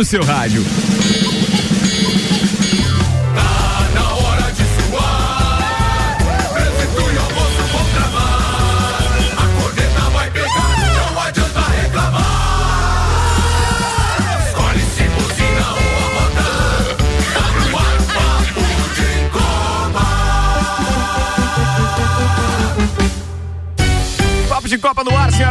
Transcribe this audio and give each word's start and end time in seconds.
no 0.00 0.04
seu 0.04 0.22
rádio. 0.22 0.64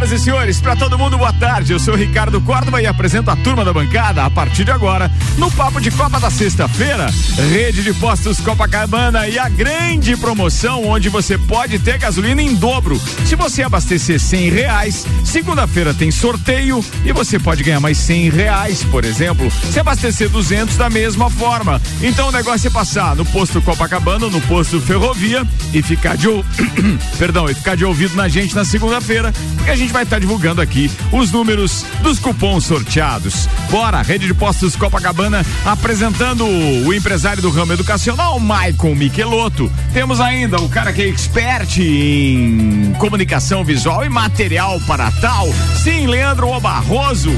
Senhoras 0.09 0.11
e 0.11 0.19
senhores. 0.19 0.61
Para 0.61 0.75
todo 0.75 0.97
mundo, 0.97 1.17
boa 1.17 1.33
tarde. 1.33 1.73
Eu 1.73 1.79
sou 1.79 1.95
Ricardo 1.95 2.41
Córdoba 2.41 2.81
e 2.81 2.87
apresento 2.87 3.29
a 3.29 3.35
turma 3.35 3.63
da 3.63 3.71
bancada 3.71 4.23
a 4.23 4.29
partir 4.29 4.63
de 4.63 4.71
agora 4.71 5.11
no 5.37 5.51
Papo 5.51 5.79
de 5.79 5.91
Copa 5.91 6.19
da 6.19 6.29
sexta-feira. 6.29 7.09
Rede 7.51 7.83
de 7.83 7.93
Postos 7.93 8.39
Copacabana 8.39 9.27
e 9.27 9.37
a 9.37 9.47
grande 9.47 10.15
promoção 10.17 10.87
onde 10.87 11.09
você 11.09 11.37
pode 11.37 11.79
ter 11.79 11.97
gasolina 11.97 12.41
em 12.41 12.55
dobro. 12.55 12.99
Se 13.25 13.35
você 13.35 13.63
abastecer 13.63 14.19
cem 14.19 14.49
reais, 14.49 15.05
segunda-feira 15.23 15.93
tem 15.93 16.11
sorteio 16.11 16.83
e 17.05 17.11
você 17.11 17.37
pode 17.37 17.63
ganhar 17.63 17.79
mais 17.79 17.97
cem 17.97 18.29
reais, 18.29 18.83
por 18.83 19.05
exemplo. 19.05 19.51
Se 19.71 19.79
abastecer 19.79 20.29
200 20.29 20.77
da 20.77 20.89
mesma 20.89 21.29
forma. 21.29 21.81
Então 22.01 22.29
o 22.29 22.31
negócio 22.31 22.67
é 22.67 22.71
passar 22.71 23.15
no 23.15 23.25
posto 23.25 23.61
Copacabana, 23.61 24.27
no 24.27 24.41
posto 24.41 24.81
Ferrovia 24.81 25.45
e 25.73 25.81
ficar 25.81 26.15
de 26.17 26.29
perdão, 27.17 27.49
e 27.49 27.53
ficar 27.53 27.75
de 27.75 27.85
ouvido 27.85 28.15
na 28.15 28.27
gente 28.27 28.55
na 28.55 28.65
segunda-feira 28.65 29.09
feira 29.09 29.33
porque 29.69 29.71
a 29.71 29.75
gente 29.75 29.91
vai 29.91 29.98
estar 30.03 30.15
tá 30.15 30.19
divulgando 30.19 30.61
aqui 30.61 30.89
os 31.11 31.31
números 31.31 31.85
dos 32.01 32.19
cupons 32.19 32.65
sorteados. 32.65 33.47
Bora, 33.69 34.01
Rede 34.01 34.27
de 34.27 34.33
Postos 34.33 34.75
Copacabana 34.75 35.45
apresentando 35.65 36.45
o 36.45 36.93
empresário 36.93 37.41
do 37.41 37.49
ramo 37.49 37.73
educacional, 37.73 38.39
Maicon 38.39 38.95
Michelotto. 38.95 39.71
Temos 39.93 40.19
ainda 40.19 40.59
o 40.59 40.69
cara 40.69 40.93
que 40.93 41.01
é 41.01 41.07
expert 41.07 41.77
em 41.79 42.93
comunicação 42.97 43.63
visual 43.63 44.03
e 44.05 44.09
material 44.09 44.79
para 44.87 45.11
tal, 45.11 45.47
sim, 45.75 46.07
Leandro 46.07 46.59
Barroso. 46.59 47.31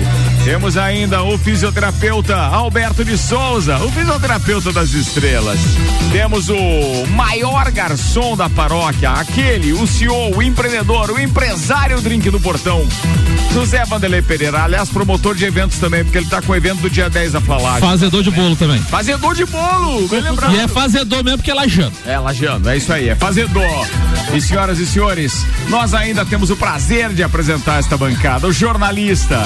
Temos 0.44 0.75
ainda 0.75 1.22
o 1.23 1.38
fisioterapeuta 1.38 2.36
Alberto 2.36 3.06
de 3.06 3.18
Souza, 3.18 3.78
o 3.78 3.92
fisioterapeuta 3.92 4.72
das 4.72 4.92
estrelas. 4.94 5.59
Temos 6.12 6.50
o 6.50 7.06
maior 7.12 7.70
garçom 7.72 8.36
da 8.36 8.50
paróquia, 8.50 9.12
aquele, 9.12 9.72
o 9.73 9.86
CEO, 9.86 10.36
o 10.36 10.42
empreendedor, 10.42 11.12
o 11.12 11.20
empresário 11.20 12.02
Drink 12.02 12.30
do 12.30 12.40
Portão. 12.52 12.86
José 13.54 13.84
Vanderlei 13.86 14.22
Pereira, 14.22 14.64
aliás, 14.64 14.90
promotor 14.90 15.36
de 15.36 15.46
eventos 15.46 15.78
também, 15.78 16.04
porque 16.04 16.18
ele 16.18 16.28
tá 16.28 16.42
com 16.42 16.52
o 16.52 16.56
evento 16.56 16.82
do 16.82 16.90
dia 16.90 17.10
10 17.10 17.34
da 17.34 17.42
Flalagem. 17.42 17.80
Fazedor 17.80 18.24
de 18.24 18.32
bolo 18.32 18.56
também. 18.58 18.82
Fazedor 18.82 19.36
de 19.36 19.46
bolo, 19.46 20.08
bem 20.10 20.22
lembrado. 20.22 20.54
E 20.54 20.60
é 20.60 20.68
fazedor 20.68 21.24
mesmo 21.24 21.38
porque 21.38 21.52
é 21.52 21.54
lajando. 21.54 21.94
É, 22.06 22.18
lajando, 22.18 22.70
é 22.70 22.76
isso 22.76 22.92
aí, 22.92 23.08
é 23.10 23.16
fazedor. 23.16 23.88
E 24.34 24.42
senhoras 24.42 24.80
e 24.80 24.86
senhores, 24.86 25.46
nós 25.70 25.94
ainda 25.94 26.26
temos 26.26 26.50
o 26.50 26.58
prazer 26.58 27.10
de 27.14 27.24
apresentar 27.24 27.80
esta 27.80 27.98
bancada, 27.98 28.48
o 28.48 28.54
jornalista, 28.54 29.40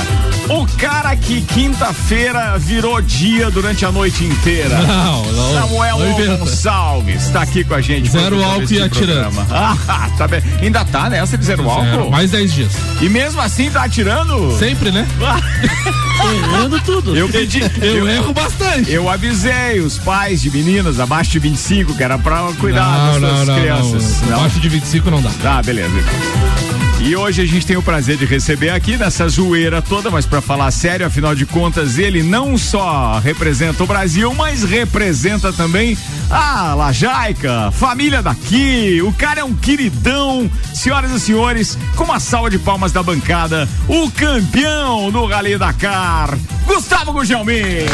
o 0.50 0.66
cara 0.78 1.16
que 1.16 1.42
quinta-feira 1.42 2.58
virou 2.58 3.02
dia 3.02 3.50
durante 3.52 3.86
a 3.86 3.92
noite 3.92 4.24
inteira. 4.24 4.80
Não, 4.82 5.32
não. 5.32 5.54
Samuel 5.54 6.00
não 6.00 6.38
Gonçalves 6.38 7.24
está 7.26 7.42
aqui 7.42 7.64
com 7.64 7.74
a 7.74 7.82
gente. 7.82 8.10
Zero 8.10 8.44
álcool 8.44 8.72
e 8.72 8.82
atirando. 8.82 9.36
Ah, 9.88 10.10
tá 10.18 10.28
bem. 10.28 10.42
Ainda 10.62 10.84
tá 10.86 11.10
nessa 11.10 11.38
de 11.38 11.46
zero 11.46 11.70
álcool? 11.70 12.10
mais 12.10 12.32
10 12.32 12.54
dias. 12.54 12.72
E 13.02 13.10
mesmo 13.10 13.42
assim 13.42 13.70
tá 13.70 13.84
atirando? 13.84 14.58
Sempre, 14.58 14.92
né? 14.92 15.08
Errando 16.34 16.80
tudo. 16.82 17.16
Eu 17.16 17.30
pedi. 17.30 17.62
Eu, 17.82 17.98
eu, 17.98 18.08
erro 18.08 18.34
bastante. 18.34 18.92
Eu 18.92 19.10
avisei 19.10 19.80
os 19.80 19.98
pais 19.98 20.42
de 20.42 20.50
meninas 20.50 21.00
abaixo 21.00 21.32
de 21.32 21.40
25 21.40 21.94
que 21.94 22.04
era 22.04 22.18
pra 22.18 22.52
cuidar 22.60 23.12
não, 23.12 23.22
das 23.22 23.32
suas 23.32 23.48
não, 23.48 23.60
crianças. 23.60 24.22
Não, 24.22 24.38
Abaixo 24.38 24.60
de 24.60 24.70
25 24.70 25.12
não 25.12 25.22
dá. 25.22 25.30
Tá, 25.42 25.62
beleza. 25.62 25.94
Então. 25.96 26.65
E 27.06 27.16
hoje 27.16 27.40
a 27.40 27.46
gente 27.46 27.68
tem 27.68 27.78
o 27.78 27.84
prazer 27.84 28.18
de 28.18 28.26
receber 28.26 28.72
aqui 28.72 28.98
nessa 28.98 29.30
zoeira 29.30 29.80
toda, 29.80 30.10
mas 30.10 30.26
para 30.26 30.42
falar 30.42 30.72
sério, 30.72 31.06
afinal 31.06 31.36
de 31.36 31.46
contas, 31.46 32.00
ele 32.00 32.24
não 32.24 32.58
só 32.58 33.20
representa 33.20 33.84
o 33.84 33.86
Brasil, 33.86 34.34
mas 34.34 34.64
representa 34.64 35.54
também 35.54 35.96
a 36.32 36.74
Lajaica, 36.74 37.70
família 37.72 38.24
daqui. 38.24 39.04
O 39.04 39.14
cara 39.14 39.42
é 39.42 39.44
um 39.44 39.54
queridão. 39.54 40.50
Senhoras 40.74 41.12
e 41.12 41.20
senhores, 41.20 41.78
com 41.96 42.06
uma 42.06 42.20
salva 42.20 42.50
de 42.50 42.58
palmas 42.58 42.92
da 42.92 43.04
bancada, 43.04 43.70
o 43.88 44.10
campeão 44.10 45.12
do 45.12 45.28
Rally 45.28 45.60
Dakar, 45.60 46.36
Gustavo 46.66 47.14
Gugelmin. 47.14 47.86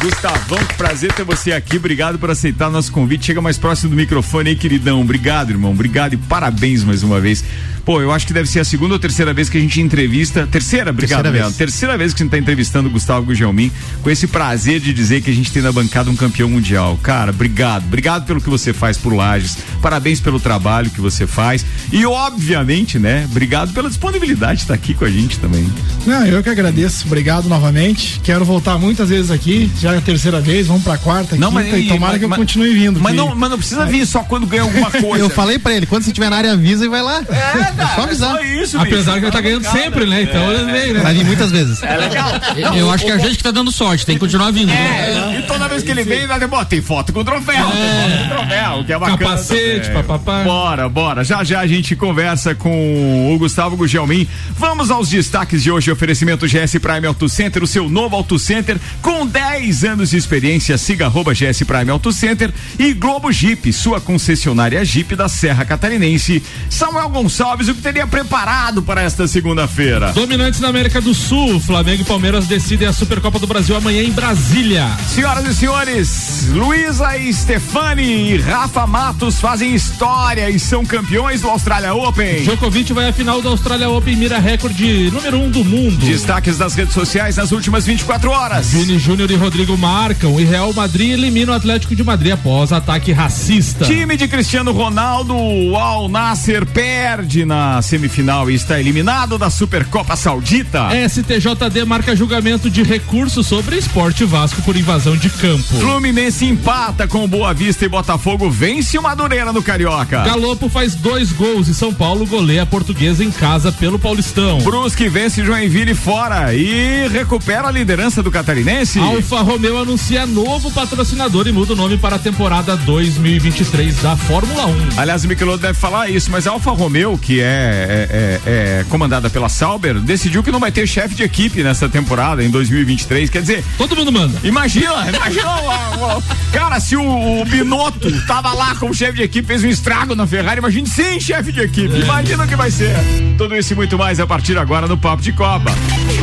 Gustavão, 0.00 0.58
prazer 0.76 1.12
ter 1.12 1.24
você 1.24 1.52
aqui. 1.52 1.76
Obrigado 1.76 2.18
por 2.18 2.30
aceitar 2.30 2.70
nosso 2.70 2.92
convite. 2.92 3.26
Chega 3.26 3.40
mais 3.40 3.58
próximo 3.58 3.90
do 3.90 3.96
microfone 3.96 4.50
aí, 4.50 4.56
queridão. 4.56 5.00
Obrigado, 5.00 5.50
irmão. 5.50 5.72
Obrigado 5.72 6.14
e 6.14 6.16
parabéns 6.16 6.84
mais 6.84 7.02
uma 7.02 7.20
vez. 7.20 7.44
Pô, 7.88 8.02
eu 8.02 8.12
acho 8.12 8.26
que 8.26 8.34
deve 8.34 8.46
ser 8.46 8.60
a 8.60 8.64
segunda 8.64 8.92
ou 8.92 8.98
terceira 8.98 9.32
vez 9.32 9.48
que 9.48 9.56
a 9.56 9.60
gente 9.62 9.80
entrevista. 9.80 10.46
Terceira, 10.46 10.90
obrigado, 10.90 11.22
terceira 11.22 11.46
Vez. 11.46 11.56
Terceira 11.56 11.96
vez 11.96 12.12
que 12.12 12.22
a 12.22 12.24
gente 12.24 12.34
está 12.34 12.38
entrevistando 12.38 12.86
o 12.86 12.92
Gustavo 12.92 13.24
Gugelmin, 13.24 13.72
com 14.02 14.10
esse 14.10 14.26
prazer 14.26 14.78
de 14.78 14.92
dizer 14.92 15.22
que 15.22 15.30
a 15.30 15.32
gente 15.32 15.50
tem 15.50 15.62
na 15.62 15.72
bancada 15.72 16.10
um 16.10 16.14
campeão 16.14 16.50
mundial. 16.50 17.00
Cara, 17.02 17.30
obrigado. 17.30 17.86
Obrigado 17.86 18.26
pelo 18.26 18.42
que 18.42 18.50
você 18.50 18.74
faz 18.74 18.98
por 18.98 19.14
Lages. 19.14 19.56
Parabéns 19.80 20.20
pelo 20.20 20.38
trabalho 20.38 20.90
que 20.90 21.00
você 21.00 21.26
faz. 21.26 21.64
E, 21.90 22.04
obviamente, 22.04 22.98
né, 22.98 23.26
obrigado 23.30 23.72
pela 23.72 23.88
disponibilidade 23.88 24.56
de 24.56 24.62
estar 24.64 24.74
aqui 24.74 24.92
com 24.92 25.06
a 25.06 25.10
gente 25.10 25.38
também. 25.38 25.66
Não, 26.06 26.26
eu 26.26 26.42
que 26.42 26.50
agradeço. 26.50 27.06
Obrigado 27.06 27.48
novamente. 27.48 28.20
Quero 28.22 28.44
voltar 28.44 28.76
muitas 28.76 29.08
vezes 29.08 29.30
aqui. 29.30 29.70
Já 29.80 29.94
é 29.94 29.96
a 29.96 30.02
terceira 30.02 30.42
vez, 30.42 30.66
vamos 30.66 30.82
pra 30.82 30.98
quarta, 30.98 31.36
não, 31.36 31.52
quinta, 31.52 31.62
mas, 31.62 31.84
e 31.84 31.88
tomara 31.88 32.12
mas, 32.12 32.18
que 32.18 32.24
eu 32.26 32.28
mas, 32.28 32.38
continue 32.38 32.74
vindo. 32.74 33.00
Mas 33.00 33.16
não, 33.16 33.34
mas 33.34 33.48
não 33.48 33.56
precisa 33.56 33.86
vir 33.86 34.04
só 34.04 34.22
quando 34.24 34.46
ganha 34.46 34.64
alguma 34.64 34.90
coisa. 34.92 35.24
eu 35.24 35.30
falei 35.30 35.58
pra 35.58 35.74
ele, 35.74 35.86
quando 35.86 36.02
você 36.02 36.10
estiver 36.10 36.28
na 36.28 36.36
área 36.36 36.52
avisa 36.52 36.84
e 36.84 36.88
vai 36.88 37.00
lá. 37.00 37.22
É, 37.22 37.77
cara, 37.78 37.94
só 37.94 38.02
avisar. 38.02 38.30
É 38.30 38.38
só 38.38 38.44
isso, 38.44 38.78
Apesar 38.78 39.12
bicho, 39.12 39.18
que 39.18 39.24
ele 39.24 39.32
tá 39.32 39.40
ganhando 39.40 39.64
sempre, 39.64 40.06
né? 40.06 40.22
Então 40.22 40.52
ele 40.52 40.72
vem, 40.72 40.92
né? 40.92 41.00
Vai 41.00 41.14
vir 41.14 41.24
muitas 41.24 41.50
vezes. 41.50 41.82
É 41.82 41.96
legal. 41.96 42.30
Eu, 42.56 42.74
eu 42.74 42.90
acho 42.90 43.04
que 43.04 43.10
é 43.10 43.14
a 43.14 43.18
gente 43.18 43.36
que 43.36 43.42
tá 43.42 43.50
dando 43.50 43.72
sorte, 43.72 44.04
tem 44.04 44.16
que 44.16 44.20
continuar 44.20 44.50
vindo. 44.50 44.70
É, 44.70 45.38
e 45.38 45.42
toda 45.42 45.68
vez 45.68 45.82
que 45.82 45.90
ele 45.90 46.04
vem, 46.04 46.26
vai 46.26 46.38
ter, 46.38 46.48
tem 46.66 46.82
foto 46.82 47.12
com 47.12 47.20
o 47.20 47.24
troféu, 47.24 47.54
é. 47.54 47.70
tem 47.70 48.00
foto 48.02 48.18
com 48.18 48.34
o 48.34 48.36
troféu, 48.36 48.84
que 48.84 48.92
é 48.92 48.98
bacana. 48.98 49.18
Capacete, 49.18 49.90
papapá. 49.90 50.44
Bora, 50.44 50.88
bora. 50.88 51.24
Já 51.24 51.42
já 51.44 51.60
a 51.60 51.66
gente 51.66 51.96
conversa 51.96 52.54
com 52.54 53.34
o 53.34 53.38
Gustavo 53.38 53.76
Gugelmin. 53.76 54.26
Vamos 54.56 54.90
aos 54.90 55.08
destaques 55.08 55.62
de 55.62 55.70
hoje. 55.70 55.90
Oferecimento 55.90 56.46
GS 56.46 56.78
Prime 56.80 57.06
Auto 57.06 57.28
Center, 57.28 57.62
o 57.62 57.66
seu 57.66 57.88
novo 57.88 58.16
Auto 58.16 58.38
Center 58.38 58.78
com 59.00 59.26
10 59.26 59.84
anos 59.84 60.10
de 60.10 60.16
experiência. 60.16 60.76
Siga 60.78 61.06
arroba 61.06 61.32
GS 61.32 61.62
Prime 61.64 61.90
Auto 61.90 62.12
Center 62.12 62.52
e 62.78 62.92
Globo 62.92 63.30
Jeep, 63.32 63.72
sua 63.72 64.00
concessionária 64.00 64.84
Jeep 64.84 65.14
da 65.16 65.28
Serra 65.28 65.64
Catarinense. 65.64 66.42
Samuel 66.68 67.08
Gonçalves, 67.08 67.67
o 67.68 67.74
que 67.74 67.82
teria 67.82 68.06
preparado 68.06 68.82
para 68.82 69.02
esta 69.02 69.26
segunda-feira? 69.26 70.12
Dominantes 70.12 70.60
na 70.60 70.68
América 70.68 71.00
do 71.00 71.12
Sul, 71.12 71.60
Flamengo 71.60 72.02
e 72.02 72.04
Palmeiras 72.04 72.46
decidem 72.46 72.88
a 72.88 72.92
Supercopa 72.92 73.38
do 73.38 73.46
Brasil 73.46 73.76
amanhã 73.76 74.02
em 74.02 74.10
Brasília. 74.10 74.86
Senhoras 75.08 75.46
e 75.46 75.54
senhores, 75.54 76.48
Luísa 76.50 77.16
e 77.16 77.32
Stefani 77.32 78.32
e 78.32 78.36
Rafa 78.38 78.86
Matos 78.86 79.40
fazem 79.40 79.74
história 79.74 80.48
e 80.48 80.58
são 80.58 80.84
campeões 80.84 81.42
do 81.42 81.48
Australia 81.48 81.94
Open. 81.94 82.42
Djokovic 82.42 82.92
vai 82.92 83.08
à 83.08 83.12
final 83.12 83.42
do 83.42 83.48
Australia 83.48 83.88
Open 83.90 84.16
mira 84.16 84.38
recorde 84.38 85.10
número 85.10 85.38
um 85.38 85.50
do 85.50 85.64
mundo. 85.64 86.06
Destaques 86.06 86.56
das 86.56 86.74
redes 86.74 86.94
sociais 86.94 87.36
nas 87.36 87.52
últimas 87.52 87.84
24 87.84 88.30
horas. 88.30 88.70
Vini 88.72 88.98
Júnior 88.98 89.30
e 89.30 89.36
Rodrigo 89.36 89.76
marcam 89.76 90.40
e 90.40 90.44
Real 90.44 90.72
Madrid 90.72 91.12
elimina 91.12 91.52
o 91.52 91.54
Atlético 91.54 91.94
de 91.94 92.02
Madrid 92.02 92.32
após 92.32 92.72
ataque 92.72 93.12
racista. 93.12 93.84
Time 93.84 94.16
de 94.16 94.26
Cristiano 94.26 94.72
Ronaldo, 94.72 95.34
o 95.36 95.76
Al 95.76 96.08
Nasser 96.08 96.64
perde 96.64 97.44
na 97.44 97.57
semifinal 97.82 98.50
e 98.50 98.54
está 98.54 98.78
eliminado 98.78 99.38
da 99.38 99.50
Supercopa 99.50 100.16
Saudita. 100.16 100.88
STJD 101.08 101.84
marca 101.86 102.14
julgamento 102.14 102.70
de 102.70 102.82
recurso 102.82 103.42
sobre 103.42 103.76
esporte 103.76 104.24
Vasco 104.24 104.62
por 104.62 104.76
invasão 104.76 105.16
de 105.16 105.30
campo. 105.30 105.78
Fluminense 105.80 106.44
empata 106.44 107.06
com 107.06 107.26
Boa 107.26 107.54
Vista 107.54 107.84
e 107.84 107.88
Botafogo 107.88 108.50
vence 108.50 108.98
o 108.98 109.02
Madureira 109.02 109.52
no 109.52 109.62
Carioca. 109.62 110.22
Galopo 110.22 110.68
faz 110.68 110.94
dois 110.94 111.32
gols 111.32 111.68
e 111.68 111.74
São 111.74 111.92
Paulo 111.92 112.26
goleia 112.26 112.62
a 112.62 112.66
portuguesa 112.66 113.24
em 113.24 113.30
casa 113.30 113.72
pelo 113.72 113.98
Paulistão. 113.98 114.58
Brusque 114.58 115.08
vence 115.08 115.44
Joinville 115.44 115.94
fora 115.94 116.54
e 116.54 117.08
recupera 117.08 117.68
a 117.68 117.70
liderança 117.70 118.22
do 118.22 118.30
catarinense. 118.30 118.98
Alfa 118.98 119.40
Romeo 119.40 119.78
anuncia 119.78 120.26
novo 120.26 120.70
patrocinador 120.70 121.46
e 121.46 121.52
muda 121.52 121.72
o 121.72 121.76
nome 121.76 121.96
para 121.96 122.16
a 122.16 122.18
temporada 122.18 122.76
2023 122.76 123.96
da 124.02 124.16
Fórmula 124.16 124.66
1. 124.66 124.88
Aliás, 124.96 125.24
o 125.24 125.28
Michelotto 125.28 125.62
deve 125.62 125.78
falar 125.78 126.10
isso, 126.10 126.30
mas 126.30 126.46
a 126.46 126.50
Alfa 126.50 126.70
Romeo, 126.70 127.16
que 127.18 127.37
é, 127.40 128.08
é, 128.10 128.40
é, 128.46 128.80
é 128.80 128.84
comandada 128.88 129.28
pela 129.30 129.48
Sauber, 129.48 129.94
decidiu 130.00 130.42
que 130.42 130.50
não 130.50 130.60
vai 130.60 130.72
ter 130.72 130.86
chefe 130.86 131.14
de 131.14 131.22
equipe 131.22 131.62
nessa 131.62 131.88
temporada, 131.88 132.42
em 132.42 132.50
2023. 132.50 133.30
Quer 133.30 133.40
dizer. 133.40 133.64
Todo 133.76 133.96
mundo 133.96 134.12
manda. 134.12 134.38
Imagina, 134.42 135.08
imagina. 135.08 136.22
cara, 136.52 136.80
se 136.80 136.96
o, 136.96 137.40
o 137.40 137.44
Binotto 137.44 138.10
tava 138.26 138.52
lá 138.52 138.74
como 138.76 138.94
chefe 138.94 139.14
de 139.14 139.22
equipe, 139.22 139.46
fez 139.46 139.64
um 139.64 139.68
estrago 139.68 140.14
na 140.14 140.26
Ferrari, 140.26 140.58
imagine 140.58 140.86
sem 140.88 141.20
chefe 141.20 141.52
de 141.52 141.60
equipe. 141.60 141.94
É. 141.94 142.00
Imagina 142.00 142.44
o 142.44 142.48
que 142.48 142.56
vai 142.56 142.70
ser. 142.70 142.94
Tudo 143.36 143.56
isso 143.56 143.72
e 143.72 143.76
muito 143.76 143.98
mais 143.98 144.20
a 144.20 144.26
partir 144.26 144.56
agora 144.58 144.86
no 144.86 144.96
Papo 144.96 145.22
de 145.22 145.32
Copa. 145.32 145.70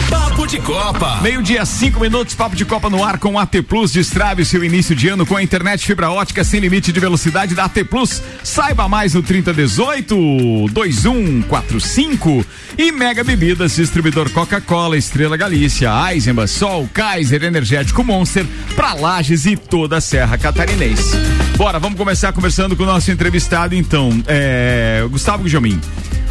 Papo 0.10 0.46
de 0.48 0.60
Copa. 0.60 1.20
Meio-dia, 1.22 1.66
cinco 1.66 2.00
minutos, 2.00 2.36
Papo 2.36 2.56
de 2.56 2.66
Copa 2.66 2.90
no 2.90 3.04
ar 3.04 3.18
com 3.18 3.40
AT 3.40 3.62
Plus. 3.68 3.92
Destrave 3.92 4.46
seu 4.46 4.64
início 4.64 4.96
de 4.96 5.08
ano 5.08 5.26
com 5.26 5.36
a 5.36 5.44
internet 5.44 5.86
fibra 5.86 6.10
ótica 6.10 6.44
sem 6.44 6.60
limite 6.60 6.92
de 6.92 7.00
velocidade 7.00 7.56
da 7.56 7.66
AT 7.66 7.84
Plus. 7.90 8.22
Saiba 8.44 8.88
mais 8.88 9.14
no 9.14 9.24
3018 9.24 10.68
2145 10.72 12.46
e 12.78 12.92
Mega 12.92 13.24
Bebidas, 13.24 13.76
distribuidor 13.76 14.30
Coca-Cola, 14.32 14.98
Estrela 14.98 15.38
Galícia, 15.38 15.90
Eisenbach, 16.12 16.50
Sol, 16.50 16.90
Kaiser, 16.94 17.44
Energético 17.44 18.04
Monster, 18.04 18.46
pra 18.76 18.94
Lages 18.94 19.46
e 19.46 19.56
toda 19.56 19.98
a 19.98 20.02
Serra 20.02 20.38
Catarinense. 20.38 21.16
Bora, 21.58 21.80
vamos 21.80 21.98
começar 21.98 22.34
conversando 22.34 22.76
com 22.76 22.84
o 22.84 22.86
nosso 22.86 23.10
entrevistado 23.12 23.74
então, 23.74 24.12
é, 24.28 25.06
Gustavo 25.10 25.44
Gujamin. 25.44 25.80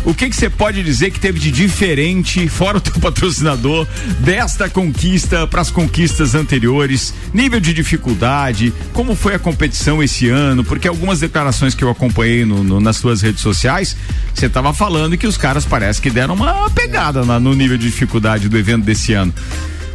O 0.05 0.13
que 0.13 0.31
você 0.31 0.51
pode 0.51 0.83
dizer 0.83 1.11
que 1.11 1.19
teve 1.19 1.39
de 1.39 1.51
diferente, 1.51 2.47
fora 2.49 2.77
o 2.77 2.81
teu 2.81 2.93
patrocinador, 3.01 3.87
desta 4.21 4.69
conquista 4.69 5.47
para 5.47 5.63
as 5.63 5.71
conquistas 5.71 6.35
anteriores? 6.35 7.15
Nível 7.33 7.59
de 7.59 7.73
dificuldade, 7.73 8.73
como 8.93 9.15
foi 9.15 9.35
a 9.35 9.39
competição 9.39 10.03
esse 10.03 10.29
ano? 10.29 10.63
Porque 10.63 10.87
algumas 10.87 11.21
declarações 11.21 11.75
que 11.75 11.83
eu 11.83 11.89
acompanhei 11.89 12.45
no, 12.45 12.63
no, 12.63 12.81
nas 12.81 12.99
suas 12.99 13.23
redes 13.23 13.41
sociais, 13.41 13.97
você 14.35 14.47
estava 14.47 14.75
falando 14.75 15.17
que 15.17 15.27
os 15.27 15.39
caras 15.39 15.65
parece 15.65 16.03
que 16.03 16.11
deram 16.11 16.35
uma 16.35 16.69
pegada 16.71 17.25
na, 17.25 17.41
no 17.41 17.55
nível 17.55 17.79
de 17.79 17.87
dificuldade 17.87 18.49
do 18.49 18.59
evento 18.59 18.85
desse 18.85 19.15
ano. 19.15 19.33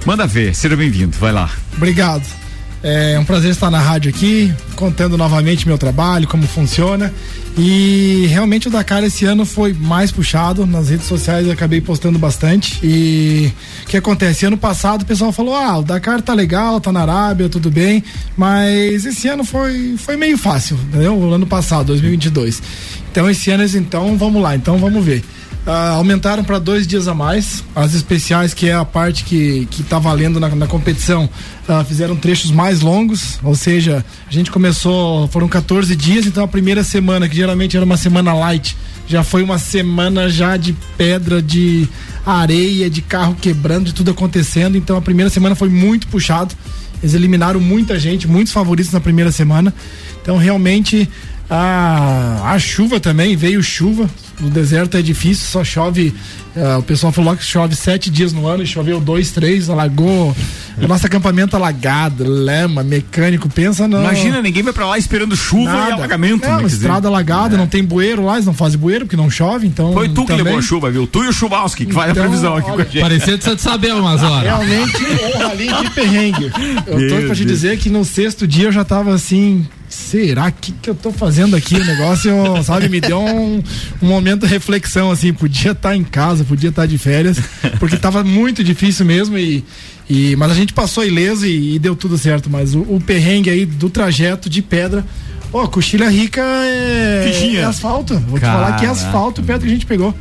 Manda 0.05 0.25
ver, 0.25 0.55
seja 0.55 0.75
bem-vindo, 0.75 1.15
vai 1.19 1.31
lá. 1.31 1.51
Obrigado. 1.75 2.48
É 2.81 3.19
um 3.19 3.25
prazer 3.25 3.51
estar 3.51 3.69
na 3.69 3.79
rádio 3.79 4.09
aqui, 4.09 4.53
contando 4.75 5.17
novamente 5.17 5.67
meu 5.67 5.77
trabalho, 5.77 6.27
como 6.27 6.47
funciona. 6.47 7.13
E 7.57 8.25
realmente 8.29 8.69
o 8.69 8.71
Dakar 8.71 9.03
esse 9.03 9.25
ano 9.25 9.45
foi 9.45 9.73
mais 9.73 10.13
puxado. 10.13 10.65
Nas 10.65 10.89
redes 10.89 11.05
sociais 11.05 11.45
eu 11.45 11.51
acabei 11.51 11.81
postando 11.81 12.17
bastante. 12.17 12.79
E 12.81 13.51
o 13.83 13.87
que 13.87 13.97
acontece? 13.97 14.45
Ano 14.45 14.57
passado 14.57 15.01
o 15.01 15.05
pessoal 15.05 15.33
falou: 15.33 15.55
ah, 15.55 15.79
o 15.79 15.83
Dakar 15.83 16.21
tá 16.21 16.33
legal, 16.33 16.79
tá 16.79 16.89
na 16.89 17.01
Arábia, 17.01 17.49
tudo 17.49 17.69
bem. 17.69 18.01
Mas 18.37 19.05
esse 19.05 19.27
ano 19.27 19.43
foi, 19.43 19.95
foi 19.97 20.15
meio 20.15 20.37
fácil, 20.37 20.77
entendeu? 20.87 21.17
O 21.17 21.33
ano 21.33 21.45
passado, 21.45 21.87
2022. 21.87 22.63
Então 23.11 23.29
esse 23.29 23.51
ano, 23.51 23.65
então 23.75 24.17
vamos 24.17 24.41
lá, 24.41 24.55
então 24.55 24.77
vamos 24.77 25.03
ver. 25.03 25.21
Uh, 25.69 25.97
aumentaram 25.97 26.43
para 26.43 26.57
dois 26.57 26.87
dias 26.87 27.07
a 27.07 27.13
mais. 27.13 27.63
As 27.75 27.93
especiais, 27.93 28.55
que 28.55 28.67
é 28.67 28.73
a 28.73 28.83
parte 28.83 29.23
que, 29.23 29.67
que 29.69 29.83
tá 29.83 29.99
valendo 29.99 30.39
na, 30.39 30.49
na 30.49 30.65
competição, 30.65 31.29
uh, 31.69 31.85
fizeram 31.85 32.15
trechos 32.15 32.49
mais 32.49 32.81
longos. 32.81 33.37
Ou 33.43 33.53
seja, 33.53 34.03
a 34.27 34.33
gente 34.33 34.49
começou, 34.49 35.27
foram 35.27 35.47
14 35.47 35.95
dias, 35.95 36.25
então 36.25 36.43
a 36.43 36.47
primeira 36.47 36.83
semana, 36.83 37.29
que 37.29 37.35
geralmente 37.35 37.77
era 37.77 37.85
uma 37.85 37.97
semana 37.97 38.33
light, 38.33 38.75
já 39.05 39.23
foi 39.23 39.43
uma 39.43 39.59
semana 39.59 40.27
já 40.27 40.57
de 40.57 40.75
pedra, 40.97 41.39
de 41.39 41.87
areia, 42.25 42.89
de 42.89 43.03
carro 43.03 43.37
quebrando, 43.39 43.85
de 43.85 43.93
tudo 43.93 44.09
acontecendo. 44.09 44.75
Então 44.75 44.97
a 44.97 45.01
primeira 45.01 45.29
semana 45.29 45.53
foi 45.53 45.69
muito 45.69 46.07
puxado. 46.07 46.55
Eles 46.99 47.13
eliminaram 47.13 47.59
muita 47.59 47.99
gente, 47.99 48.27
muitos 48.27 48.51
favoritos 48.51 48.91
na 48.91 48.99
primeira 48.99 49.31
semana. 49.31 49.71
Então 50.19 50.35
realmente 50.35 51.07
a, 51.47 52.53
a 52.53 52.57
chuva 52.57 52.99
também, 52.99 53.35
veio 53.35 53.61
chuva. 53.61 54.09
No 54.39 54.49
deserto 54.49 54.97
é 54.97 55.01
difícil, 55.01 55.47
só 55.47 55.63
chove. 55.63 56.13
Uh, 56.55 56.79
o 56.79 56.83
pessoal 56.83 57.11
falou 57.11 57.35
que 57.35 57.43
chove 57.43 57.75
sete 57.75 58.09
dias 58.09 58.33
no 58.33 58.47
ano 58.47 58.63
e 58.63 58.67
choveu 58.67 58.99
dois, 58.99 59.31
três, 59.31 59.69
alagou. 59.69 60.35
O 60.81 60.87
nosso 60.87 61.05
acampamento 61.05 61.55
alagado, 61.55 62.23
lama, 62.25 62.83
mecânico, 62.83 63.49
pensa 63.49 63.87
não. 63.87 64.01
Imagina, 64.01 64.41
ninguém 64.41 64.63
vai 64.63 64.71
pra 64.71 64.87
lá 64.87 64.97
esperando 64.97 65.35
chuva 65.35 65.71
Nada. 65.71 65.89
e 65.89 65.93
alagamento. 65.93 66.45
É, 66.45 66.57
né, 66.57 66.63
estrada 66.63 67.07
alagada, 67.07 67.55
é. 67.55 67.57
não 67.57 67.67
tem 67.67 67.83
bueiro 67.83 68.23
lá, 68.23 68.35
eles 68.35 68.45
não 68.45 68.53
fazem 68.53 68.79
bueiro 68.79 69.05
porque 69.05 69.17
não 69.17 69.29
chove, 69.29 69.67
então. 69.67 69.91
Foi 69.93 70.07
tu 70.07 70.21
que 70.21 70.27
também... 70.27 70.45
levou 70.45 70.59
a 70.59 70.61
chuva, 70.61 70.89
viu? 70.89 71.05
Tu 71.05 71.23
e 71.25 71.27
o 71.27 71.33
Chubauski, 71.33 71.85
que 71.85 71.91
então, 71.91 72.01
faz 72.01 72.11
a 72.11 72.15
previsão 72.15 72.55
aqui 72.55 72.71
olha, 72.71 72.75
com 72.75 72.81
a 72.81 72.85
gente. 72.85 73.01
Parecia 73.01 73.37
de 73.37 73.43
Santo 73.43 73.61
Saber 73.61 73.93
umas 73.93 74.23
horas. 74.23 74.43
Realmente, 74.43 74.97
um 75.35 75.39
ralinho 75.39 75.83
de 75.83 75.89
perrengue. 75.91 76.51
Eu 76.87 77.09
tô 77.09 77.25
pra 77.27 77.35
te 77.35 77.45
dizer 77.45 77.77
que 77.77 77.89
no 77.89 78.05
sexto 78.05 78.47
dia 78.47 78.65
eu 78.67 78.71
já 78.71 78.85
tava 78.85 79.13
assim, 79.13 79.67
será 79.89 80.51
que 80.51 80.71
que 80.71 80.89
eu 80.89 80.95
tô 80.95 81.11
fazendo 81.11 81.55
aqui? 81.55 81.75
O 81.75 81.83
negócio, 81.83 82.31
sabe, 82.63 82.87
me 82.87 83.01
deu 83.01 83.19
um, 83.19 83.61
um 84.01 84.07
momento 84.07 84.45
de 84.45 84.53
reflexão, 84.53 85.11
assim, 85.11 85.33
podia 85.33 85.71
estar 85.71 85.89
tá 85.89 85.95
em 85.95 86.03
casa, 86.03 86.43
podia 86.43 86.69
estar 86.69 86.83
tá 86.83 86.85
de 86.85 86.97
férias, 86.97 87.37
porque 87.79 87.97
tava 87.97 88.23
muito 88.23 88.63
difícil 88.63 89.05
mesmo 89.05 89.37
e, 89.37 89.63
e 90.09 90.35
mas 90.35 90.51
a 90.51 90.55
gente 90.55 90.73
passou 90.73 91.03
ileso 91.03 91.45
e, 91.45 91.75
e 91.75 91.79
deu 91.79 91.95
tudo 91.95 92.17
certo, 92.17 92.49
mas 92.49 92.75
o, 92.75 92.81
o, 92.81 93.01
perrengue 93.01 93.49
aí 93.49 93.65
do 93.65 93.89
trajeto 93.89 94.49
de 94.49 94.61
pedra, 94.61 95.03
ó, 95.51 95.67
coxilha 95.67 96.09
rica 96.09 96.41
é, 96.41 97.55
é 97.55 97.63
asfalto, 97.63 98.17
vou 98.19 98.39
Caraca. 98.39 98.39
te 98.39 98.65
falar 98.65 98.79
que 98.79 98.85
é 98.85 98.89
asfalto 98.89 99.41
perto 99.41 99.61
que 99.61 99.67
a 99.67 99.73
gente 99.73 99.85
pegou 99.85 100.13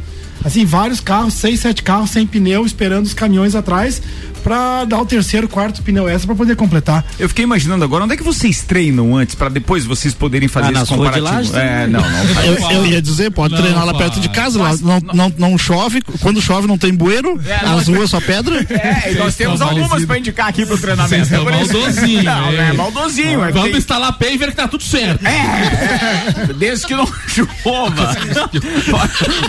assim, 0.45 0.65
vários 0.65 1.01
carros, 1.01 1.35
seis, 1.35 1.61
sete 1.61 1.83
carros 1.83 2.11
sem 2.11 2.27
pneu, 2.27 2.65
esperando 2.65 3.07
os 3.07 3.15
caminhões 3.15 3.55
atrás 3.55 4.01
para 4.49 4.87
dar 4.87 4.99
o 4.99 5.05
terceiro, 5.05 5.47
quarto 5.47 5.83
pneu 5.83 6.09
extra 6.09 6.29
para 6.29 6.37
poder 6.37 6.57
completar. 6.57 7.05
Eu 7.19 7.29
fiquei 7.29 7.45
imaginando 7.45 7.85
agora, 7.85 8.05
onde 8.05 8.15
é 8.15 8.17
que 8.17 8.23
vocês 8.23 8.63
treinam 8.63 9.15
antes 9.15 9.35
para 9.35 9.51
depois 9.51 9.85
vocês 9.85 10.15
poderem 10.15 10.49
fazer 10.49 10.75
ah, 10.75 10.83
esse 10.83 10.95
comparativo? 10.95 11.55
é, 11.55 11.87
não, 11.87 12.01
não. 12.01 12.09
Eu, 12.49 12.71
eu, 12.71 12.87
ia 12.87 13.03
dizer, 13.03 13.31
pode 13.31 13.53
não, 13.53 13.61
treinar 13.61 13.85
lá 13.85 13.93
perto 13.93 14.21
de 14.21 14.29
casa, 14.31 14.59
lá 14.63 14.75
não, 14.81 15.01
não, 15.13 15.35
não, 15.37 15.59
chove, 15.59 16.01
quando 16.21 16.41
chove 16.41 16.67
não 16.67 16.79
tem 16.79 16.95
bueiro, 16.95 17.39
é, 17.45 17.55
as 17.67 17.89
ruas 17.89 18.11
só 18.11 18.21
pedra. 18.21 18.67
É, 18.79 19.13
e 19.13 19.15
nós 19.17 19.35
temos 19.35 19.61
algumas 19.61 20.05
para 20.05 20.19
indicar 20.19 20.47
aqui 20.47 20.65
pro 20.65 20.79
treinamento. 20.79 21.35
É 21.35 21.39
maldosinho. 21.39 22.23
Não, 22.23 22.53
é 22.53 22.73
maldosinho. 22.73 23.45
É 23.45 23.51
Vamos 23.51 23.77
instalar 23.77 24.13
paver 24.13 24.51
que 24.51 24.57
tá 24.57 24.69
tudo 24.69 24.85
certo. 24.85 25.27
É, 25.27 26.51
é 26.51 26.53
desde 26.55 26.87
que 26.87 26.95
não 26.95 27.07
chova. 27.27 28.17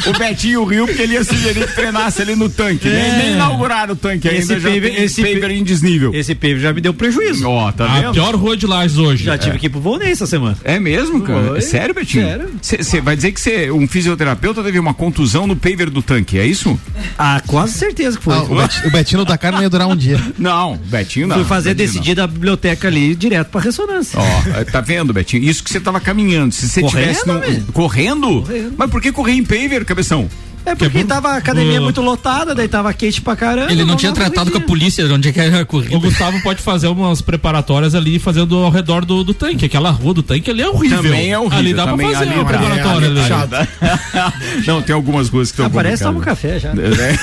o 0.07 0.17
Betinho 0.17 0.61
o 0.61 0.65
Rio, 0.65 0.87
porque 0.87 1.03
ele 1.03 1.13
ia 1.13 1.23
sugerir 1.23 1.67
que 1.67 1.75
treinasse 1.75 2.21
ali 2.21 2.35
no 2.35 2.49
tanque. 2.49 2.89
Nem, 2.89 2.97
é. 2.97 3.17
nem 3.17 3.33
inauguraram 3.33 3.93
o 3.93 3.95
tanque 3.95 4.27
esse 4.27 4.53
ainda. 4.53 4.69
Paver, 4.69 4.81
já 4.81 4.88
esse 4.89 5.21
paver 5.21 5.51
em 5.51 5.63
desnível. 5.63 6.11
Esse 6.13 6.35
paver 6.35 6.59
já 6.59 6.73
me 6.73 6.81
deu 6.81 6.93
prejuízo. 6.93 7.47
Ó, 7.47 7.67
oh, 7.67 7.71
tá 7.71 7.87
vendo? 7.87 8.09
A 8.09 8.11
pior 8.11 8.35
rua 8.35 8.55
de 8.55 8.65
Lages 8.65 8.97
hoje. 8.97 9.23
Já 9.23 9.37
tive 9.37 9.55
é. 9.55 9.59
que 9.59 9.65
ir 9.67 9.69
pro 9.69 9.79
Volney 9.79 10.11
essa 10.11 10.25
semana. 10.25 10.57
É 10.63 10.79
mesmo, 10.79 11.21
cara? 11.21 11.57
É 11.57 11.61
sério, 11.61 11.93
Betinho? 11.93 12.25
Sério. 12.61 12.83
Você 12.83 13.01
vai 13.01 13.15
dizer 13.15 13.31
que 13.31 13.39
você, 13.39 13.71
um 13.71 13.87
fisioterapeuta 13.87 14.63
teve 14.63 14.79
uma 14.79 14.93
contusão 14.93 15.47
no 15.47 15.55
paver 15.55 15.89
do 15.89 16.01
tanque, 16.01 16.37
é 16.37 16.45
isso? 16.45 16.79
Ah, 17.17 17.41
quase 17.45 17.73
certeza 17.73 18.17
que 18.17 18.23
foi. 18.23 18.33
Ah, 18.33 18.43
o, 18.43 18.55
Betinho, 18.55 18.87
o 18.87 18.91
Betinho 18.91 19.25
da 19.25 19.37
carne 19.37 19.61
ia 19.61 19.69
durar 19.69 19.87
um 19.87 19.95
dia. 19.95 20.19
Não, 20.37 20.77
Betinho 20.77 21.27
não. 21.27 21.35
Fui 21.35 21.45
fazer 21.45 21.73
decidir 21.73 22.15
da 22.15 22.25
biblioteca 22.25 22.87
ali 22.87 23.15
direto 23.15 23.49
pra 23.49 23.61
ressonância. 23.61 24.19
Ó, 24.19 24.63
tá 24.71 24.81
vendo, 24.81 25.13
Betinho? 25.13 25.43
Isso 25.43 25.63
que 25.63 25.69
você 25.69 25.79
tava 25.79 25.99
caminhando. 25.99 26.53
Se 26.53 26.67
você 26.67 26.83
tivesse 26.83 27.27
no, 27.27 27.39
correndo? 27.73 28.43
correndo? 28.43 28.73
Mas 28.77 28.89
por 28.89 29.01
que 29.01 29.11
correr 29.11 29.33
em 29.33 29.43
paver, 29.43 29.83
cabeção? 29.85 30.29
É 30.65 30.75
porque 30.75 31.03
tava 31.03 31.29
a 31.29 31.37
academia 31.37 31.79
uh, 31.79 31.83
muito 31.83 32.01
lotada, 32.01 32.53
daí 32.53 32.67
tava 32.67 32.93
quente 32.93 33.21
pra 33.21 33.35
caramba. 33.35 33.71
Ele 33.71 33.83
não, 33.83 33.95
tinha 33.95 34.11
tratado 34.11 34.51
com 34.51 34.57
a 34.57 34.61
polícia 34.61 35.05
onde 35.13 35.29
é 35.29 35.31
que 35.31 35.39
era 35.39 35.65
corrida. 35.65 35.95
O 35.95 35.99
Gustavo 35.99 36.41
pode 36.41 36.61
fazer 36.61 36.87
umas 36.87 37.21
preparatórias 37.21 37.95
ali 37.95 38.19
fazendo 38.19 38.57
ao 38.57 38.69
redor 38.69 39.05
do, 39.05 39.23
do 39.23 39.33
tanque. 39.33 39.65
Aquela 39.65 39.89
rua 39.89 40.13
do 40.13 40.23
tanque 40.23 40.51
ali 40.51 40.61
é 40.61 40.67
horrível. 40.67 41.01
Também 41.01 41.31
é 41.31 41.39
horrível. 41.39 41.57
Ali 41.57 41.73
dá 41.73 41.85
também, 41.85 42.09
pra 42.09 42.19
fazer 42.19 42.29
ali, 42.29 42.39
uma 42.39 42.45
preparatória 42.45 43.07
ali. 43.07 43.19
ali. 43.19 44.65
não, 44.67 44.81
tem 44.81 44.93
algumas 44.93 45.29
ruas 45.29 45.49
que 45.49 45.53
estão 45.53 45.65
ah, 45.65 45.69
Parece 45.69 46.03
toma 46.03 46.19
um 46.19 46.21
café 46.21 46.59
já. 46.59 46.69
É. 46.69 47.19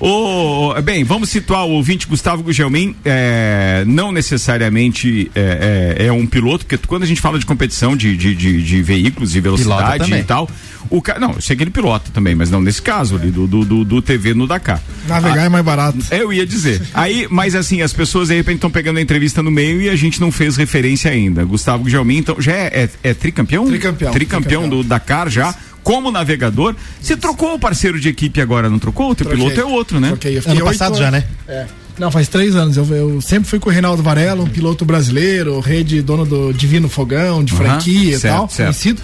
oh, 0.00 0.74
bem, 0.82 1.04
vamos 1.04 1.28
situar 1.28 1.66
o 1.66 1.72
ouvinte 1.72 2.06
Gustavo 2.06 2.42
Gugelmin. 2.42 2.94
É, 3.04 3.84
não 3.86 4.12
necessariamente 4.12 5.30
é, 5.34 5.96
é, 5.98 6.06
é, 6.06 6.12
um 6.12 6.26
piloto, 6.26 6.64
porque 6.64 6.86
quando 6.86 7.02
a 7.02 7.06
gente 7.06 7.20
fala 7.20 7.38
de 7.38 7.44
competição 7.44 7.96
de, 7.96 8.16
de, 8.16 8.34
de, 8.34 8.62
de 8.62 8.82
veículos 8.82 9.34
e 9.34 9.40
velocidade 9.40 10.12
e 10.12 10.22
tal 10.22 10.48
o 10.90 11.00
ca... 11.00 11.18
Não, 11.18 11.32
eu 11.32 11.40
sei 11.40 11.56
que 11.56 11.62
ele 11.62 11.70
pilota 11.70 12.10
também, 12.12 12.34
mas 12.34 12.50
não 12.50 12.60
nesse 12.60 12.82
caso 12.82 13.16
ali, 13.16 13.30
do, 13.30 13.46
do, 13.46 13.84
do 13.84 14.02
TV 14.02 14.34
no 14.34 14.46
Dakar. 14.46 14.80
Navegar 15.06 15.42
ah, 15.42 15.44
é 15.44 15.48
mais 15.48 15.64
barato. 15.64 15.98
Eu 16.10 16.32
ia 16.32 16.46
dizer. 16.46 16.80
Aí, 16.92 17.26
mas 17.30 17.54
assim, 17.54 17.82
as 17.82 17.92
pessoas 17.92 18.28
de 18.28 18.34
repente 18.34 18.56
estão 18.56 18.70
pegando 18.70 18.98
a 18.98 19.02
entrevista 19.02 19.42
no 19.42 19.50
meio 19.50 19.80
e 19.80 19.88
a 19.88 19.96
gente 19.96 20.20
não 20.20 20.30
fez 20.30 20.56
referência 20.56 21.10
ainda. 21.10 21.44
Gustavo 21.44 21.88
Gelmin, 21.88 22.18
então, 22.18 22.40
já 22.40 22.52
é, 22.52 22.88
é, 23.02 23.10
é 23.10 23.14
tricampeão? 23.14 23.66
Tricampeão. 23.66 24.12
Tricampeão 24.12 24.68
do 24.68 24.82
Dakar 24.82 25.28
já 25.28 25.54
como 25.82 26.10
navegador. 26.10 26.74
Você 27.00 27.16
trocou 27.16 27.54
o 27.54 27.58
parceiro 27.58 28.00
de 28.00 28.08
equipe 28.08 28.40
agora, 28.40 28.70
não 28.70 28.78
trocou? 28.78 29.10
O 29.10 29.14
teu 29.14 29.26
Troquei. 29.26 29.44
piloto 29.44 29.60
é 29.60 29.64
outro, 29.64 30.00
né? 30.00 30.08
Troquei. 30.08 30.38
Eu 30.38 30.42
ano 30.46 30.64
passado 30.64 30.96
já, 30.96 31.10
né? 31.10 31.24
É. 31.46 31.66
Não, 31.98 32.10
faz 32.10 32.28
três 32.28 32.56
anos. 32.56 32.76
Eu, 32.76 32.84
eu, 32.86 33.20
sempre 33.20 33.48
fui 33.48 33.58
com 33.58 33.68
o 33.68 33.72
Reinaldo 33.72 34.02
Varela, 34.02 34.42
um 34.42 34.48
piloto 34.48 34.84
brasileiro, 34.84 35.60
rede 35.60 36.02
dono 36.02 36.24
do 36.24 36.52
Divino 36.52 36.88
Fogão, 36.88 37.44
de 37.44 37.52
franquia 37.52 38.16
e 38.16 38.20
tal, 38.20 38.48
certo. 38.48 38.68
conhecido. 38.68 39.02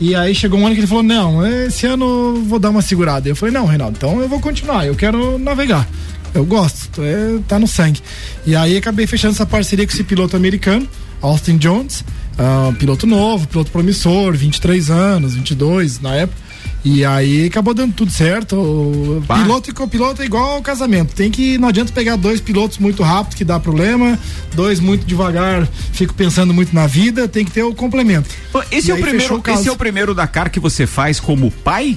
E 0.00 0.14
aí 0.14 0.34
chegou 0.34 0.58
um 0.58 0.66
ano 0.66 0.74
que 0.74 0.80
ele 0.80 0.88
falou: 0.88 1.02
Não, 1.02 1.46
esse 1.46 1.86
ano 1.86 2.42
vou 2.46 2.58
dar 2.58 2.70
uma 2.70 2.82
segurada. 2.82 3.28
Eu 3.28 3.36
falei: 3.36 3.54
Não, 3.54 3.66
Reinaldo, 3.66 3.96
então 3.96 4.20
eu 4.20 4.28
vou 4.28 4.40
continuar, 4.40 4.86
eu 4.86 4.94
quero 4.94 5.38
navegar. 5.38 5.88
Eu 6.34 6.44
gosto, 6.44 7.00
é, 7.00 7.38
tá 7.46 7.60
no 7.60 7.68
sangue. 7.68 8.00
E 8.44 8.56
aí 8.56 8.76
acabei 8.76 9.06
fechando 9.06 9.34
essa 9.34 9.46
parceria 9.46 9.86
com 9.86 9.92
esse 9.92 10.02
piloto 10.02 10.36
americano, 10.36 10.88
Austin 11.22 11.56
Jones, 11.56 12.04
uh, 12.36 12.74
piloto 12.74 13.06
novo, 13.06 13.46
piloto 13.46 13.70
promissor, 13.70 14.36
23 14.36 14.90
anos, 14.90 15.34
22 15.36 16.00
na 16.00 16.16
época. 16.16 16.43
E 16.84 17.02
aí 17.04 17.46
acabou 17.46 17.72
dando 17.72 17.94
tudo 17.94 18.10
certo. 18.10 19.22
Bah. 19.26 19.42
Piloto 19.42 19.70
e 19.70 19.72
copiloto 19.72 20.20
é 20.20 20.26
igual 20.26 20.56
ao 20.56 20.62
casamento. 20.62 21.14
Tem 21.14 21.30
que. 21.30 21.56
Não 21.56 21.68
adianta 21.68 21.92
pegar 21.92 22.16
dois 22.16 22.40
pilotos 22.40 22.78
muito 22.78 23.02
rápido 23.02 23.36
que 23.36 23.44
dá 23.44 23.58
problema, 23.58 24.18
dois 24.54 24.80
muito 24.80 25.06
devagar, 25.06 25.66
fico 25.92 26.12
pensando 26.12 26.52
muito 26.52 26.74
na 26.74 26.86
vida, 26.86 27.26
tem 27.26 27.44
que 27.44 27.50
ter 27.50 27.62
o 27.62 27.74
complemento. 27.74 28.28
Esse, 28.70 28.90
é 28.90 28.94
o, 28.94 29.00
primeiro, 29.00 29.42
esse 29.48 29.68
é 29.68 29.72
o 29.72 29.76
primeiro 29.76 30.14
Dakar 30.14 30.50
que 30.50 30.60
você 30.60 30.86
faz 30.86 31.18
como 31.18 31.50
pai? 31.50 31.96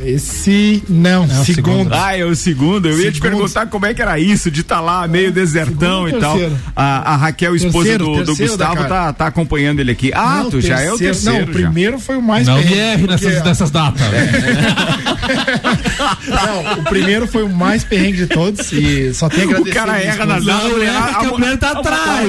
Esse 0.00 0.82
não, 0.88 1.26
não 1.26 1.44
segundo. 1.44 1.76
segundo. 1.76 1.94
Ah, 1.94 2.16
é 2.16 2.24
o 2.24 2.34
segundo. 2.34 2.88
Eu 2.88 2.92
segundo. 2.92 3.04
ia 3.04 3.12
te 3.12 3.20
perguntar 3.20 3.66
como 3.66 3.86
é 3.86 3.94
que 3.94 4.02
era 4.02 4.18
isso, 4.18 4.50
de 4.50 4.62
estar 4.62 4.76
tá 4.76 4.80
lá 4.80 5.06
meio 5.06 5.30
desertão 5.30 6.06
segundo, 6.06 6.18
e 6.18 6.20
tal. 6.20 6.38
A, 6.74 7.12
a, 7.12 7.16
Raquel, 7.16 7.54
esposa 7.54 7.88
terceiro, 7.90 8.04
do, 8.04 8.24
do 8.24 8.36
Gustavo, 8.36 8.84
tá, 8.88 9.12
tá 9.12 9.26
acompanhando 9.26 9.80
ele 9.80 9.92
aqui. 9.92 10.10
Ah, 10.14 10.38
não, 10.38 10.50
tu 10.50 10.60
terceiro, 10.60 10.76
já 10.76 10.82
é 10.82 10.92
o 10.92 10.98
terceiro. 10.98 11.38
Não, 11.38 11.44
o 11.44 11.48
primeiro 11.48 11.98
foi 11.98 12.16
o 12.16 12.22
mais 12.22 12.46
Não 12.46 12.58
erre 12.58 13.06
nessas, 13.06 13.44
nessas 13.44 13.70
datas. 13.70 14.02
não, 16.26 16.80
o 16.80 16.84
primeiro 16.84 17.26
foi 17.26 17.42
o 17.44 17.48
mais 17.48 17.84
perrengue 17.84 18.18
de 18.18 18.26
todos 18.26 18.72
e 18.72 19.14
só 19.14 19.28
tem 19.28 19.44
agradecer. 19.44 19.70
O 19.70 19.74
cara 19.74 19.98
erra 20.00 20.26
nas 20.26 20.44
datas. 20.44 20.70
Não, 20.70 20.82
erra 20.82 21.02
porque 21.02 21.26
a 21.26 21.30
mulher 21.30 21.58
tá 21.58 21.70
atrás. 21.70 22.28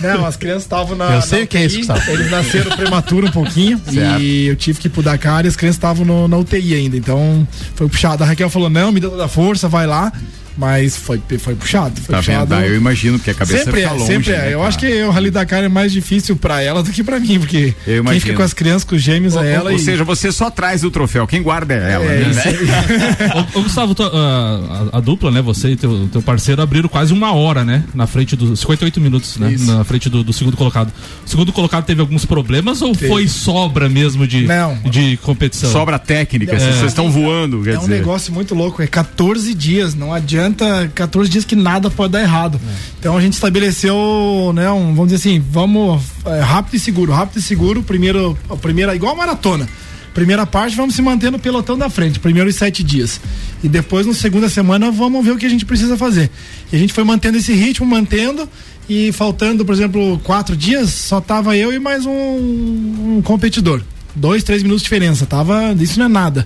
Não, 0.00 0.26
as 0.26 0.36
crianças 0.36 0.62
estavam 0.62 0.96
na. 0.96 1.14
Eu 1.14 1.22
sei 1.22 1.44
o 1.44 1.46
que 1.46 1.56
é 1.56 1.64
isso, 1.64 1.78
Gustavo. 1.78 2.10
Eles 2.10 2.30
nasceram 2.30 2.76
prematuro 2.76 3.26
um 3.28 3.30
pouquinho 3.30 3.80
e 3.92 4.46
eu 4.46 4.56
tive 4.56 4.78
que 4.80 4.86
ir 4.88 4.90
pro 4.90 5.02
Dakar 5.02 5.44
e 5.44 5.48
as 5.48 5.56
crianças 5.56 5.69
estavam 5.76 6.28
na 6.28 6.36
UTI 6.36 6.74
ainda. 6.74 6.96
Então 6.96 7.46
foi 7.74 7.88
puxado. 7.88 8.22
A 8.22 8.26
Raquel 8.26 8.50
falou: 8.50 8.70
não, 8.70 8.92
me 8.92 9.00
deu 9.00 9.10
toda 9.10 9.24
a 9.24 9.28
força, 9.28 9.68
vai 9.68 9.86
lá. 9.86 10.12
Mas 10.60 10.94
foi, 10.94 11.18
foi 11.38 11.54
puxado. 11.54 11.98
Foi 12.02 12.14
tá 12.14 12.18
puxado. 12.18 12.54
Vendo? 12.54 12.66
Eu 12.66 12.76
imagino 12.76 13.18
que 13.18 13.30
a 13.30 13.34
cabeça 13.34 13.64
sempre 13.64 13.80
fica 13.80 13.88
é, 13.88 13.92
longe. 13.92 14.06
Sempre 14.06 14.32
é. 14.32 14.36
Né, 14.36 14.52
eu 14.52 14.62
acho 14.62 14.78
que 14.78 15.02
o 15.04 15.10
Rally 15.10 15.30
Dakar 15.30 15.64
é 15.64 15.70
mais 15.70 15.90
difícil 15.90 16.36
pra 16.36 16.60
ela 16.60 16.82
do 16.82 16.90
que 16.90 17.02
pra 17.02 17.18
mim, 17.18 17.38
porque 17.38 17.74
quem 17.82 18.20
fica 18.20 18.34
com 18.34 18.42
as 18.42 18.52
crianças, 18.52 18.84
com 18.84 18.94
os 18.94 19.00
gêmeos 19.00 19.36
ou, 19.36 19.42
é 19.42 19.52
ela. 19.54 19.70
Ou, 19.70 19.76
e... 19.76 19.78
seja, 19.78 20.04
você 20.04 20.30
só 20.30 20.50
traz 20.50 20.84
o 20.84 20.90
troféu, 20.90 21.26
quem 21.26 21.42
guarda 21.42 21.72
é 21.72 21.92
ela. 21.92 22.04
É, 22.04 22.24
né? 22.26 22.42
ô, 23.54 23.62
Gustavo, 23.62 23.96
a, 24.02 24.98
a, 24.98 25.00
dupla, 25.00 25.30
né? 25.30 25.40
Você 25.40 25.70
e 25.70 25.76
teu, 25.76 26.06
teu 26.12 26.20
parceiro 26.20 26.60
abriram 26.60 26.90
quase 26.90 27.14
uma 27.14 27.32
hora, 27.32 27.64
né? 27.64 27.82
Na 27.94 28.06
frente 28.06 28.36
dos 28.36 28.60
58 28.60 29.00
minutos, 29.00 29.38
né? 29.38 29.52
Isso. 29.52 29.64
Na 29.64 29.82
frente 29.82 30.10
do, 30.10 30.22
do, 30.22 30.32
segundo 30.34 30.58
colocado. 30.58 30.92
O 31.24 31.28
segundo 31.28 31.54
colocado 31.54 31.86
teve 31.86 32.02
alguns 32.02 32.26
problemas 32.26 32.82
ou 32.82 32.92
teve. 32.92 33.08
foi 33.08 33.26
sobra 33.28 33.88
mesmo 33.88 34.26
de, 34.26 34.42
Não. 34.42 34.76
de 34.90 35.16
competição? 35.22 35.72
Sobra 35.72 35.98
técnica, 35.98 36.54
é. 36.54 36.58
vocês 36.58 36.82
estão 36.82 37.10
voando. 37.10 37.66
é 37.66 37.78
um 37.78 37.80
dizer. 37.80 37.94
negócio 37.94 38.30
muito 38.30 38.54
louco, 38.54 38.82
é 38.82 38.86
14 38.86 39.54
dias, 39.54 39.94
não 39.94 40.12
adianta 40.12 40.49
14 40.94 41.30
dias 41.30 41.44
que 41.44 41.56
nada 41.56 41.90
pode 41.90 42.12
dar 42.12 42.20
errado. 42.20 42.60
É. 42.62 42.74
Então 42.98 43.16
a 43.16 43.20
gente 43.20 43.34
estabeleceu, 43.34 44.52
né, 44.54 44.70
um, 44.70 44.94
vamos 44.94 45.12
dizer 45.12 45.16
assim, 45.16 45.44
vamos 45.50 46.02
é, 46.26 46.40
rápido 46.40 46.74
e 46.74 46.78
seguro, 46.78 47.12
rápido 47.12 47.38
e 47.38 47.42
seguro, 47.42 47.82
primeiro, 47.82 48.36
a 48.48 48.56
primeira, 48.56 48.94
igual 48.94 49.14
a 49.14 49.16
maratona. 49.16 49.68
Primeira 50.14 50.44
parte, 50.44 50.76
vamos 50.76 50.96
se 50.96 51.02
manter 51.02 51.30
no 51.30 51.38
pelotão 51.38 51.78
da 51.78 51.88
frente, 51.88 52.18
primeiros 52.18 52.56
sete 52.56 52.82
dias. 52.82 53.20
E 53.62 53.68
depois, 53.68 54.06
na 54.06 54.12
segunda 54.12 54.48
semana, 54.48 54.90
vamos 54.90 55.24
ver 55.24 55.30
o 55.30 55.36
que 55.36 55.46
a 55.46 55.48
gente 55.48 55.64
precisa 55.64 55.96
fazer. 55.96 56.30
E 56.72 56.76
a 56.76 56.78
gente 56.78 56.92
foi 56.92 57.04
mantendo 57.04 57.38
esse 57.38 57.52
ritmo, 57.52 57.86
mantendo, 57.86 58.48
e 58.90 59.12
faltando, 59.12 59.64
por 59.64 59.72
exemplo, 59.72 60.18
quatro 60.24 60.56
dias, 60.56 60.90
só 60.90 61.20
tava 61.20 61.56
eu 61.56 61.72
e 61.72 61.78
mais 61.78 62.04
um, 62.04 62.10
um 62.10 63.22
competidor. 63.22 63.82
Dois, 64.16 64.42
três 64.42 64.64
minutos 64.64 64.82
de 64.82 64.86
diferença. 64.86 65.24
Tava. 65.24 65.72
Isso 65.78 65.96
não 65.96 66.06
é 66.06 66.08
nada. 66.08 66.44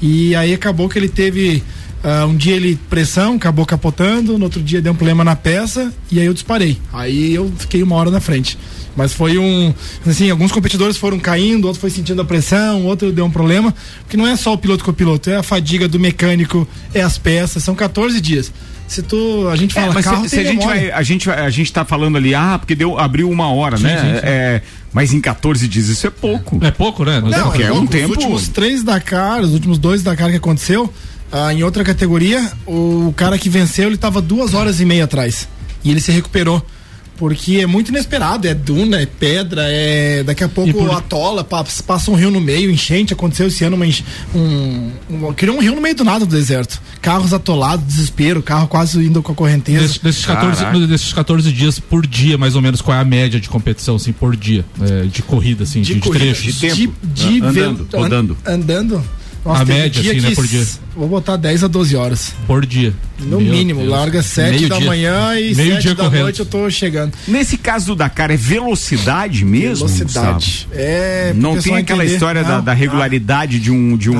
E 0.00 0.34
aí 0.34 0.54
acabou 0.54 0.88
que 0.88 0.98
ele 0.98 1.10
teve 1.10 1.62
Uh, 2.04 2.26
um 2.26 2.36
dia 2.36 2.54
ele 2.54 2.78
pressão, 2.90 3.36
acabou 3.36 3.64
capotando, 3.64 4.36
no 4.36 4.44
outro 4.44 4.62
dia 4.62 4.82
deu 4.82 4.92
um 4.92 4.96
problema 4.96 5.24
na 5.24 5.34
peça 5.34 5.90
e 6.12 6.20
aí 6.20 6.26
eu 6.26 6.34
disparei. 6.34 6.78
Aí 6.92 7.34
eu 7.34 7.50
fiquei 7.56 7.82
uma 7.82 7.96
hora 7.96 8.10
na 8.10 8.20
frente. 8.20 8.58
Mas 8.94 9.12
foi 9.12 9.38
um. 9.38 9.72
Assim, 10.06 10.30
alguns 10.30 10.52
competidores 10.52 10.98
foram 10.98 11.18
caindo, 11.18 11.64
outro 11.64 11.80
foi 11.80 11.90
sentindo 11.90 12.20
a 12.20 12.24
pressão, 12.24 12.84
outro 12.84 13.10
deu 13.10 13.24
um 13.24 13.30
problema. 13.30 13.74
Porque 14.00 14.16
não 14.16 14.26
é 14.26 14.36
só 14.36 14.52
o 14.52 14.58
piloto 14.58 14.84
com 14.84 14.90
o 14.90 14.94
piloto, 14.94 15.30
é 15.30 15.36
a 15.36 15.42
fadiga 15.42 15.88
do 15.88 15.98
mecânico, 15.98 16.68
é 16.92 17.00
as 17.00 17.18
peças, 17.18 17.64
são 17.64 17.74
14 17.74 18.20
dias. 18.20 18.52
Se 18.86 19.02
tu. 19.02 19.48
A 19.48 19.56
gente 19.56 19.72
fala, 19.72 19.88
é, 19.88 19.94
mas 19.94 20.04
carro 20.04 20.24
se, 20.24 20.30
se 20.30 20.40
a 20.40 20.44
gente 20.44 20.64
vai, 20.64 20.90
a 20.90 21.02
gente 21.02 21.30
a 21.30 21.50
gente 21.50 21.72
tá 21.72 21.84
falando 21.84 22.16
ali, 22.16 22.34
ah, 22.34 22.58
porque 22.58 22.74
deu, 22.74 22.98
abriu 22.98 23.30
uma 23.30 23.48
hora, 23.48 23.78
sim, 23.78 23.84
né? 23.84 23.96
Sim, 23.96 24.14
sim. 24.14 24.20
É, 24.22 24.62
mas 24.92 25.12
em 25.12 25.20
14 25.20 25.66
dias 25.66 25.88
isso 25.88 26.06
é 26.06 26.10
pouco. 26.10 26.58
É 26.62 26.70
pouco, 26.70 27.04
né? 27.04 27.20
Não, 27.20 27.30
não 27.30 27.54
é, 27.54 27.62
é 27.62 27.72
um 27.72 27.86
tempo. 27.86 28.12
Os 28.12 28.18
últimos 28.18 28.48
três 28.48 28.84
Dakar, 28.84 29.40
os 29.40 29.54
últimos 29.54 29.78
dois 29.78 30.02
Dakar 30.02 30.30
que 30.30 30.36
aconteceu 30.36 30.92
ah, 31.32 31.52
em 31.52 31.62
outra 31.62 31.84
categoria, 31.84 32.52
o 32.66 33.12
cara 33.16 33.38
que 33.38 33.48
venceu, 33.48 33.86
ele 33.86 33.94
estava 33.94 34.20
duas 34.22 34.54
horas 34.54 34.80
e 34.80 34.84
meia 34.84 35.04
atrás. 35.04 35.48
E 35.82 35.90
ele 35.90 36.00
se 36.00 36.12
recuperou. 36.12 36.64
Porque 37.16 37.58
é 37.58 37.66
muito 37.66 37.90
inesperado, 37.90 38.48
é 38.48 38.54
duna, 38.54 39.00
é 39.00 39.06
pedra, 39.06 39.62
é. 39.68 40.24
Daqui 40.24 40.42
a 40.42 40.48
pouco 40.48 40.72
por... 40.72 40.90
atola, 40.90 41.44
passa 41.44 42.10
um 42.10 42.14
rio 42.14 42.30
no 42.30 42.40
meio, 42.40 42.70
enchente, 42.70 43.12
aconteceu 43.12 43.46
esse 43.46 43.62
ano 43.62 43.76
uma 43.76 43.86
um, 44.34 44.90
um, 45.08 45.32
criou 45.32 45.56
um 45.56 45.60
rio 45.60 45.76
no 45.76 45.80
meio 45.80 45.94
do 45.94 46.02
nada 46.02 46.26
do 46.26 46.34
deserto. 46.34 46.82
Carros 47.00 47.32
atolados, 47.32 47.86
desespero, 47.86 48.42
carro 48.42 48.66
quase 48.66 48.98
indo 48.98 49.22
com 49.22 49.30
a 49.30 49.34
correnteza. 49.34 49.86
Des, 49.86 49.98
desses, 49.98 50.26
14, 50.26 50.86
desses 50.88 51.12
14 51.12 51.52
dias 51.52 51.78
por 51.78 52.04
dia, 52.04 52.36
mais 52.36 52.56
ou 52.56 52.62
menos, 52.62 52.80
qual 52.80 52.96
é 52.96 53.00
a 53.00 53.04
média 53.04 53.38
de 53.38 53.48
competição, 53.48 53.94
assim, 53.94 54.12
por 54.12 54.34
dia? 54.34 54.64
É, 54.80 55.04
de 55.04 55.22
corrida, 55.22 55.62
assim, 55.62 55.82
de, 55.82 55.94
de, 55.94 56.00
de 56.00 56.10
trechos? 56.10 56.54
De 56.54 56.60
tempo. 56.60 56.94
De, 57.00 57.40
de 57.40 57.46
andando, 57.46 57.88
rodando. 57.92 58.36
Andando. 58.44 59.04
Nossa, 59.44 59.62
a 59.62 59.64
média, 59.64 60.00
assim, 60.00 60.20
né, 60.20 60.34
por 60.34 60.46
dia. 60.46 60.66
Vou 60.96 61.08
botar 61.08 61.36
10 61.36 61.64
a 61.64 61.68
12 61.68 61.96
horas. 61.96 62.34
Por 62.46 62.64
dia. 62.64 62.94
No 63.20 63.40
Meu 63.40 63.52
mínimo, 63.52 63.80
Deus. 63.80 63.92
larga 63.92 64.22
7 64.22 64.66
da 64.66 64.78
dia. 64.78 64.86
manhã 64.86 65.38
e 65.38 65.54
Meio 65.54 65.74
7 65.74 65.88
da 65.88 66.04
correndo. 66.04 66.22
noite 66.22 66.40
eu 66.40 66.46
tô 66.46 66.70
chegando. 66.70 67.12
Nesse 67.28 67.56
caso 67.56 67.86
do 67.86 67.96
Dakar, 67.96 68.30
é 68.30 68.36
velocidade 68.36 69.44
mesmo? 69.44 69.86
Velocidade. 69.86 70.68
É, 70.72 71.32
não 71.36 71.58
tem 71.58 71.76
aquela 71.76 72.02
entender. 72.02 72.14
história 72.14 72.42
não, 72.42 72.48
da, 72.48 72.60
da, 72.60 72.72
regularidade 72.72 73.58
de 73.58 73.70
um, 73.70 73.96
de 73.96 74.10
um, 74.10 74.16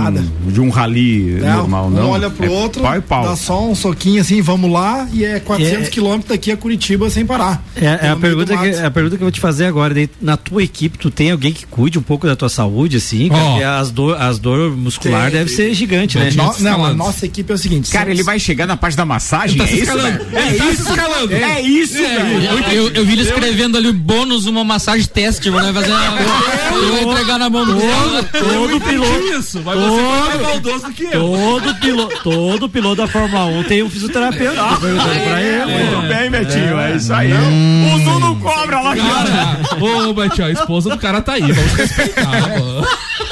de 0.47 0.61
um 0.61 0.69
rally 0.69 1.39
não, 1.41 1.57
normal, 1.59 1.91
não? 1.91 2.07
Um 2.09 2.11
olha 2.11 2.31
pro 2.31 2.47
é 2.47 2.51
outro, 2.51 2.83
pau 2.83 3.03
pau. 3.03 3.25
dá 3.25 3.37
só 3.37 3.69
um 3.69 3.75
soquinho 3.75 4.21
assim, 4.21 4.41
vamos 4.41 4.71
lá, 4.71 5.09
e 5.13 5.25
é 5.25 5.41
400 5.41 5.87
é, 5.87 5.91
quilômetros 5.91 6.29
daqui 6.29 6.53
a 6.53 6.57
Curitiba 6.57 7.09
sem 7.11 7.25
parar. 7.25 7.65
É, 7.77 8.07
é 8.07 8.09
a, 8.11 8.17
pergunta 8.17 8.57
que, 8.57 8.75
a 8.77 8.91
pergunta 8.91 9.17
que 9.17 9.23
eu 9.23 9.27
vou 9.27 9.33
te 9.33 9.41
fazer 9.41 9.67
agora. 9.67 9.95
Na 10.21 10.37
tua 10.37 10.63
equipe, 10.63 10.99
tu 10.99 11.11
tem 11.11 11.31
alguém 11.31 11.53
que 11.53 11.67
cuide 11.67 11.99
um 11.99 12.03
pouco 12.03 12.27
da 12.27 12.35
tua 12.35 12.49
saúde, 12.49 12.97
assim? 12.97 13.31
Oh. 13.31 13.65
As 13.65 13.91
dor, 13.91 14.21
as 14.21 14.39
dor 14.39 14.77
muscular 14.77 15.14
tem, 15.23 15.31
deve 15.31 15.51
ser 15.51 15.75
gigante, 15.75 16.19
né? 16.19 16.31
No, 16.31 16.59
não, 16.61 16.85
a 16.85 16.95
nossa 16.95 17.27
equipe 17.27 17.51
é 17.51 17.55
o 17.55 17.59
seguinte. 17.59 17.91
Cara, 17.91 18.11
ele 18.11 18.23
vai 18.23 18.39
chegar 18.39 18.67
na 18.67 18.77
parte 18.77 18.97
da 18.97 19.05
massagem. 19.05 19.59
Tá 19.59 19.65
é, 19.65 19.73
isso, 19.73 19.91
é, 19.93 20.55
tá 20.57 20.71
isso, 20.71 20.83
escalando. 20.83 21.35
É, 21.35 21.61
isso, 21.61 21.99
é, 21.99 22.73
eu, 22.73 22.73
eu, 22.73 22.93
eu, 22.93 23.05
vi 23.07 23.13
ele 23.13 23.23
escrevendo 23.23 23.77
ali 23.77 23.93
bônus, 23.93 24.47
uma 24.47 24.65
massagem 24.65 25.07
teste. 25.07 25.51
Vou 25.51 25.61
fazer. 25.61 25.93
Eu 26.75 27.03
vou 27.03 27.13
entregar 27.13 27.39
na 27.39 27.49
mão 27.49 27.65
do 27.65 27.75
todo, 27.75 28.29
todo 28.33 28.81
piloto. 28.81 29.21
Isso, 29.39 29.63
mas 29.65 29.75
todo, 29.75 29.91
você 29.91 30.01
é 30.01 30.19
mais 30.19 30.41
maldoso 30.41 30.87
do 30.87 30.93
que 30.93 31.05
eu. 31.05 31.11
Todo 31.13 31.75
piloto, 31.77 32.23
todo 32.23 32.69
piloto 32.69 32.97
da 32.97 33.07
Fórmula 33.07 33.45
1 33.47 33.65
tem 33.65 33.83
um 33.83 33.91
fisioterapeuta. 33.91 34.61
Ah, 34.61 34.77
perguntando 34.81 35.21
pra 35.21 35.43
ele. 35.43 35.73
Muito 35.73 36.09
bem, 36.09 36.31
Betinho. 36.31 36.79
É 36.79 36.97
isso 36.97 37.13
aí. 37.13 37.33
O 37.33 37.99
Nuno 37.99 38.37
cobra 38.41 38.81
lá, 38.81 38.97
cara. 38.97 39.61
Ô, 39.81 40.13
Betinho, 40.13 40.49
a 40.49 40.51
esposa 40.51 40.91
do 40.91 40.99
cara 40.99 41.21
tá 41.23 41.35
aí. 41.35 41.53
Vamos 41.53 41.73
respeitar, 41.73 42.31
mano. 42.31 42.85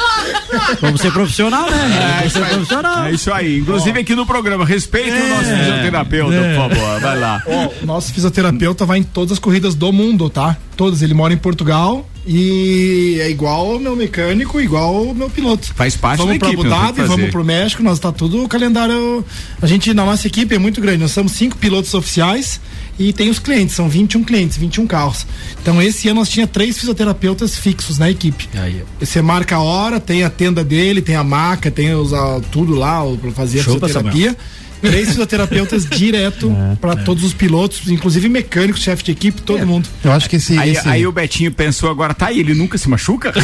Vamos 0.80 1.00
ser 1.00 1.12
profissional, 1.12 1.70
né? 1.70 2.22
É, 2.24 2.28
ser 2.28 2.44
profissional. 2.44 3.04
é 3.06 3.12
isso 3.12 3.32
aí. 3.32 3.58
Inclusive 3.58 4.00
aqui 4.00 4.14
no 4.14 4.26
programa, 4.26 4.64
respeite 4.64 5.10
é, 5.10 5.22
o 5.22 5.28
nosso 5.28 5.50
fisioterapeuta, 5.56 6.34
é. 6.34 6.54
por 6.56 6.68
favor. 6.70 7.00
Vai 7.00 7.18
lá. 7.18 7.42
O 7.82 7.86
nosso 7.86 8.12
fisioterapeuta 8.12 8.84
vai 8.84 8.98
em 8.98 9.02
todas 9.02 9.32
as 9.32 9.38
corridas 9.38 9.74
do 9.74 9.92
mundo, 9.92 10.28
tá? 10.28 10.56
Todas. 10.76 11.02
Ele 11.02 11.14
mora 11.14 11.32
em 11.32 11.38
Portugal 11.38 12.06
e 12.26 13.18
é 13.20 13.28
igual 13.28 13.76
o 13.76 13.80
meu 13.80 13.96
mecânico, 13.96 14.60
igual 14.60 15.02
o 15.02 15.14
meu 15.14 15.28
piloto. 15.28 15.74
Faz 15.74 15.96
parte 15.96 16.18
vamos 16.18 16.38
da 16.38 16.46
equipe. 16.46 16.56
Vamos 16.56 16.70
para 16.70 16.88
Abu 16.88 16.96
Dhabi, 16.96 17.08
vamos 17.08 17.30
pro 17.30 17.44
México, 17.44 17.82
nós 17.82 17.98
tá 17.98 18.12
tudo 18.12 18.44
o 18.44 18.48
calendário. 18.48 19.24
A 19.60 19.66
gente, 19.66 19.92
na 19.92 20.04
nossa 20.04 20.26
equipe 20.26 20.54
é 20.54 20.58
muito 20.58 20.80
grande. 20.80 20.98
Nós 20.98 21.10
somos 21.10 21.32
cinco 21.32 21.56
pilotos 21.56 21.92
oficiais 21.94 22.60
e 23.08 23.12
tem 23.12 23.30
os 23.30 23.38
clientes, 23.38 23.74
são 23.74 23.88
21 23.88 24.24
clientes, 24.24 24.56
21 24.56 24.86
carros. 24.86 25.26
Então 25.60 25.80
esse 25.82 26.08
ano 26.08 26.20
nós 26.20 26.28
tinha 26.28 26.46
três 26.46 26.78
fisioterapeutas 26.78 27.56
fixos 27.56 27.98
na 27.98 28.10
equipe. 28.10 28.48
Aí. 28.54 28.82
Você 29.00 29.20
marca 29.20 29.56
a 29.56 29.60
hora, 29.60 29.98
tem 29.98 30.22
a 30.22 30.30
tenda 30.30 30.62
dele, 30.62 31.02
tem 31.02 31.16
a 31.16 31.24
maca, 31.24 31.70
tem 31.70 31.94
os, 31.94 32.12
a, 32.12 32.40
tudo 32.50 32.74
lá 32.74 33.02
para 33.20 33.30
fazer 33.32 33.62
Show 33.62 33.76
a 33.76 33.80
fisioterapia 33.80 34.36
três 34.82 35.08
fisioterapeutas 35.08 35.86
direto 35.86 36.50
é, 36.72 36.74
para 36.76 36.92
é. 36.92 37.04
todos 37.04 37.24
os 37.24 37.32
pilotos, 37.32 37.88
inclusive 37.88 38.28
mecânicos, 38.28 38.82
chefe 38.82 39.04
de 39.04 39.12
equipe, 39.12 39.40
todo 39.40 39.62
é. 39.62 39.64
mundo. 39.64 39.88
Eu 40.04 40.12
acho 40.12 40.28
que 40.28 40.36
esse 40.36 40.58
aí, 40.58 40.70
esse 40.70 40.88
aí, 40.88 41.06
o 41.06 41.12
Betinho 41.12 41.52
pensou 41.52 41.90
agora, 41.90 42.12
tá 42.12 42.26
aí, 42.26 42.40
ele 42.40 42.54
nunca 42.54 42.76
se 42.76 42.88
machuca? 42.88 43.32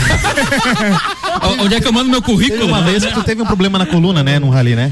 Onde 1.61 1.77
é 1.77 1.81
que 1.81 1.87
eu 1.87 1.93
mando 1.93 2.11
meu 2.11 2.21
currículo? 2.21 2.67
Uma 2.67 2.83
vez 2.83 3.05
que 3.05 3.15
tu 3.15 3.23
teve 3.23 3.41
um 3.41 3.47
problema 3.47 3.79
na 3.79 3.87
coluna, 3.87 4.23
né, 4.23 4.39
no 4.39 4.51
rally, 4.51 4.75
né? 4.75 4.91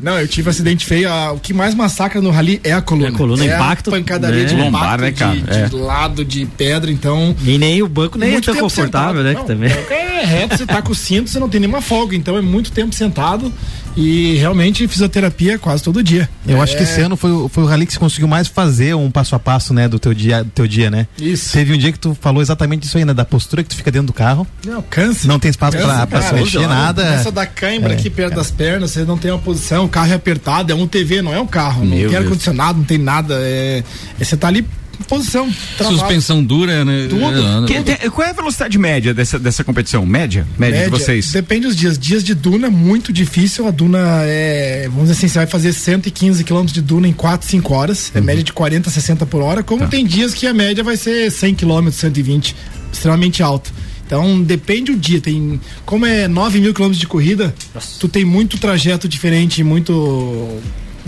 Não, 0.00 0.18
eu 0.20 0.28
tive 0.28 0.48
um 0.48 0.50
acidente 0.50 0.84
feio. 0.84 1.08
o 1.32 1.38
que 1.38 1.54
mais 1.54 1.74
massacra 1.74 2.20
no 2.20 2.30
rally 2.30 2.60
é 2.62 2.72
a 2.72 2.82
coluna. 2.82 3.08
É 3.08 3.10
a 3.10 3.14
coluna, 3.14 3.44
é 3.44 3.54
impacto. 3.54 3.88
A 3.88 3.92
pancadaria 3.92 4.42
né? 4.42 4.48
de 4.48 4.54
lombar, 4.54 5.00
né, 5.00 5.12
cara? 5.12 5.36
De, 5.36 5.50
é. 5.50 5.68
de, 5.68 5.74
lado 5.74 6.24
de 6.24 6.44
pedra, 6.44 6.90
então. 6.90 7.34
E 7.44 7.56
nem 7.56 7.82
o 7.82 7.88
banco 7.88 8.18
nem 8.18 8.34
é 8.34 8.40
tão 8.40 8.54
confortável, 8.54 9.22
sentado. 9.22 9.24
né? 9.24 9.32
Não, 9.32 9.40
que 9.40 9.46
também. 9.46 9.70
É 9.70 10.24
reto, 10.24 10.56
você 10.56 10.66
tá 10.66 10.82
com 10.82 10.92
o 10.92 10.94
cinto, 10.94 11.30
você 11.30 11.38
não 11.38 11.48
tem 11.48 11.60
nenhuma 11.60 11.80
folga, 11.80 12.16
então 12.16 12.36
é 12.36 12.42
muito 12.42 12.72
tempo 12.72 12.94
sentado 12.94 13.52
e 13.96 14.36
realmente 14.36 14.86
fisioterapia 14.86 15.58
quase 15.58 15.82
todo 15.82 16.02
dia. 16.02 16.28
Eu 16.46 16.58
é... 16.58 16.60
acho 16.60 16.76
que 16.76 16.82
esse 16.82 17.00
ano 17.00 17.16
foi, 17.16 17.48
foi 17.48 17.64
o 17.64 17.66
rally 17.66 17.86
que 17.86 17.92
você 17.92 17.98
conseguiu 17.98 18.28
mais 18.28 18.46
fazer 18.46 18.94
um 18.94 19.10
passo 19.10 19.34
a 19.34 19.38
passo, 19.38 19.72
né, 19.72 19.88
do 19.88 19.98
teu 19.98 20.12
dia, 20.12 20.44
do 20.44 20.50
teu 20.50 20.66
dia, 20.66 20.90
né? 20.90 21.06
Isso. 21.18 21.52
Teve 21.52 21.72
um 21.72 21.78
dia 21.78 21.90
que 21.92 21.98
tu 21.98 22.16
falou 22.20 22.42
exatamente 22.42 22.84
isso 22.84 22.98
aí, 22.98 23.04
né, 23.04 23.14
da 23.14 23.24
postura 23.24 23.62
que 23.62 23.70
tu 23.70 23.76
fica 23.76 23.90
dentro 23.90 24.08
do 24.08 24.12
carro. 24.12 24.46
Não, 24.64 24.82
cansa. 24.82 25.26
Não 25.26 25.38
tem 25.38 25.50
espaço 25.50 25.78
pra 25.78 26.22
se 26.22 26.34
mexer, 26.34 26.66
nada. 26.68 27.02
Essa 27.02 27.32
da 27.32 27.46
cãibra 27.46 27.92
é, 27.92 27.94
aqui 27.94 28.10
perto 28.10 28.34
das 28.34 28.50
pernas, 28.50 28.90
você 28.90 29.04
não 29.04 29.16
tem 29.16 29.30
uma 29.30 29.40
posição, 29.40 29.84
o 29.84 29.88
carro 29.88 30.12
é 30.12 30.14
apertado, 30.14 30.70
é 30.70 30.74
um 30.74 30.86
TV, 30.86 31.22
não 31.22 31.32
é 31.32 31.40
um 31.40 31.46
carro, 31.46 31.84
Meu 31.84 32.02
não 32.02 32.08
tem 32.10 32.18
ar-condicionado, 32.18 32.78
não 32.78 32.84
tem 32.84 32.98
nada, 32.98 33.34
é, 33.40 33.82
é, 34.20 34.24
você 34.24 34.36
tá 34.36 34.48
ali 34.48 34.66
posição. 35.04 35.52
Travado. 35.76 35.98
Suspensão 35.98 36.44
dura, 36.44 36.84
né? 36.84 37.06
Tudo. 37.08 37.66
Que, 37.66 38.10
qual 38.10 38.26
é 38.26 38.30
a 38.30 38.34
velocidade 38.34 38.78
média 38.78 39.12
dessa, 39.12 39.38
dessa 39.38 39.64
competição? 39.64 40.04
Média? 40.04 40.46
Média, 40.58 40.80
média 40.80 40.90
de 40.90 40.90
vocês? 40.90 41.32
Depende 41.32 41.66
dos 41.66 41.76
dias. 41.76 41.98
Dias 41.98 42.22
de 42.22 42.34
duna, 42.34 42.70
muito 42.70 43.12
difícil. 43.12 43.66
A 43.66 43.70
duna 43.70 44.22
é, 44.24 44.84
vamos 44.88 45.08
dizer 45.08 45.12
assim, 45.14 45.28
você 45.28 45.38
vai 45.38 45.46
fazer 45.46 45.72
115 45.72 46.44
km 46.44 46.64
de 46.66 46.80
duna 46.80 47.08
em 47.08 47.12
4, 47.12 47.48
5 47.48 47.74
horas. 47.74 48.12
É 48.14 48.18
uhum. 48.18 48.24
média 48.24 48.42
de 48.42 48.52
40, 48.52 48.90
60 48.90 49.26
por 49.26 49.42
hora. 49.42 49.62
Como 49.62 49.82
tá. 49.82 49.88
tem 49.88 50.04
dias 50.04 50.34
que 50.34 50.46
a 50.46 50.54
média 50.54 50.82
vai 50.82 50.96
ser 50.96 51.30
100 51.30 51.54
km, 51.54 51.90
120, 51.90 52.56
extremamente 52.92 53.42
alta. 53.42 53.70
Então 54.06 54.40
depende 54.40 54.92
do 54.92 54.98
dia. 54.98 55.20
Tem, 55.20 55.60
como 55.84 56.06
é 56.06 56.28
9 56.28 56.60
mil 56.60 56.72
quilômetros 56.72 57.00
de 57.00 57.06
corrida, 57.06 57.54
Nossa. 57.74 57.98
tu 57.98 58.08
tem 58.08 58.24
muito 58.24 58.58
trajeto 58.58 59.08
diferente, 59.08 59.62
muito. 59.62 60.60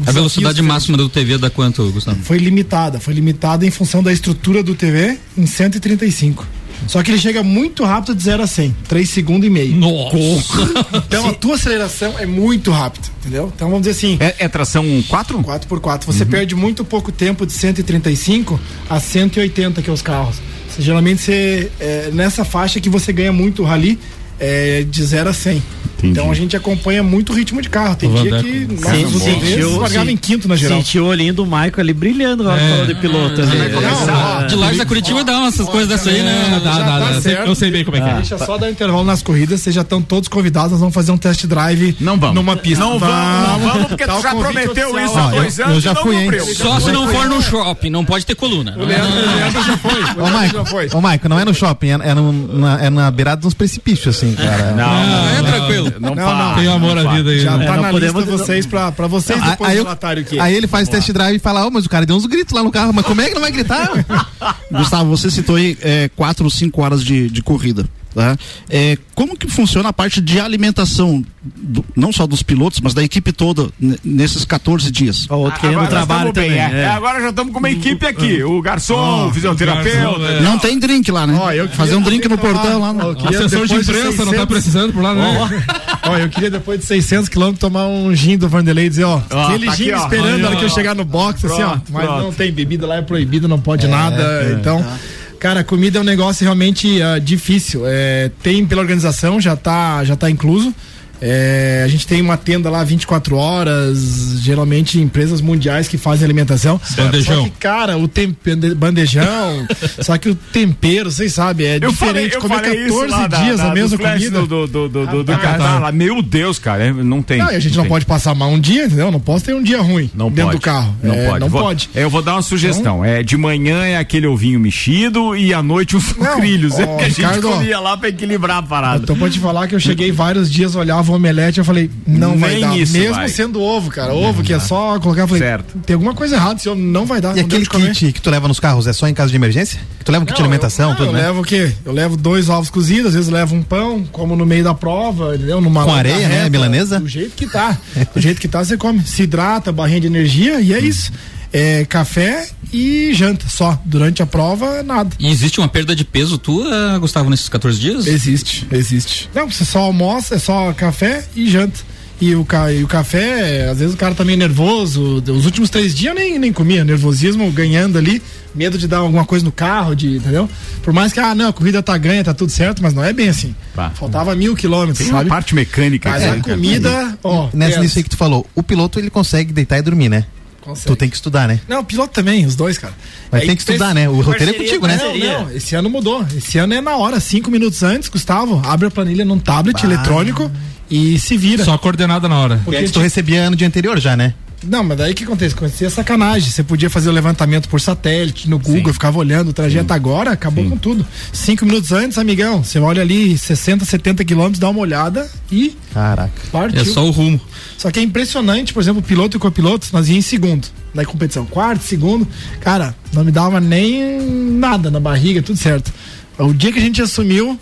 A 0.07 0.12
velocidade 0.12 0.62
máxima 0.62 0.97
do 0.97 1.09
TV 1.09 1.38
dá 1.38 1.50
quanto, 1.50 1.90
Gustavo? 1.90 2.19
Foi 2.23 2.38
limitada, 2.38 3.00
foi 3.00 3.14
limitada 3.14 3.67
em 3.67 3.71
função 3.71 4.02
da 4.02 4.12
estrutura 4.12 4.62
do 4.62 4.75
TV 4.75 5.19
em 5.37 5.47
135. 5.47 6.47
Só 6.87 7.02
que 7.02 7.11
ele 7.11 7.19
chega 7.19 7.43
muito 7.43 7.85
rápido 7.85 8.14
de 8.14 8.23
0 8.23 8.43
a 8.43 8.47
100, 8.47 8.76
3 8.88 9.11
segundos 9.11 9.47
e 9.47 9.50
meio. 9.50 9.75
Nossa! 9.76 10.99
Então 11.09 11.26
a 11.28 11.33
tua 11.33 11.55
aceleração 11.55 12.19
é 12.19 12.26
muito 12.26 12.71
rápida, 12.71 13.07
entendeu? 13.21 13.50
Então 13.55 13.69
vamos 13.69 13.87
dizer 13.87 13.97
assim. 13.97 14.17
É, 14.21 14.45
é 14.45 14.49
tração 14.49 14.85
4? 15.09 15.38
4x4. 15.38 16.05
Você 16.05 16.25
uhum. 16.25 16.31
perde 16.31 16.55
muito 16.55 16.85
pouco 16.85 17.11
tempo 17.11 17.47
de 17.47 17.52
135 17.52 18.61
a 18.88 19.00
180 19.00 19.83
que 19.83 19.88
é 19.88 19.93
os 19.93 20.02
carros. 20.02 20.37
Geralmente 20.78 21.23
você, 21.23 21.71
é, 21.81 22.11
nessa 22.12 22.45
faixa 22.45 22.81
que 22.81 22.88
você 22.88 23.12
ganha 23.12 23.33
muito 23.33 23.64
rally 23.64 23.99
é, 24.38 24.85
de 24.88 25.02
0 25.02 25.31
a 25.31 25.33
100. 25.33 25.62
Entendi. 25.99 26.12
Então 26.12 26.31
a 26.31 26.35
gente 26.35 26.57
acompanha 26.57 27.02
muito 27.02 27.33
o 27.33 27.37
ritmo 27.37 27.61
de 27.61 27.69
carro. 27.69 27.97
Tem 27.97 28.11
dia 28.11 28.40
que 28.40 28.69
nossa, 28.81 29.19
sentiu, 29.19 29.81
largava 29.81 30.11
em 30.11 30.17
quinto 30.17 30.47
na 30.47 30.55
geral. 30.55 30.78
Sentiu 30.78 31.05
o 31.05 31.09
olhinho 31.09 31.35
do 31.35 31.45
Maico 31.45 31.81
ali 31.81 31.93
brilhando 31.93 32.45
na 32.45 32.57
é. 32.57 32.87
de 32.87 32.95
piloto. 32.95 33.40
É. 33.40 34.47
de 34.47 34.55
lá 34.55 34.73
da 34.73 34.87
Curitiba 34.87 35.25
dá 35.25 35.38
umas 35.38 35.57
coisas 35.57 35.88
dessas 35.88 36.07
aí, 36.09 36.23
né? 36.23 36.61
Dá, 36.62 36.78
dá, 36.78 36.99
dá. 36.99 37.47
Eu 37.47 37.55
sei 37.55 37.71
bem 37.71 37.85
como 37.85 37.97
é 37.97 38.00
que 38.00 38.09
é. 38.09 38.14
Deixa 38.14 38.38
só 38.38 38.57
dar 38.57 38.67
um 38.67 38.71
intervalo 38.71 39.05
nas 39.05 39.23
corridas, 39.23 39.61
vocês 39.61 39.75
já 39.75 39.83
estão 39.83 40.00
todos 40.00 40.28
convidados, 40.28 40.73
nós 40.73 40.81
vamos 40.81 40.95
fazer 40.95 41.11
um 41.11 41.19
test 41.19 41.47
drive 41.47 41.97
não 42.00 42.19
vamos. 42.19 42.35
numa 42.37 42.57
pista. 42.57 42.85
Não 42.85 42.99
vamos, 42.99 43.49
não 43.49 43.59
vamos, 43.59 43.88
porque 43.88 44.07
tu 44.07 44.23
já 44.23 44.35
prometeu 44.35 44.99
isso 45.05 45.19
há 45.19 45.31
dois 45.31 45.61
anos. 45.61 45.75
Eu 45.75 45.81
já 45.81 45.95
fui, 45.95 46.17
hein? 46.17 46.31
Só 46.55 46.78
se 46.78 46.93
não 46.93 47.09
for 47.09 47.28
no 47.28 47.43
shopping, 47.43 47.90
não 47.90 48.05
pode 48.05 48.25
ter 48.25 48.35
coluna. 48.35 48.76
O 48.78 48.85
Leandro 48.85 49.62
já 49.64 49.76
foi. 49.76 50.23
Ô, 50.23 50.31
Maico, 50.31 50.97
ô, 50.97 51.00
Maico, 51.00 51.28
não 51.28 51.40
é 51.40 51.45
no 51.45 51.55
shopping, 51.55 51.88
é 51.88 52.90
na 52.90 53.11
beirada 53.11 53.40
dos 53.40 53.55
precipícios, 53.55 54.17
assim, 54.17 54.35
cara. 54.35 54.73
Não, 54.73 55.28
é 55.28 55.50
tranquilo. 55.50 55.88
Não, 55.99 56.14
não, 56.14 56.54
tem 56.54 56.66
amor 56.66 56.99
à 56.99 57.14
vida 57.14 57.30
aí. 57.30 57.40
Já 57.40 57.57
né? 57.57 57.66
tá 57.66 57.76
na 57.76 57.92
lista 57.92 58.21
vocês 58.23 58.66
pra, 58.66 58.92
pra 58.92 59.07
vocês 59.07 59.42
depois 59.42 59.71
aí, 59.71 59.76
relatário 59.76 60.23
aqui. 60.23 60.38
Aí 60.38 60.54
ele 60.54 60.66
faz 60.66 60.88
test 60.88 61.11
drive 61.12 61.37
e 61.37 61.38
fala, 61.38 61.66
oh, 61.66 61.71
mas 61.71 61.87
o 61.87 61.88
cara 61.88 62.07
deu 62.07 62.16
uns 62.16 62.26
gritos 62.26 62.54
lá 62.54 62.62
no 62.62 62.71
carro, 62.71 62.92
mas 62.92 63.04
como 63.04 63.21
é 63.21 63.28
que 63.28 63.35
não 63.35 63.42
vai 63.42 63.50
gritar? 63.50 63.90
Gustavo, 64.71 65.09
você 65.09 65.30
citou 65.30 65.57
aí 65.57 65.76
é, 65.83 66.11
quatro 66.14 66.45
ou 66.45 66.50
cinco 66.50 66.83
horas 66.83 67.02
de, 67.02 67.28
de 67.28 67.42
corrida. 67.42 67.85
Tá? 68.18 68.37
É, 68.68 68.98
como 69.14 69.37
que 69.37 69.46
funciona 69.46 69.90
a 69.90 69.92
parte 69.92 70.20
de 70.20 70.40
alimentação, 70.40 71.25
do, 71.40 71.84
não 71.94 72.10
só 72.10 72.26
dos 72.26 72.42
pilotos, 72.42 72.80
mas 72.80 72.92
da 72.92 73.00
equipe 73.00 73.30
toda 73.30 73.68
nesses 74.04 74.44
14 74.44 74.90
dias? 74.90 75.30
O 75.30 75.37
outro 75.37 75.60
querendo 75.60 75.87
trabalho 75.87 76.32
também. 76.32 76.50
Bem, 76.50 76.58
é. 76.58 76.80
É. 76.80 76.88
Agora 76.88 77.20
já 77.20 77.28
estamos 77.28 77.52
com 77.52 77.60
uma 77.60 77.70
equipe 77.70 78.04
aqui, 78.04 78.42
o 78.42 78.60
garçom, 78.60 79.26
oh, 79.26 79.28
o 79.28 79.32
fisioterapeuta. 79.32 80.25
É. 80.25 80.40
Não 80.40 80.58
tem 80.58 80.80
drink 80.80 81.08
lá, 81.12 81.28
né? 81.28 81.38
Oh, 81.40 81.68
Fazer 81.76 81.94
um 81.94 82.02
drink 82.02 82.26
no 82.26 82.37
portão 82.37 82.80
lá. 82.80 82.92
Oh, 82.92 83.28
Assessor 83.28 83.68
de 83.68 83.75
imprensa 83.75 84.10
600... 84.10 84.26
não 84.26 84.34
tá 84.34 84.46
precisando 84.48 84.92
por 84.92 85.00
lá, 85.00 85.14
né? 85.14 85.62
Ó, 86.02 86.16
eu 86.16 86.28
queria 86.28 86.50
depois 86.50 86.80
de 86.80 86.87
600 86.87 87.28
quilômetros 87.28 87.60
tomar 87.60 87.87
um 87.87 88.12
gin 88.16 88.37
do 88.37 88.48
Vanderlei 88.48 88.87
e 88.87 88.88
dizer, 88.88 89.04
ó, 89.04 89.18
aquele 89.30 89.66
tá 89.66 89.76
gin 89.76 89.92
aqui, 89.92 90.02
esperando 90.02 90.44
a 90.44 90.48
hora 90.48 90.56
que 90.56 90.64
eu 90.64 90.70
chegar 90.70 90.96
no 90.96 91.04
box, 91.04 91.42
pronto, 91.42 91.52
assim, 91.54 91.62
ó, 91.62 91.78
mas 91.92 92.04
pronto. 92.04 92.22
não 92.25 92.32
tem 92.32 92.50
bebida 92.50 92.84
lá, 92.84 92.96
é 92.96 93.02
proibido, 93.02 93.46
não 93.46 93.60
pode 93.60 93.87
é, 93.87 93.88
nada, 93.88 94.58
então... 94.58 94.82
Tá. 94.82 94.98
Cara, 95.38 95.62
comida 95.62 95.99
é 95.99 96.00
um 96.00 96.04
negócio 96.04 96.42
realmente 96.42 97.00
uh, 97.00 97.21
difícil. 97.21 97.83
É, 97.87 98.30
tem 98.42 98.66
pela 98.66 98.80
organização, 98.80 99.40
já 99.40 99.54
está 99.54 100.04
já 100.04 100.16
tá 100.16 100.28
incluso. 100.28 100.75
É, 101.21 101.83
a 101.85 101.89
gente 101.89 102.07
tem 102.07 102.21
uma 102.21 102.37
tenda 102.37 102.71
lá 102.71 102.83
24 102.85 103.37
horas, 103.37 104.39
geralmente 104.41 105.00
empresas 105.00 105.41
mundiais 105.41 105.89
que 105.89 105.99
fazem 105.99 106.25
alimentação. 106.25 106.81
Bandejão. 106.97 107.37
Só 107.37 107.45
que, 107.45 107.50
cara, 107.50 107.99
o 107.99 108.07
tempero, 108.07 108.75
bandejão, 108.75 109.67
só 110.00 110.17
que 110.17 110.28
o 110.28 110.35
tempero, 110.35 111.11
vocês 111.11 111.35
sabem, 111.35 111.67
é 111.67 111.76
eu 111.76 111.91
diferente. 111.91 112.39
Falei, 112.39 112.63
Comer 112.63 112.89
14 112.89 113.45
dias 113.45 113.59
da, 113.59 113.71
a 113.71 113.75
mesma 113.75 113.99
comida. 113.99 114.41
Do, 114.41 114.67
do, 114.67 114.89
do, 114.89 115.07
do, 115.07 115.25
do 115.25 115.33
ah, 115.33 115.93
Meu 115.93 116.23
Deus, 116.23 116.59
cara, 116.59 116.87
é, 116.87 116.93
não 116.93 117.23
tem. 117.23 117.39
Não, 117.39 117.49
a 117.49 117.59
gente 117.59 117.76
não, 117.76 117.85
não 117.85 117.89
pode 117.89 118.07
passar 118.07 118.35
mal 118.35 118.50
um 118.50 118.61
dia, 118.61 118.87
entendeu? 118.87 119.11
Não 119.11 119.21
posso 119.21 119.45
ter 119.45 119.54
um 119.54 119.63
dia 119.63 119.81
ruim 119.81 120.11
não 120.15 120.28
dentro 120.28 120.45
pode. 120.45 120.59
do 120.59 120.63
carro. 120.63 120.97
Não 121.02 121.15
é, 121.15 121.26
pode. 121.26 121.41
Não 121.41 121.49
vou, 121.49 121.63
pode. 121.63 121.91
Eu 121.95 122.11
vou 122.11 122.23
dar 122.23 122.35
uma 122.35 122.43
sugestão. 122.43 122.99
Então, 122.99 123.04
é, 123.04 123.23
de 123.23 123.37
manhã 123.37 123.85
é 123.85 123.97
aquele 123.97 124.26
ovinho 124.26 124.61
mexido 124.61 125.37
e 125.37 125.52
à 125.52 125.63
noite 125.63 125.97
os 125.97 126.04
sucrilhos. 126.04 126.78
é 126.78 126.87
que 126.87 127.04
a 127.04 127.09
gente 127.09 127.41
comia 127.41 127.81
lá 127.81 127.97
pra 127.97 128.09
equilibrar 128.09 128.59
a 128.59 128.63
parada. 128.63 129.02
Então 129.02 129.17
pode 129.17 129.39
falar 129.39 129.67
que 129.69 129.75
eu 129.75 129.81
cheguei 129.81 130.13
vários 130.13 130.50
dias, 130.50 130.75
olhava 130.75 131.07
ovo 131.08 131.14
omelete, 131.14 131.58
eu 131.58 131.64
falei, 131.64 131.90
não 132.06 132.30
Nem 132.30 132.38
vai 132.38 132.60
dar. 132.60 132.76
Mesmo 132.76 133.14
vai. 133.14 133.28
sendo 133.28 133.60
ovo, 133.60 133.90
cara. 133.90 134.12
Não 134.12 134.23
ovo 134.23 134.42
que 134.42 134.52
é 134.52 134.60
só 134.60 134.99
colocar, 135.00 135.23
eu 135.23 135.28
falei, 135.28 135.42
certo. 135.42 135.78
tem 135.78 135.94
alguma 135.94 136.14
coisa 136.14 136.36
errada, 136.36 136.58
senhor 136.58 136.76
não 136.76 137.06
vai 137.06 137.21
dar. 137.21 137.36
E 137.36 137.40
aquele 137.40 137.66
kit 137.66 138.12
que 138.12 138.21
tu 138.21 138.30
leva 138.30 138.47
nos 138.47 138.60
carros 138.60 138.86
é 138.86 138.92
só 138.92 139.08
em 139.08 139.14
caso 139.14 139.30
de 139.30 139.36
emergência? 139.36 139.80
Que 139.99 140.04
tu 140.04 140.12
leva 140.12 140.23
um 140.23 140.26
kit 140.26 140.36
de 140.36 140.42
alimentação, 140.42 140.90
eu, 140.90 140.97
tudo, 140.97 141.08
eu 141.08 141.12
né? 141.12 141.23
levo 141.23 141.40
o 141.40 141.44
quê? 141.44 141.73
Eu 141.84 141.92
levo 141.92 142.16
dois 142.16 142.49
ovos 142.49 142.71
cozidos, 142.71 143.06
às 143.06 143.14
vezes 143.14 143.30
levo 143.30 143.54
um 143.54 143.62
pão, 143.62 144.04
como 144.12 144.36
no 144.36 144.44
meio 144.44 144.64
da 144.64 144.75
prova, 144.75 145.34
entendeu? 145.34 145.60
Numa 145.60 145.84
Com 145.84 145.92
areia, 145.92 146.28
né? 146.28 146.49
Milanesa? 146.49 147.00
Do 147.00 147.08
jeito 147.08 147.34
que 147.34 147.47
tá. 147.47 147.76
do 148.14 148.21
jeito 148.21 148.40
que 148.40 148.49
tá, 148.49 148.64
você 148.64 148.76
come. 148.76 149.02
Se 149.04 149.23
hidrata, 149.23 149.73
barrinha 149.73 150.00
de 150.00 150.06
energia 150.06 150.60
e 150.60 150.73
é 150.73 150.78
isso 150.78 151.12
é, 151.52 151.84
café 151.84 152.49
e 152.73 153.13
janta 153.15 153.49
só. 153.49 153.80
Durante 153.84 154.23
a 154.23 154.26
prova, 154.26 154.82
nada. 154.82 155.11
E 155.19 155.28
existe 155.28 155.58
uma 155.58 155.69
perda 155.69 155.95
de 155.95 156.04
peso 156.04 156.39
tua, 156.39 156.99
Gustavo, 156.99 157.30
nesses 157.30 157.49
14 157.49 157.78
dias? 157.78 158.06
Existe, 158.06 158.67
existe. 158.71 159.30
Não, 159.34 159.50
você 159.50 159.65
só 159.65 159.80
almoça, 159.80 160.34
é 160.34 160.39
só 160.39 160.73
café 160.73 161.25
e 161.34 161.49
janta. 161.49 161.80
E 162.21 162.34
o, 162.34 162.45
ca, 162.45 162.73
e 162.73 162.82
o 162.82 162.89
café, 162.89 163.69
às 163.69 163.78
vezes 163.78 163.95
o 163.95 163.97
cara 163.97 164.13
tá 164.13 164.25
meio 164.25 164.37
nervoso. 164.37 165.23
Os 165.28 165.45
últimos 165.45 165.71
três 165.71 165.95
dias 165.95 166.13
eu 166.13 166.21
nem, 166.21 166.37
nem 166.37 166.52
comia. 166.52 166.84
Nervosismo 166.84 167.49
ganhando 167.52 167.97
ali. 167.97 168.21
Medo 168.52 168.76
de 168.76 168.89
dar 168.89 168.99
alguma 168.99 169.25
coisa 169.25 169.45
no 169.45 169.52
carro, 169.52 169.95
de, 169.95 170.17
entendeu? 170.17 170.50
Por 170.82 170.93
mais 170.93 171.13
que, 171.13 171.21
ah, 171.21 171.32
não, 171.32 171.50
a 171.50 171.52
corrida 171.52 171.80
tá 171.80 171.97
ganha, 171.97 172.25
tá 172.25 172.34
tudo 172.34 172.50
certo, 172.50 172.82
mas 172.82 172.93
não 172.93 173.04
é 173.04 173.13
bem 173.13 173.28
assim. 173.28 173.54
Bah. 173.76 173.91
Faltava 173.91 174.34
mil 174.34 174.56
quilômetros, 174.56 174.99
Tem 174.99 175.15
sabe? 175.15 175.28
parte 175.28 175.54
mecânica. 175.54 176.11
Mas 176.11 176.25
a 176.25 176.41
comida, 176.41 177.17
ó. 177.23 177.50
Nessa 177.54 177.78
nisso 177.78 177.99
aí 177.99 178.02
que 178.02 178.11
tu 178.11 178.17
falou, 178.17 178.45
o 178.52 178.65
piloto 178.65 178.99
ele 178.99 179.11
consegue 179.11 179.52
deitar 179.52 179.78
e 179.78 179.82
dormir, 179.82 180.08
né? 180.08 180.25
Consegue. 180.69 180.87
Tu 180.87 180.97
tem 180.97 181.09
que 181.09 181.17
estudar, 181.17 181.49
né? 181.49 181.59
Não, 181.67 181.81
o 181.81 181.85
piloto 181.85 182.13
também, 182.13 182.45
os 182.45 182.54
dois, 182.54 182.76
cara. 182.76 182.93
Mas 183.33 183.43
é, 183.43 183.47
tem 183.47 183.57
que 183.57 183.63
estudar, 183.63 183.95
né? 183.95 184.07
O 184.07 184.21
roteiro 184.21 184.52
é 184.52 184.54
contigo, 184.54 184.87
né? 184.87 184.99
Não, 184.99 185.17
não, 185.17 185.50
esse 185.50 185.75
ano 185.75 185.89
mudou. 185.89 186.26
Esse 186.37 186.59
ano 186.59 186.75
é 186.75 186.81
na 186.83 186.95
hora, 186.95 187.19
cinco 187.21 187.50
minutos 187.50 187.83
antes, 187.83 188.11
Gustavo, 188.11 188.61
abre 188.63 188.87
a 188.87 188.91
planilha 188.91 189.25
num 189.25 189.39
tablet 189.39 189.81
bah. 189.81 189.89
eletrônico 189.91 190.50
e 190.91 191.19
se 191.19 191.39
vira. 191.39 191.65
Só 191.65 191.78
coordenada 191.78 192.28
na 192.28 192.39
hora. 192.39 192.61
Porque 192.67 192.87
tu 192.91 193.00
recebia 193.00 193.49
no 193.49 193.57
dia 193.57 193.67
anterior 193.67 193.99
já, 193.99 194.15
né? 194.15 194.35
Não, 194.66 194.82
mas 194.82 194.99
daí 194.99 195.12
o 195.12 195.14
que 195.14 195.25
acontece? 195.25 195.54
Acontecia 195.54 195.88
sacanagem. 195.88 196.50
Você 196.50 196.62
podia 196.62 196.90
fazer 196.90 197.08
o 197.08 197.12
levantamento 197.12 197.68
por 197.68 197.80
satélite, 197.80 198.49
no 198.49 198.58
Google, 198.58 198.86
Sim. 198.86 198.92
ficava 198.92 199.18
olhando 199.18 199.49
o 199.49 199.52
trajeto 199.52 199.88
Sim. 199.88 199.94
agora, 199.94 200.32
acabou 200.32 200.64
Sim. 200.64 200.71
com 200.71 200.76
tudo. 200.76 201.06
Cinco 201.32 201.64
minutos 201.64 201.92
antes, 201.92 202.18
amigão, 202.18 202.64
você 202.64 202.78
olha 202.78 203.02
ali 203.02 203.38
60, 203.38 203.84
70 203.84 204.25
quilômetros, 204.25 204.58
dá 204.58 204.68
uma 204.68 204.80
olhada 204.80 205.30
e. 205.50 205.76
Caraca. 205.94 206.32
Partiu. 206.50 206.80
É 206.80 206.84
só 206.84 207.06
o 207.06 207.10
rumo. 207.10 207.40
Só 207.76 207.90
que 207.90 208.00
é 208.00 208.02
impressionante, 208.02 208.73
por 208.73 208.82
exemplo, 208.82 209.00
o 209.00 209.04
piloto 209.04 209.36
e 209.36 209.38
o 209.38 209.40
copiloto, 209.40 209.86
nós 209.92 210.08
íamos 210.08 210.26
em 210.26 210.28
segundo 210.28 210.68
na 210.92 211.04
competição. 211.04 211.47
Quarto, 211.47 211.84
segundo, 211.84 212.26
cara, 212.60 212.94
não 213.12 213.25
me 213.25 213.30
dava 213.30 213.60
nem 213.60 214.21
nada 214.21 214.90
na 214.90 214.99
barriga, 214.99 215.42
tudo 215.42 215.58
certo. 215.58 215.92
O 216.38 216.52
dia 216.52 216.73
que 216.73 216.78
a 216.78 216.82
gente 216.82 217.00
assumiu, 217.02 217.58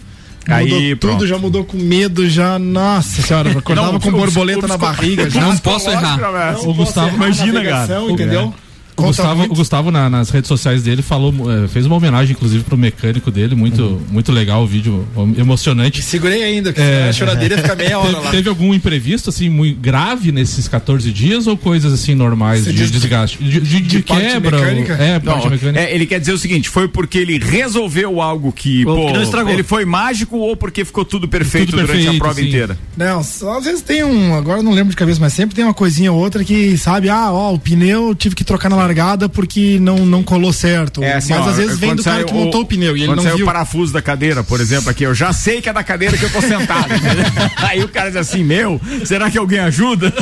Aí, 0.49 0.95
tudo, 0.97 1.11
pronto. 1.11 1.27
já 1.27 1.39
mudou 1.39 1.65
com 1.65 1.77
medo, 1.77 2.29
já. 2.29 2.59
Nossa 2.59 3.23
senhora, 3.23 3.51
acordava 3.51 3.93
não, 3.93 4.01
com 4.01 4.11
borboleta 4.13 4.67
na 4.67 4.77
barriga. 4.77 5.29
Já. 5.29 5.41
Não 5.41 5.57
posso 5.59 5.91
errar. 5.91 6.19
Não 6.19 6.71
o 6.71 6.75
Gustavo, 6.75 7.15
imagina, 7.17 7.65
cara. 7.65 8.01
Entendeu? 8.09 8.55
É. 8.63 8.66
O 8.97 9.03
Gustavo, 9.03 9.43
o 9.43 9.55
Gustavo 9.55 9.91
na, 9.91 10.09
nas 10.09 10.31
redes 10.31 10.49
sociais 10.49 10.83
dele 10.83 11.03
falou, 11.03 11.33
é, 11.53 11.69
fez 11.69 11.85
uma 11.85 11.97
homenagem, 11.97 12.33
inclusive, 12.35 12.65
pro 12.65 12.79
mecânico 12.79 13.31
dele, 13.31 13.55
muito, 13.55 13.83
uhum. 13.83 14.01
muito 14.11 14.33
legal 14.33 14.63
o 14.63 14.67
vídeo, 14.67 15.07
emocionante. 15.37 16.03
Segurei 16.03 16.43
ainda, 16.43 16.73
que 16.73 16.81
é, 16.81 17.09
a 17.09 17.13
choradeira 17.13 17.59
fica 17.59 17.75
meia 17.75 17.99
hora 17.99 18.09
teve, 18.15 18.25
lá. 18.25 18.31
Teve 18.31 18.49
algum 18.49 18.73
imprevisto, 18.73 19.29
assim, 19.29 19.51
muito 19.51 19.79
grave 19.79 20.33
nesses 20.33 20.67
14 20.67 21.13
dias 21.13 21.47
ou 21.47 21.59
coisas, 21.59 21.93
assim, 21.93 22.15
normais 22.15 22.65
de, 22.65 22.73
de 22.73 22.91
desgaste? 22.91 23.43
De, 23.43 23.61
de, 23.61 23.81
de 23.81 24.03
quebra? 24.03 24.59
Mecânica? 24.59 24.95
É, 24.95 25.19
parte 25.21 25.45
Não, 25.45 25.51
mecânica. 25.51 25.81
É, 25.81 25.95
ele 25.95 26.07
quer 26.07 26.19
dizer 26.19 26.33
o 26.33 26.39
seguinte, 26.39 26.71
foi 26.71 26.89
porque 26.89 27.19
ele 27.19 27.39
resolveu 27.39 28.23
algo 28.23 28.51
que, 28.51 28.83
pô, 28.85 29.13
que 29.13 29.53
ele 29.53 29.63
foi 29.63 29.85
mágico 29.85 30.39
ou 30.39 30.57
porque 30.57 30.85
ficou 30.85 31.05
tudo 31.05 31.29
perfeito, 31.29 31.73
tudo 31.73 31.79
perfeito 31.81 32.05
durante 32.05 32.17
a 32.17 32.19
prova 32.19 32.41
sim. 32.41 32.49
inteira? 32.49 32.79
Não, 32.97 33.23
só, 33.23 33.59
às 33.59 33.65
vezes 33.65 33.83
tem 33.83 34.03
um, 34.03 34.35
agora 34.35 34.63
não 34.63 34.73
lembro 34.73 34.91
de 34.91 34.97
cabeça, 34.97 35.21
mas 35.21 35.35
sempre 35.35 35.55
tem 35.55 35.65
uma 35.65 35.75
coisinha 35.75 36.11
ou 36.11 36.19
outra 36.19 36.43
que, 36.43 36.79
sabe, 36.79 37.11
ah, 37.11 37.31
ó, 37.31 37.53
o 37.53 37.59
pneu 37.59 38.15
tive 38.15 38.35
que 38.35 38.45
trocar 38.45 38.71
na 38.71 38.86
largada 38.87 39.29
porque 39.29 39.79
não, 39.81 40.07
não 40.07 40.23
colou 40.23 40.53
certo. 40.53 41.03
É 41.03 41.15
assim, 41.15 41.33
Mas 41.33 41.47
ó, 41.47 41.51
às 41.51 41.57
vezes 41.57 41.79
vem 41.79 41.95
do 41.95 42.03
cara 42.03 42.25
que 42.25 42.33
montou 42.33 42.63
o, 42.63 42.67
pneu 42.67 42.97
e 42.97 43.03
ele 43.03 43.15
não 43.15 43.23
sai 43.23 43.35
viu. 43.35 43.45
o 43.45 43.47
parafuso 43.47 43.93
da 43.93 44.01
cadeira, 44.01 44.45
por 44.45 44.61
exemplo, 44.61 44.91
aqui, 44.91 45.05
eu 45.05 45.15
já 45.15 45.33
sei 45.33 45.61
que 45.61 45.69
é 45.69 45.73
da 45.73 45.83
cadeira 45.83 46.17
que 46.17 46.25
eu 46.25 46.31
tô 46.31 46.41
sentado. 46.41 46.89
Aí 47.57 47.83
o 47.83 47.89
cara 47.89 48.09
diz 48.09 48.17
assim, 48.17 48.45
meu, 48.45 48.81
será 49.05 49.31
que 49.31 49.37
alguém 49.37 49.59
ajuda? 49.59 50.13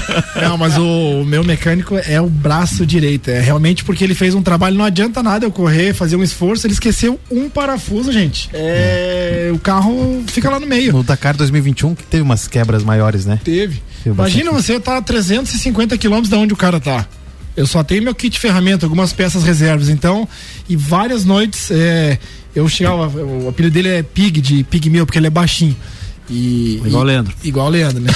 Não, 0.40 0.56
mas 0.56 0.76
o, 0.78 1.20
o, 1.20 1.24
meu 1.24 1.44
mecânico 1.44 1.96
é 1.96 2.20
o 2.20 2.28
braço 2.28 2.86
direito. 2.86 3.30
É 3.30 3.40
realmente 3.40 3.84
porque 3.84 4.02
ele 4.02 4.14
fez 4.14 4.34
um 4.34 4.42
trabalho, 4.42 4.76
não 4.76 4.84
adianta 4.84 5.22
nada 5.22 5.44
eu 5.44 5.50
correr, 5.50 5.92
fazer 5.92 6.16
um 6.16 6.22
esforço, 6.22 6.66
ele 6.66 6.74
esqueceu 6.74 7.20
um 7.30 7.48
parafuso, 7.48 8.10
gente. 8.10 8.48
É, 8.52 9.50
o 9.52 9.58
carro 9.58 10.24
fica 10.28 10.50
lá 10.50 10.58
no 10.58 10.66
meio. 10.66 10.92
No 10.92 11.02
Dakar 11.02 11.36
2021 11.36 11.94
que 11.94 12.04
teve 12.04 12.22
umas 12.22 12.48
quebras 12.48 12.82
maiores, 12.82 13.26
né? 13.26 13.38
Teve. 13.44 13.82
teve 14.02 14.14
Imagina 14.14 14.50
você 14.50 14.80
tá 14.80 14.96
a 14.96 15.02
350 15.02 15.96
quilômetros 15.98 16.30
da 16.30 16.38
onde 16.38 16.52
o 16.52 16.56
cara 16.56 16.80
tá. 16.80 17.06
Eu 17.56 17.66
só 17.66 17.84
tenho 17.84 18.02
meu 18.02 18.14
kit 18.14 18.32
de 18.34 18.40
ferramenta, 18.40 18.84
algumas 18.86 19.12
peças 19.12 19.44
reservas. 19.44 19.88
Então, 19.88 20.28
e 20.68 20.74
várias 20.76 21.24
noites 21.24 21.70
é, 21.70 22.18
eu 22.54 22.68
chegava. 22.68 23.08
O 23.08 23.48
apelido 23.48 23.74
dele 23.74 23.88
é 23.88 24.02
Pig, 24.02 24.40
de 24.40 24.64
Pigmeu, 24.64 25.06
porque 25.06 25.18
ele 25.18 25.28
é 25.28 25.30
baixinho. 25.30 25.76
E, 26.28 26.80
igual 26.84 27.02
o 27.02 27.06
Leandro. 27.06 27.34
Igual 27.44 27.66
o 27.66 27.70
Leandro, 27.70 28.00
né? 28.00 28.10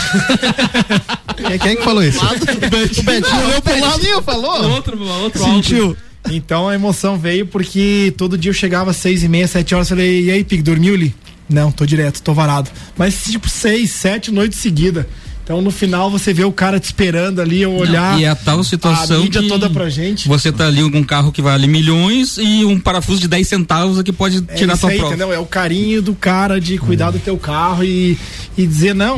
Quem 1.61 1.73
é 1.73 1.77
que 1.77 1.85
falou 1.85 2.03
isso? 2.03 2.19
o 2.25 3.03
Betinho 3.03 3.47
olhou 3.47 3.63
pro 3.63 3.81
lado 3.81 4.23
falou. 4.23 4.71
Outro, 4.71 5.01
outro 5.01 5.45
Sentiu. 5.45 5.97
Então 6.31 6.69
a 6.69 6.75
emoção 6.75 7.19
veio 7.19 7.47
porque 7.47 8.13
todo 8.17 8.37
dia 8.37 8.51
eu 8.51 8.55
chegava 8.55 8.91
às 8.91 8.97
seis 8.97 9.23
e 9.23 9.29
meia, 9.29 9.47
sete 9.47 9.75
horas, 9.75 9.89
falei, 9.89 10.25
e 10.25 10.31
aí, 10.31 10.45
Pig, 10.45 10.63
dormiu 10.63 10.95
ali? 10.95 11.15
Não, 11.49 11.71
tô 11.71 11.87
direto, 11.87 12.23
tô 12.23 12.35
varado. 12.35 12.71
Mas 12.97 13.23
tipo, 13.25 13.49
seis, 13.49 13.93
sete 13.93 14.31
noites 14.31 14.59
seguidas. 14.59 15.07
Então 15.49 15.63
no 15.63 15.71
final 15.71 16.11
você 16.11 16.35
vê 16.35 16.45
o 16.45 16.53
cara 16.53 16.79
te 16.79 16.85
esperando 16.85 17.41
ali, 17.41 17.65
olhar. 17.65 18.13
Não, 18.13 18.21
e 18.21 18.27
a 18.27 18.35
tal 18.35 18.63
situação. 18.63 19.17
A 19.17 19.21
mídia 19.21 19.41
que 19.41 19.49
toda 19.49 19.71
pra 19.71 19.89
gente. 19.89 20.29
Você 20.29 20.53
tá 20.53 20.67
ali 20.67 20.83
com 20.91 20.99
um 20.99 21.03
carro 21.03 21.33
que 21.33 21.41
vale 21.41 21.67
milhões 21.67 22.37
e 22.37 22.67
um 22.67 22.79
parafuso 22.79 23.19
de 23.19 23.29
10 23.29 23.49
centavos 23.49 24.03
que 24.03 24.13
pode 24.13 24.45
é 24.47 24.55
tirar 24.55 24.77
tua 24.77 24.91
aí, 24.91 24.99
prova. 24.99 25.15
Entendeu? 25.15 25.33
É 25.33 25.39
o 25.39 25.47
carinho 25.47 26.03
do 26.03 26.15
cara 26.15 26.61
de 26.61 26.77
cuidar 26.77 27.09
hum. 27.09 27.13
do 27.13 27.19
teu 27.19 27.39
carro 27.39 27.83
e, 27.83 28.19
e 28.59 28.67
dizer, 28.67 28.95
não, 28.95 29.17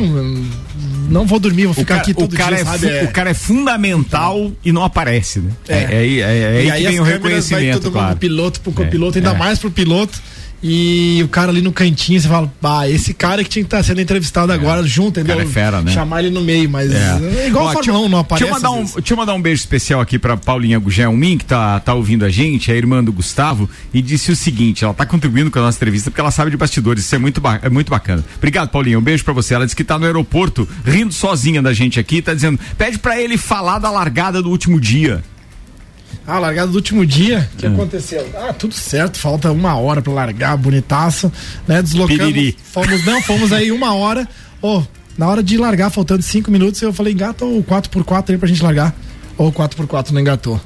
não 1.09 1.25
vou 1.25 1.37
dormir, 1.37 1.65
vou 1.65 1.73
ficar 1.73 1.95
cara, 1.95 2.01
aqui 2.01 2.13
todo 2.13 2.31
o 2.31 2.37
cara 2.37 2.55
dia, 2.55 2.61
é 2.61 2.65
sabe? 2.65 2.87
É. 2.87 3.03
O 3.03 3.11
cara 3.11 3.31
é 3.31 3.33
fundamental 3.33 4.53
e 4.63 4.71
não 4.71 4.85
aparece, 4.85 5.41
né? 5.41 5.51
É, 5.67 5.75
é, 5.75 5.83
é, 5.83 6.19
é, 6.21 6.65
é 6.65 6.71
aí 6.71 6.81
que 6.81 6.91
vem 6.91 6.99
o 7.01 7.03
reconhecimento, 7.03 7.81
todo 7.81 7.91
claro. 7.91 8.07
Mundo, 8.07 8.19
piloto 8.19 8.61
pro 8.61 8.71
copiloto, 8.71 9.17
ainda 9.17 9.33
mais 9.33 9.59
pro 9.59 9.69
piloto. 9.69 10.17
E 10.63 11.21
o 11.23 11.27
cara 11.27 11.51
ali 11.51 11.61
no 11.61 11.71
cantinho, 11.71 12.21
você 12.21 12.27
fala, 12.27 12.51
bah, 12.61 12.87
esse 12.87 13.13
cara 13.13 13.43
que 13.43 13.49
tinha 13.49 13.63
que 13.63 13.67
estar 13.67 13.77
tá 13.77 13.83
sendo 13.83 13.99
entrevistado 13.99 14.51
é. 14.51 14.55
agora 14.55 14.83
junto, 14.83 15.19
entendeu? 15.19 15.37
Cara 15.37 15.47
é 15.47 15.51
fera, 15.51 15.81
né? 15.81 15.91
Chamar 15.91 16.19
ele 16.23 16.29
no 16.29 16.41
meio, 16.41 16.69
mas 16.69 16.91
é, 16.91 17.19
é 17.43 17.47
igual 17.47 17.65
Ó, 17.65 17.73
Fórmula 17.73 17.99
1, 17.99 18.09
não 18.09 18.19
aparece. 18.19 18.43
Deixa 18.43 18.57
eu, 18.57 18.69
mandar 18.69 18.79
um, 18.79 18.85
deixa 18.85 19.13
eu 19.13 19.17
mandar 19.17 19.33
um 19.33 19.41
beijo 19.41 19.59
especial 19.59 19.99
aqui 19.99 20.19
pra 20.19 20.37
Paulinha 20.37 20.77
Gugelmin, 20.77 21.37
que 21.37 21.45
tá, 21.45 21.79
tá 21.79 21.93
ouvindo 21.95 22.25
a 22.25 22.29
gente, 22.29 22.71
a 22.71 22.75
irmã 22.75 23.03
do 23.03 23.11
Gustavo, 23.11 23.67
e 23.91 24.01
disse 24.01 24.31
o 24.31 24.35
seguinte: 24.35 24.83
ela 24.83 24.93
tá 24.93 25.05
contribuindo 25.05 25.49
com 25.49 25.57
a 25.57 25.63
nossa 25.63 25.77
entrevista 25.77 26.11
porque 26.11 26.21
ela 26.21 26.31
sabe 26.31 26.51
de 26.51 26.57
bastidores, 26.57 27.05
isso 27.05 27.15
é 27.15 27.17
muito, 27.17 27.41
é 27.61 27.69
muito 27.69 27.89
bacana. 27.89 28.23
Obrigado, 28.37 28.69
Paulinha, 28.69 28.99
um 28.99 29.01
beijo 29.01 29.23
pra 29.23 29.33
você. 29.33 29.55
Ela 29.55 29.65
disse 29.65 29.75
que 29.75 29.83
tá 29.83 29.97
no 29.97 30.05
aeroporto, 30.05 30.67
rindo 30.85 31.11
sozinha 31.13 31.61
da 31.61 31.73
gente 31.73 31.99
aqui, 31.99 32.21
tá 32.21 32.33
dizendo, 32.33 32.59
pede 32.77 32.99
pra 32.99 33.19
ele 33.19 33.37
falar 33.37 33.79
da 33.79 33.89
largada 33.89 34.41
do 34.41 34.49
último 34.49 34.79
dia. 34.79 35.23
Ah, 36.25 36.39
largada 36.39 36.71
do 36.71 36.75
último 36.75 37.05
dia, 37.05 37.49
o 37.53 37.57
que 37.57 37.67
hum. 37.67 37.73
aconteceu? 37.73 38.29
Ah, 38.35 38.53
tudo 38.53 38.73
certo, 38.73 39.17
falta 39.17 39.51
uma 39.51 39.75
hora 39.75 40.01
para 40.01 40.13
largar, 40.13 40.55
bonitaço, 40.55 41.31
né? 41.67 41.81
Deslocamos. 41.81 42.25
Piriri. 42.25 42.57
Fomos, 42.63 43.05
não, 43.05 43.21
fomos 43.21 43.51
aí 43.51 43.71
uma 43.71 43.93
hora. 43.93 44.27
Oh, 44.61 44.83
na 45.17 45.27
hora 45.27 45.41
de 45.41 45.57
largar, 45.57 45.89
faltando 45.89 46.21
cinco 46.21 46.51
minutos, 46.51 46.81
eu 46.81 46.93
falei, 46.93 47.13
engata 47.13 47.43
o 47.45 47.63
4x4 47.63 48.31
aí 48.31 48.37
pra 48.37 48.47
gente 48.47 48.63
largar. 48.63 48.95
Ou 49.37 49.47
o 49.47 49.51
4x4 49.51 50.11
não 50.11 50.21
engatou. 50.21 50.61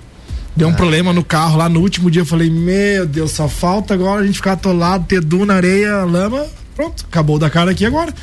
Deu 0.56 0.68
um 0.68 0.72
ah. 0.72 0.76
problema 0.76 1.12
no 1.12 1.24
carro 1.24 1.58
lá 1.58 1.68
no 1.68 1.82
último 1.82 2.12
dia. 2.12 2.22
Eu 2.22 2.26
falei, 2.26 2.50
meu 2.50 3.06
Deus, 3.06 3.32
só 3.32 3.48
falta 3.48 3.94
agora 3.94 4.22
a 4.22 4.26
gente 4.26 4.36
ficar 4.36 4.54
atolado, 4.54 5.06
ter 5.06 5.22
duna, 5.22 5.56
areia, 5.56 6.04
lama. 6.04 6.46
Pronto, 6.76 7.06
acabou 7.10 7.40
da 7.40 7.50
cara 7.50 7.72
aqui 7.72 7.86
agora. 7.86 8.14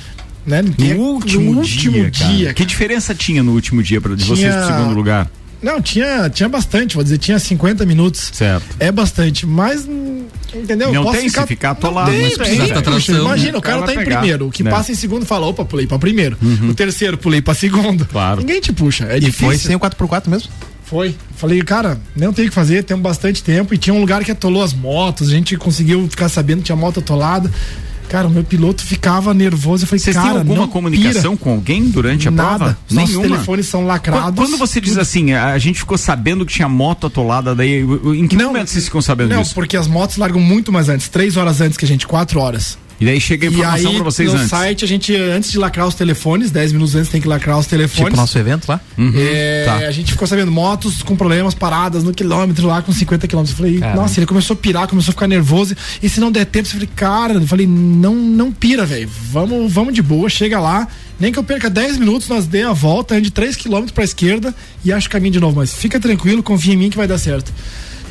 Né? 0.46 0.62
No, 0.62 0.96
último, 0.96 1.52
no 1.52 1.58
último 1.60 1.92
dia, 1.92 2.10
dia 2.10 2.54
Que 2.54 2.64
diferença 2.64 3.14
tinha 3.14 3.44
no 3.44 3.52
último 3.52 3.80
dia 3.80 4.00
tinha... 4.00 4.16
vocês 4.16 4.54
pro 4.54 4.66
segundo 4.66 4.94
lugar? 4.94 5.30
Não, 5.62 5.81
tinha, 5.81 6.29
tinha 6.29 6.48
bastante, 6.48 6.96
vou 6.96 7.05
dizer, 7.05 7.18
tinha 7.18 7.38
50 7.38 7.87
minutos. 7.87 8.31
Certo. 8.33 8.66
É 8.81 8.90
bastante, 8.90 9.46
mas 9.46 9.88
entendeu? 10.53 10.92
Não 10.92 11.05
Posso 11.05 11.18
tem 11.18 11.29
ficar, 11.29 11.42
se 11.42 11.46
ficar 11.46 11.70
atolado, 11.70 12.11
tem, 12.11 12.22
mas 12.22 12.37
precisa 12.37 12.75
da 12.75 12.83
tração. 12.83 13.20
Imagina, 13.20 13.59
o 13.59 13.62
cara, 13.62 13.81
cara 13.81 13.92
tá 13.92 14.03
em 14.03 14.05
primeiro, 14.05 14.48
o 14.48 14.51
que 14.51 14.62
né? 14.62 14.70
passa 14.70 14.92
em 14.92 14.94
segundo 14.94 15.25
fala, 15.25 15.46
opa, 15.46 15.64
pulei 15.64 15.87
para 15.87 15.98
primeiro. 15.98 16.37
Uhum. 16.42 16.70
O 16.70 16.75
terceiro, 16.75 17.16
pulei 17.16 17.40
para 17.40 17.55
segundo. 17.55 18.05
Claro. 18.07 18.40
Ninguém 18.40 18.61
te 18.61 18.72
puxa, 18.72 19.07
é 19.07 19.16
e 19.16 19.20
difícil. 19.20 19.46
foi 19.46 19.59
sem 19.59 19.77
o 19.77 19.81
4x4 19.81 20.29
mesmo? 20.29 20.51
Foi. 20.85 21.14
Falei, 21.37 21.62
cara, 21.62 21.98
não 22.14 22.33
tem 22.33 22.46
o 22.46 22.48
que 22.48 22.55
fazer, 22.55 22.83
temos 22.83 23.03
bastante 23.03 23.42
tempo 23.42 23.72
e 23.72 23.79
tinha 23.79 23.94
um 23.94 24.01
lugar 24.01 24.22
que 24.25 24.31
atolou 24.31 24.62
as 24.62 24.75
motos, 24.75 25.29
a 25.29 25.33
gente 25.33 25.57
conseguiu 25.57 26.07
ficar 26.09 26.29
sabendo 26.29 26.59
que 26.59 26.64
tinha 26.64 26.77
moto 26.77 27.01
atolada. 27.01 27.51
Cara, 28.12 28.29
o 28.29 28.31
meu 28.31 28.44
piloto 28.44 28.85
ficava 28.85 29.33
nervoso. 29.33 29.85
Eu 29.85 29.88
falei, 29.88 29.98
Vocês 29.98 30.14
cara, 30.14 30.29
têm 30.29 30.38
alguma 30.40 30.68
comunicação 30.68 31.35
pira. 31.35 31.44
com 31.44 31.51
alguém 31.53 31.85
durante 31.85 32.29
a 32.29 32.31
Nada. 32.31 32.59
prova? 32.59 32.79
Nossos 32.90 33.09
Nenhuma. 33.09 33.27
telefones 33.27 33.66
são 33.66 33.87
lacrados. 33.87 34.35
Quando, 34.37 34.59
você 34.59 34.83
diz 34.83 34.98
assim, 34.98 35.33
a 35.33 35.57
gente 35.57 35.79
ficou 35.79 35.96
sabendo 35.96 36.44
que 36.44 36.53
tinha 36.53 36.68
moto 36.68 37.07
atolada, 37.07 37.55
daí 37.55 37.81
em 37.81 38.29
que 38.29 38.37
não, 38.37 38.48
momento 38.48 38.68
vocês 38.68 38.85
ficam 38.85 39.01
sabendo 39.01 39.31
não, 39.31 39.40
disso? 39.40 39.53
Não, 39.53 39.55
porque 39.55 39.79
as 39.79 39.87
motos 39.87 40.18
largam 40.18 40.42
muito 40.42 40.70
mais 40.70 40.90
antes, 40.90 41.09
três 41.09 41.38
horas 41.38 41.62
antes 41.62 41.79
que 41.79 41.87
a 41.87 41.88
gente, 41.88 42.07
quatro 42.07 42.38
horas. 42.38 42.77
E 43.02 43.04
daí 43.04 43.20
chega 43.20 43.48
a 43.48 43.50
informação 43.50 43.94
para 43.94 44.04
vocês 44.04 44.28
no 44.28 44.36
antes. 44.36 44.52
No 44.52 44.56
site, 44.56 44.84
a 44.84 44.88
gente, 44.88 45.16
antes 45.16 45.50
de 45.50 45.58
lacrar 45.58 45.88
os 45.88 45.94
telefones, 45.96 46.52
10 46.52 46.70
minutos 46.70 46.94
antes 46.94 47.10
tem 47.10 47.20
que 47.20 47.26
lacrar 47.26 47.58
os 47.58 47.66
telefones. 47.66 48.04
Tipo 48.04 48.16
nosso 48.16 48.38
evento 48.38 48.68
lá? 48.68 48.80
Uhum. 48.96 49.12
É, 49.16 49.64
tá. 49.64 49.74
A 49.78 49.90
gente 49.90 50.12
ficou 50.12 50.28
sabendo 50.28 50.52
motos 50.52 51.02
com 51.02 51.16
problemas, 51.16 51.52
paradas 51.52 52.04
no 52.04 52.14
quilômetro 52.14 52.64
lá 52.68 52.80
com 52.80 52.92
50 52.92 53.26
quilômetros. 53.26 53.58
Eu 53.58 53.64
falei, 53.64 53.80
Caramba. 53.80 54.02
nossa, 54.02 54.20
ele 54.20 54.26
começou 54.26 54.54
a 54.54 54.56
pirar, 54.56 54.86
começou 54.86 55.10
a 55.10 55.14
ficar 55.14 55.26
nervoso. 55.26 55.74
E 56.00 56.08
se 56.08 56.20
não 56.20 56.30
der 56.30 56.44
tempo, 56.44 56.68
eu 56.68 56.72
falei, 56.72 56.88
cara, 56.94 57.34
eu 57.34 57.46
falei, 57.48 57.66
não, 57.66 58.14
não 58.14 58.52
pira, 58.52 58.86
velho. 58.86 59.10
Vamos, 59.32 59.72
vamos 59.72 59.92
de 59.92 60.00
boa, 60.00 60.30
chega 60.30 60.60
lá. 60.60 60.86
Nem 61.18 61.32
que 61.32 61.38
eu 61.40 61.44
perca 61.44 61.68
10 61.68 61.98
minutos, 61.98 62.28
nós 62.28 62.46
dê 62.46 62.62
a 62.62 62.72
volta, 62.72 63.16
ande 63.16 63.32
3 63.32 63.56
quilômetros 63.56 63.90
pra 63.90 64.04
esquerda 64.04 64.54
e 64.84 64.92
acho 64.92 65.08
o 65.08 65.10
caminho 65.10 65.32
de 65.32 65.40
novo. 65.40 65.56
Mas 65.56 65.74
fica 65.74 65.98
tranquilo, 65.98 66.40
confia 66.40 66.74
em 66.74 66.76
mim 66.76 66.88
que 66.88 66.96
vai 66.96 67.08
dar 67.08 67.18
certo. 67.18 67.52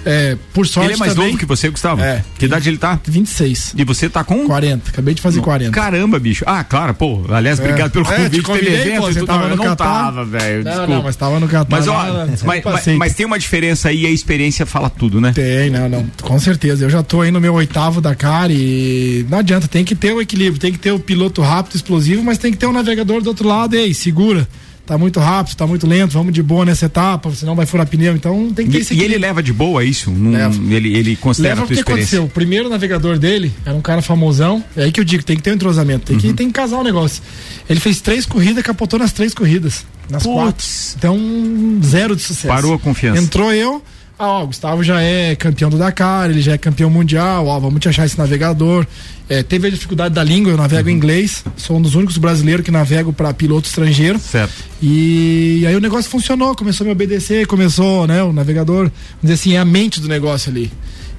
É, 0.06 0.38
por 0.54 0.68
sorte. 0.68 0.88
Ele 0.88 0.96
é 0.96 0.98
mais 0.98 1.14
também, 1.14 1.28
novo 1.28 1.40
que 1.40 1.46
você, 1.46 1.70
Gustavo? 1.70 2.02
É. 2.02 2.24
Que 2.38 2.46
idade 2.46 2.70
ele 2.70 2.78
tá? 2.78 3.00
26. 3.06 3.76
E 3.78 3.84
você 3.84 4.10
tá 4.10 4.24
com? 4.24 4.46
40. 4.46 4.90
Acabei 4.90 5.14
de 5.14 5.22
fazer 5.22 5.38
não. 5.38 5.44
40. 5.44 5.72
Caramba, 5.72 6.20
bicho. 6.20 6.44
Ah, 6.48 6.64
claro, 6.64 6.94
pô. 6.94 7.24
Aliás, 7.30 7.60
é. 7.60 7.64
obrigado 7.64 7.92
pelo 7.92 8.06
convite. 8.06 8.40
É, 8.40 8.54
teve 8.54 8.74
evento. 8.74 9.02
Pô, 9.02 9.12
você 9.12 9.26
tava 9.26 9.48
no 9.48 9.56
não 9.56 9.76
tava, 9.76 10.26
velho. 10.26 10.64
Não, 10.64 10.88
não, 10.88 11.04
mas 11.04 11.16
tava 11.16 11.40
no 11.40 11.48
Catar. 11.48 11.68
Mas, 11.70 11.88
ó, 11.88 12.28
mas, 12.44 12.64
mas, 12.64 12.98
mas, 12.98 13.14
tem 13.14 13.26
uma 13.26 13.38
diferença 13.38 13.90
aí, 13.90 14.06
a 14.06 14.10
experiência 14.10 14.66
fala 14.66 14.90
tudo, 14.90 15.22
né? 15.22 15.32
Tem, 15.34 15.70
não, 15.70 15.88
não. 15.88 16.06
Com 16.22 16.40
certeza. 16.40 16.86
Eu 16.86 16.90
já 16.90 17.04
tô 17.04 17.22
aí 17.22 17.32
no 17.32 17.42
meu 17.42 17.54
oitavo 17.54 18.02
Dakar 18.02 18.50
e 18.50 19.26
não 19.30 19.40
adianta, 19.40 19.68
tem 19.68 19.84
que 19.84 19.96
ter 19.96 20.14
o 20.14 20.22
equilíbrio, 20.22 20.60
tem 20.60 20.72
que 20.72 20.80
ter 20.80 20.92
o 20.92 21.00
piloto 21.00 21.42
rápido, 21.42 21.76
explosivo, 21.76 22.24
mas 22.24 22.38
tem 22.38 22.52
que 22.52 22.58
ter 22.58 22.66
o 22.66 22.74
navegador 22.74 23.22
do 23.22 23.28
outro 23.28 23.48
lado, 23.48 23.76
ei, 23.76 23.94
segura 23.94 24.48
tá 24.92 24.98
muito 24.98 25.22
rápido, 25.22 25.56
tá 25.56 25.66
muito 25.66 25.88
lento, 25.88 26.12
vamos 26.12 26.34
de 26.34 26.44
boa 26.44 26.66
nessa 26.66 26.88
etapa, 26.88 27.32
senão 27.32 27.56
vai 27.56 27.66
furar 27.66 27.88
pneu. 27.88 28.14
Então 28.14 28.52
tem 28.54 28.68
que 28.68 28.84
ter 28.84 28.94
e, 28.94 28.98
E 28.98 29.04
ele 29.04 29.18
leva 29.18 29.42
de 29.42 29.54
boa 29.54 29.86
isso? 29.86 30.12
Num, 30.12 30.36
ele, 30.70 30.98
ele 30.98 31.16
considera 31.16 31.56
leva 31.56 31.64
a 31.64 31.68
tua 31.68 31.74
experiência? 31.76 32.18
Aconteceu. 32.18 32.24
O 32.26 32.30
primeiro 32.30 32.68
navegador 32.68 33.18
dele 33.18 33.54
era 33.66 33.74
um 33.74 33.80
cara 33.80 34.02
famosão. 34.02 34.62
É 34.76 34.84
aí 34.84 34.92
que 34.92 35.00
eu 35.00 35.06
digo, 35.06 35.24
tem 35.24 35.38
que 35.38 35.44
ter 35.44 35.52
um 35.52 35.54
entrosamento, 35.54 36.08
tem, 36.08 36.18
uhum. 36.18 36.22
que, 36.22 36.34
tem 36.34 36.48
que 36.48 36.54
casar 36.54 36.76
o 36.76 36.82
um 36.82 36.84
negócio. 36.84 37.24
Ele 37.70 37.80
fez 37.80 38.02
três 38.02 38.26
corridas, 38.26 38.62
capotou 38.66 39.00
nas 39.00 39.14
três 39.14 39.34
corridas. 39.34 39.86
Nas 40.10 40.24
Puts. 40.24 40.36
quatro. 40.36 40.66
Então, 40.98 41.80
zero 41.86 42.14
de 42.14 42.22
sucesso. 42.22 42.50
Parou 42.50 42.74
a 42.74 42.80
confiança. 42.80 43.22
Entrou 43.22 43.54
eu. 43.54 43.82
Ah, 44.24 44.44
o 44.44 44.46
Gustavo 44.46 44.84
já 44.84 45.02
é 45.02 45.36
campeão 45.36 45.68
do 45.68 45.80
Dakar, 45.80 46.30
ele 46.30 46.42
já 46.42 46.52
é 46.52 46.58
campeão 46.58 46.92
mundial, 46.92 47.48
ó, 47.48 47.60
vamos 47.60 47.80
te 47.80 47.90
achar 47.90 48.06
esse 48.06 48.16
navegador. 48.20 48.86
É, 49.28 49.42
teve 49.42 49.66
a 49.66 49.72
dificuldade 49.72 50.14
da 50.14 50.24
língua, 50.24 50.52
eu 50.52 50.58
navego 50.58 50.88
uhum. 50.88 50.94
em 50.94 50.96
inglês, 50.96 51.44
sou 51.58 51.78
um 51.78 51.82
dos 51.82 51.96
únicos 51.96 52.20
brasileiros 52.20 52.64
que 52.64 52.70
navego 52.70 53.12
para 53.12 53.34
piloto 53.34 53.68
estrangeiro. 53.68 54.20
Certo. 54.20 54.54
E, 54.80 55.62
e 55.62 55.66
aí 55.66 55.76
o 55.76 55.80
negócio 55.80 56.08
funcionou, 56.08 56.54
começou 56.54 56.84
a 56.84 56.86
me 56.86 56.92
obedecer, 56.92 57.48
começou, 57.48 58.06
né, 58.06 58.22
o 58.22 58.32
navegador, 58.32 58.92
vamos 58.92 58.94
dizer 59.24 59.34
assim, 59.34 59.54
é 59.56 59.58
a 59.58 59.66
mente 59.66 60.00
do 60.00 60.08
negócio 60.08 60.52
ali. 60.52 60.72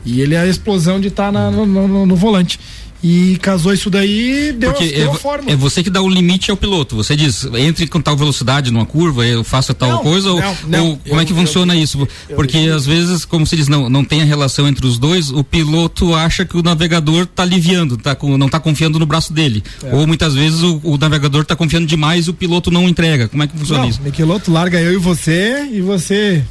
E 0.05 0.21
ele 0.21 0.37
é 0.37 0.39
a 0.39 0.47
explosão 0.47 1.01
de 1.01 1.09
estar 1.09 1.33
tá 1.33 1.51
no, 1.51 1.67
no, 1.67 2.07
no 2.07 2.15
volante. 2.15 2.61
E 3.03 3.37
casou 3.43 3.73
isso 3.73 3.91
daí 3.91 4.53
deu, 4.53 4.73
Porque 4.73 4.87
deu 4.93 5.11
é, 5.11 5.13
a 5.13 5.15
forma. 5.15 5.51
É 5.51 5.57
você 5.57 5.83
que 5.83 5.91
dá 5.91 6.01
o 6.01 6.09
limite 6.09 6.51
ao 6.51 6.57
piloto. 6.57 6.95
Você 6.95 7.17
diz, 7.17 7.45
entre 7.57 7.89
com 7.89 8.01
tal 8.01 8.17
velocidade 8.17 8.71
numa 8.71 8.87
curva, 8.87 9.27
eu 9.27 9.43
faço 9.43 9.75
tal 9.75 9.91
não, 9.91 9.99
coisa, 9.99 10.29
não, 10.29 10.37
ou, 10.37 10.43
não, 10.69 10.89
ou 10.91 10.97
como 10.99 11.15
eu, 11.17 11.21
é 11.21 11.25
que 11.25 11.35
funciona 11.35 11.75
eu, 11.75 11.83
isso? 11.83 12.07
Porque 12.35 12.59
às 12.59 12.87
vezes, 12.87 13.25
como 13.25 13.45
se 13.45 13.57
diz, 13.57 13.67
não, 13.67 13.91
não 13.91 14.05
tem 14.05 14.23
a 14.23 14.25
relação 14.25 14.69
entre 14.69 14.87
os 14.87 14.99
dois, 14.99 15.31
o 15.31 15.43
piloto 15.43 16.15
acha 16.15 16.45
que 16.45 16.57
o 16.57 16.63
navegador 16.63 17.25
está 17.25 17.43
aliviando, 17.43 17.97
tá 17.97 18.15
com, 18.15 18.39
não 18.39 18.47
está 18.47 18.61
confiando 18.61 19.01
no 19.01 19.07
braço 19.07 19.33
dele. 19.33 19.65
É. 19.83 19.95
Ou 19.95 20.07
muitas 20.07 20.35
vezes 20.35 20.63
o, 20.63 20.81
o 20.85 20.97
navegador 20.97 21.43
está 21.43 21.57
confiando 21.57 21.87
demais 21.87 22.27
e 22.27 22.31
o 22.31 22.35
piloto 22.35 22.71
não 22.71 22.89
entrega. 22.89 23.29
Como 23.29 23.43
é 23.43 23.49
que 23.49 23.59
funciona 23.59 23.87
isso? 23.87 24.01
O 24.05 24.13
piloto 24.13 24.53
larga 24.53 24.81
eu 24.81 24.93
e 24.93 24.97
você 24.97 25.69
e 25.73 25.81
você 25.81 26.45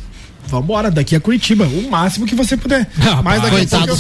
vambora, 0.52 0.92
daqui 0.92 1.16
a 1.16 1.20
Curitiba, 1.20 1.66
o 1.66 1.90
máximo 1.90 2.26
que 2.26 2.36
você 2.36 2.58
puder. 2.58 2.88
Ah, 3.02 3.22
Mas 3.22 3.42
daqui 3.42 3.56
a 3.56 3.60
pouco. 3.78 3.92
Eu, 3.92 3.96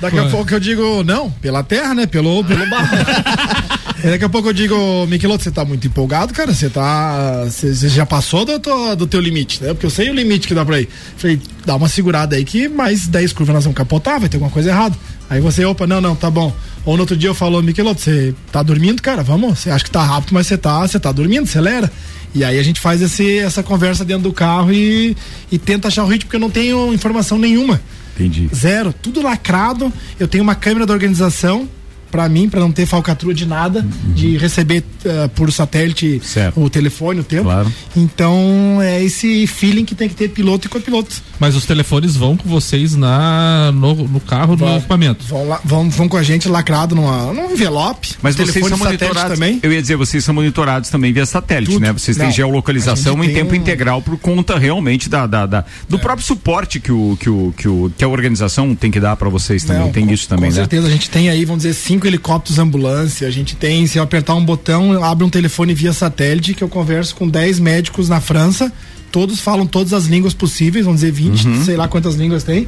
Daqui 0.00 0.18
a 0.18 0.24
pouco 0.30 0.54
eu 0.54 0.60
digo, 0.60 1.04
não, 1.04 1.30
pela 1.30 1.62
terra, 1.62 1.94
né? 1.94 2.06
Pelo, 2.06 2.42
pelo 2.44 2.68
barro. 2.68 2.88
Daqui 4.02 4.24
a 4.24 4.28
pouco 4.28 4.48
eu 4.48 4.52
digo, 4.52 5.06
Miqueloto, 5.06 5.42
você 5.42 5.50
tá 5.50 5.64
muito 5.64 5.86
empolgado, 5.86 6.32
cara? 6.32 6.54
Você 6.54 6.70
tá. 6.70 7.44
Você 7.44 7.88
já 7.88 8.06
passou 8.06 8.44
do, 8.44 8.58
do, 8.58 8.96
do, 8.96 9.06
teu 9.06 9.20
limite, 9.20 9.62
né? 9.62 9.74
Porque 9.74 9.86
eu 9.86 9.90
sei 9.90 10.08
o 10.08 10.14
limite 10.14 10.46
que 10.46 10.54
dá 10.54 10.64
pra 10.64 10.80
ir. 10.80 10.88
Falei, 11.16 11.40
dá 11.66 11.74
uma 11.74 11.88
segurada 11.88 12.36
aí 12.36 12.44
que 12.44 12.68
mais 12.68 13.08
10 13.08 13.32
curvas 13.32 13.54
nós 13.54 13.64
vamos 13.64 13.76
capotar, 13.76 14.20
vai 14.20 14.28
ter 14.28 14.36
alguma 14.36 14.52
coisa 14.52 14.70
errada. 14.70 14.96
Aí 15.28 15.40
você, 15.40 15.64
opa, 15.64 15.86
não, 15.86 16.00
não, 16.00 16.14
tá 16.14 16.30
bom. 16.30 16.54
Ou 16.84 16.94
no 16.94 17.02
outro 17.02 17.16
dia 17.16 17.28
eu 17.28 17.34
falo, 17.34 17.60
Miqueloto, 17.60 18.00
você 18.00 18.34
tá 18.52 18.62
dormindo, 18.62 19.02
cara? 19.02 19.22
Vamos, 19.22 19.58
você 19.58 19.70
acha 19.70 19.84
que 19.84 19.90
tá 19.90 20.02
rápido, 20.02 20.32
mas 20.32 20.46
você 20.46 20.56
tá, 20.56 20.80
você 20.80 21.00
tá 21.00 21.10
dormindo, 21.10 21.44
acelera. 21.44 21.90
E 22.34 22.44
aí 22.44 22.58
a 22.58 22.62
gente 22.62 22.80
faz 22.80 23.02
esse, 23.02 23.38
essa 23.38 23.62
conversa 23.62 24.04
dentro 24.04 24.24
do 24.24 24.32
carro 24.32 24.72
e, 24.72 25.16
e 25.50 25.58
tenta 25.58 25.88
achar 25.88 26.04
o 26.04 26.06
ritmo, 26.06 26.26
porque 26.26 26.36
eu 26.36 26.40
não 26.40 26.50
tenho 26.50 26.94
informação 26.94 27.36
nenhuma. 27.36 27.80
Entendi. 28.14 28.48
Zero, 28.54 28.92
tudo 28.92 29.22
lacrado. 29.22 29.92
Eu 30.18 30.28
tenho 30.28 30.44
uma 30.44 30.54
câmera 30.54 30.86
da 30.86 30.92
organização 30.92 31.68
para 32.10 32.28
mim, 32.28 32.48
para 32.48 32.60
não 32.60 32.72
ter 32.72 32.86
falcatrua 32.86 33.34
de 33.34 33.46
nada, 33.46 33.80
uhum. 33.80 34.12
de 34.14 34.36
receber 34.36 34.82
uh, 35.04 35.28
por 35.30 35.52
satélite 35.52 36.20
certo. 36.24 36.60
o 36.60 36.70
telefone, 36.70 37.20
o 37.20 37.24
tempo. 37.24 37.44
Claro. 37.44 37.72
Então 37.96 38.78
é 38.80 39.02
esse 39.02 39.46
feeling 39.46 39.84
que 39.84 39.94
tem 39.94 40.08
que 40.08 40.14
ter 40.14 40.28
piloto 40.28 40.66
e 40.66 40.70
copiloto. 40.70 41.22
Mas 41.38 41.54
os 41.54 41.64
telefones 41.64 42.16
vão 42.16 42.36
com 42.36 42.48
vocês 42.48 42.94
na 42.94 43.70
no, 43.72 43.94
no 43.94 44.20
carro, 44.20 44.56
vão, 44.56 44.68
no 44.68 44.76
equipamento. 44.78 45.24
Vão, 45.26 45.48
lá, 45.48 45.60
vão, 45.64 45.88
vão 45.88 46.08
com 46.08 46.16
a 46.16 46.22
gente 46.22 46.48
lacrado 46.48 46.94
numa, 46.94 47.32
num 47.32 47.52
envelope. 47.52 48.16
Mas 48.22 48.36
vocês 48.36 48.66
são 48.66 48.78
monitorados 48.78 49.34
também? 49.34 49.60
Eu 49.62 49.72
ia 49.72 49.80
dizer, 49.80 49.96
vocês 49.96 50.24
são 50.24 50.34
monitorados 50.34 50.90
também 50.90 51.12
via 51.12 51.26
satélite, 51.26 51.72
Tudo. 51.72 51.82
né? 51.82 51.92
Vocês 51.92 52.16
têm 52.16 52.26
não, 52.26 52.32
geolocalização 52.32 53.22
em 53.22 53.32
tempo 53.32 53.52
um... 53.52 53.56
integral 53.56 54.02
por 54.02 54.18
conta 54.18 54.58
realmente 54.58 55.08
da, 55.08 55.26
da, 55.26 55.46
da 55.46 55.64
do 55.88 55.96
é. 55.96 55.98
próprio 55.98 56.26
suporte 56.26 56.80
que, 56.80 56.92
o, 56.92 57.16
que, 57.18 57.30
o, 57.30 57.54
que, 57.56 57.68
o, 57.68 57.92
que 57.96 58.04
a 58.04 58.08
organização 58.08 58.74
tem 58.74 58.90
que 58.90 59.00
dar 59.00 59.16
para 59.16 59.28
vocês 59.28 59.64
também. 59.64 59.82
Não, 59.82 59.92
tem 59.92 60.06
com, 60.06 60.12
isso 60.12 60.28
também, 60.28 60.50
com 60.50 60.56
né? 60.56 60.62
Com 60.62 60.70
certeza, 60.70 60.86
a 60.86 60.90
gente 60.90 61.10
tem 61.10 61.28
aí, 61.28 61.44
vamos 61.44 61.62
dizer, 61.62 61.74
cinco 61.74 61.97
helicópteros 62.06 62.58
ambulância, 62.58 63.26
a 63.26 63.30
gente 63.30 63.56
tem, 63.56 63.86
se 63.86 63.98
eu 63.98 64.02
apertar 64.02 64.34
um 64.34 64.44
botão, 64.44 65.02
abre 65.02 65.24
um 65.24 65.30
telefone 65.30 65.74
via 65.74 65.92
satélite 65.92 66.54
que 66.54 66.62
eu 66.62 66.68
converso 66.68 67.14
com 67.14 67.28
10 67.28 67.58
médicos 67.60 68.08
na 68.08 68.20
França, 68.20 68.72
todos 69.10 69.40
falam 69.40 69.66
todas 69.66 69.92
as 69.92 70.06
línguas 70.06 70.34
possíveis, 70.34 70.84
vamos 70.84 71.00
dizer 71.00 71.12
20, 71.12 71.46
uhum. 71.46 71.64
sei 71.64 71.76
lá 71.76 71.88
quantas 71.88 72.14
línguas 72.14 72.44
tem. 72.44 72.66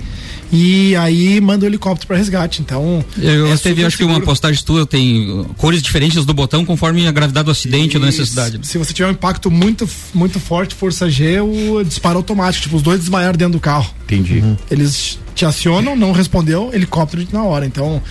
E 0.52 0.96
aí 0.96 1.40
manda 1.40 1.64
o 1.64 1.68
helicóptero 1.68 2.08
para 2.08 2.16
resgate. 2.16 2.60
Então. 2.60 3.04
Eu 3.16 3.46
é 3.52 3.56
teve, 3.56 3.84
acho 3.84 3.96
seguro. 3.96 4.16
que 4.16 4.20
uma 4.20 4.26
postagem 4.26 4.62
tua 4.64 4.84
tem 4.84 5.46
cores 5.56 5.80
diferentes 5.82 6.24
do 6.24 6.34
botão 6.34 6.64
conforme 6.64 7.06
a 7.06 7.12
gravidade 7.12 7.44
do 7.44 7.50
acidente 7.50 7.96
ou 7.96 8.00
da 8.00 8.06
necessidade. 8.06 8.58
Se 8.66 8.76
você 8.76 8.92
tiver 8.92 9.08
um 9.08 9.12
impacto 9.12 9.50
muito, 9.50 9.88
muito 10.12 10.40
forte, 10.40 10.74
força 10.74 11.08
G, 11.08 11.40
o 11.40 11.84
disparo 11.84 12.16
automático. 12.16 12.64
Tipo, 12.64 12.76
os 12.76 12.82
dois 12.82 13.00
desmaiaram 13.00 13.36
dentro 13.36 13.52
do 13.52 13.60
carro. 13.60 13.94
Entendi. 14.04 14.40
Uhum. 14.40 14.56
Eles 14.70 15.18
te 15.34 15.44
acionam, 15.44 15.94
não 15.94 16.12
respondeu, 16.12 16.70
helicóptero 16.72 17.26
na 17.32 17.44
hora. 17.44 17.64
Então, 17.64 18.02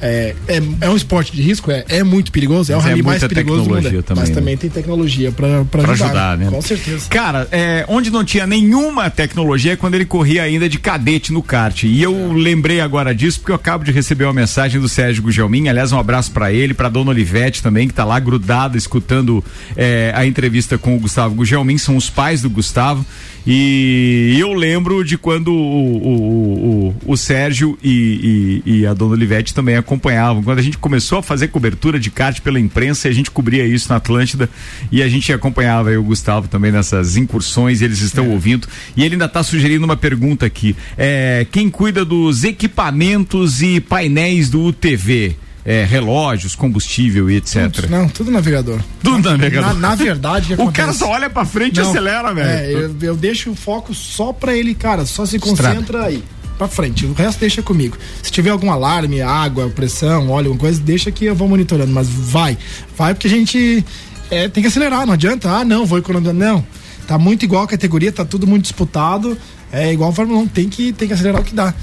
é, 0.00 0.34
é, 0.48 0.62
é, 0.80 0.88
um 0.88 0.96
esporte 0.96 1.32
de 1.32 1.42
risco, 1.42 1.70
é, 1.70 1.84
é 1.88 2.02
muito 2.02 2.30
perigoso, 2.32 2.72
é 2.72 2.76
o 2.76 2.80
rally 2.80 3.00
é 3.00 3.02
mais 3.02 3.24
perigoso 3.24 3.64
do 3.64 3.70
mundo. 3.70 4.02
Também, 4.02 4.22
mas 4.22 4.28
né? 4.28 4.34
também 4.34 4.56
tem 4.56 4.70
tecnologia 4.70 5.32
para 5.32 5.60
ajudar, 5.60 6.04
ajudar 6.04 6.38
né? 6.38 6.50
Com 6.50 6.62
certeza. 6.62 7.08
Cara, 7.08 7.48
é, 7.50 7.84
onde 7.88 8.10
não 8.10 8.24
tinha 8.24 8.46
nenhuma 8.46 9.10
tecnologia 9.10 9.72
é 9.72 9.76
quando 9.76 9.94
ele 9.94 10.04
corria 10.04 10.42
ainda 10.42 10.68
de 10.68 10.78
cadete 10.78 11.32
no 11.32 11.42
kart. 11.42 11.84
E 11.84 12.02
eu 12.02 12.32
lembrei 12.32 12.80
agora 12.80 13.14
disso 13.14 13.40
porque 13.40 13.52
eu 13.52 13.56
acabo 13.56 13.84
de 13.84 13.92
receber 13.92 14.24
uma 14.24 14.32
mensagem 14.32 14.80
do 14.80 14.88
Sérgio 14.88 15.22
Gugelmin. 15.22 15.68
Aliás, 15.68 15.92
um 15.92 15.98
abraço 15.98 16.30
para 16.30 16.52
ele, 16.52 16.74
para 16.74 16.88
dona 16.88 17.10
Olivete 17.10 17.62
também, 17.62 17.88
que 17.88 17.94
tá 17.94 18.04
lá 18.04 18.18
grudada 18.18 18.76
escutando 18.76 19.44
é, 19.76 20.12
a 20.14 20.26
entrevista 20.26 20.76
com 20.78 20.96
o 20.96 20.98
Gustavo 20.98 21.34
Gugelmin. 21.34 21.78
São 21.78 21.96
os 21.96 22.10
pais 22.10 22.42
do 22.42 22.50
Gustavo. 22.50 23.04
E 23.46 24.36
eu 24.38 24.54
lembro 24.54 25.04
de 25.04 25.18
quando 25.18 25.48
o, 25.48 25.54
o, 25.54 26.94
o, 27.06 27.12
o 27.12 27.16
Sérgio 27.16 27.78
e, 27.82 28.62
e, 28.64 28.78
e, 28.78 28.86
a 28.86 28.94
dona 28.94 29.12
Olivete 29.12 29.52
também 29.52 29.76
acompanhavam. 29.76 30.42
Quando 30.42 30.58
a 30.58 30.62
gente 30.62 30.78
começou 30.78 31.18
a 31.18 31.22
fazer 31.22 31.48
cobertura 31.48 31.98
de 31.98 32.10
kart 32.10 32.40
pela 32.40 32.58
imprensa, 32.58 33.06
a 33.06 33.12
gente 33.12 33.30
cobria 33.30 33.66
isso 33.66 33.90
na 33.90 33.96
Atlântida 33.96 34.48
e 34.90 35.02
a 35.02 35.08
gente 35.08 35.30
acompanhava 35.30 35.90
aí 35.90 35.96
o 35.96 36.02
Gustavo 36.02 36.48
também 36.48 36.72
nessas 36.72 37.16
incursões, 37.16 37.82
eles 37.82 38.00
estão 38.00 38.24
é. 38.24 38.28
ouvindo. 38.28 38.66
E 38.96 39.04
ele 39.04 39.14
ainda 39.14 39.26
está 39.26 39.42
sugerindo 39.42 39.84
uma 39.84 39.96
pergunta 39.96 40.46
aqui. 40.46 40.74
É, 40.96 41.46
quem 41.50 41.68
cuida 41.68 42.02
dos 42.02 42.44
equipamentos 42.44 43.60
e 43.60 43.78
painéis 43.78 44.48
do 44.48 44.62
UTV? 44.62 45.36
É, 45.64 45.84
relógios, 45.84 46.54
combustível 46.54 47.30
e 47.30 47.36
etc. 47.36 47.70
Tudo, 47.72 47.88
não, 47.88 48.08
tudo 48.08 48.30
navegador. 48.30 48.80
Tudo 49.02 49.30
na, 49.30 49.30
navegador. 49.30 49.74
Na, 49.74 49.88
na 49.90 49.94
verdade, 49.94 50.54
o 50.60 50.70
cara 50.70 50.92
só 50.92 51.10
olha 51.10 51.30
pra 51.30 51.44
frente 51.44 51.80
não, 51.80 51.86
e 51.86 51.88
acelera, 51.88 52.34
velho. 52.34 52.48
É, 52.48 52.72
eu, 52.72 52.94
eu, 53.00 53.16
deixo 53.16 53.50
o 53.50 53.54
foco 53.54 53.94
só 53.94 54.32
pra 54.32 54.54
ele, 54.54 54.74
cara, 54.74 55.06
só 55.06 55.24
se 55.24 55.38
concentra 55.38 55.80
Estrada. 55.80 56.06
aí. 56.06 56.22
Pra 56.58 56.68
frente, 56.68 57.04
o 57.04 57.12
resto 57.12 57.40
deixa 57.40 57.62
comigo. 57.62 57.96
Se 58.22 58.30
tiver 58.30 58.50
algum 58.50 58.70
alarme, 58.70 59.20
água, 59.20 59.68
pressão, 59.70 60.30
óleo, 60.30 60.48
alguma 60.48 60.60
coisa, 60.60 60.80
deixa 60.80 61.10
que 61.10 61.24
eu 61.24 61.34
vou 61.34 61.48
monitorando. 61.48 61.92
Mas 61.92 62.08
vai, 62.08 62.56
vai 62.96 63.12
porque 63.12 63.26
a 63.26 63.30
gente 63.30 63.84
é, 64.30 64.48
tem 64.48 64.62
que 64.62 64.68
acelerar, 64.68 65.04
não 65.04 65.14
adianta. 65.14 65.50
Ah, 65.50 65.64
não, 65.64 65.84
vou 65.84 65.98
economizar. 65.98 66.32
Não, 66.32 66.64
tá 67.08 67.18
muito 67.18 67.44
igual 67.44 67.64
a 67.64 67.66
categoria, 67.66 68.12
tá 68.12 68.24
tudo 68.24 68.46
muito 68.46 68.62
disputado. 68.62 69.36
É 69.72 69.92
igual 69.92 70.10
a 70.10 70.12
Fórmula 70.12 70.38
1, 70.42 70.46
tem 70.46 70.68
que, 70.68 70.92
tem 70.92 71.08
que 71.08 71.14
acelerar 71.14 71.40
o 71.40 71.44
que 71.44 71.54
dá. 71.54 71.74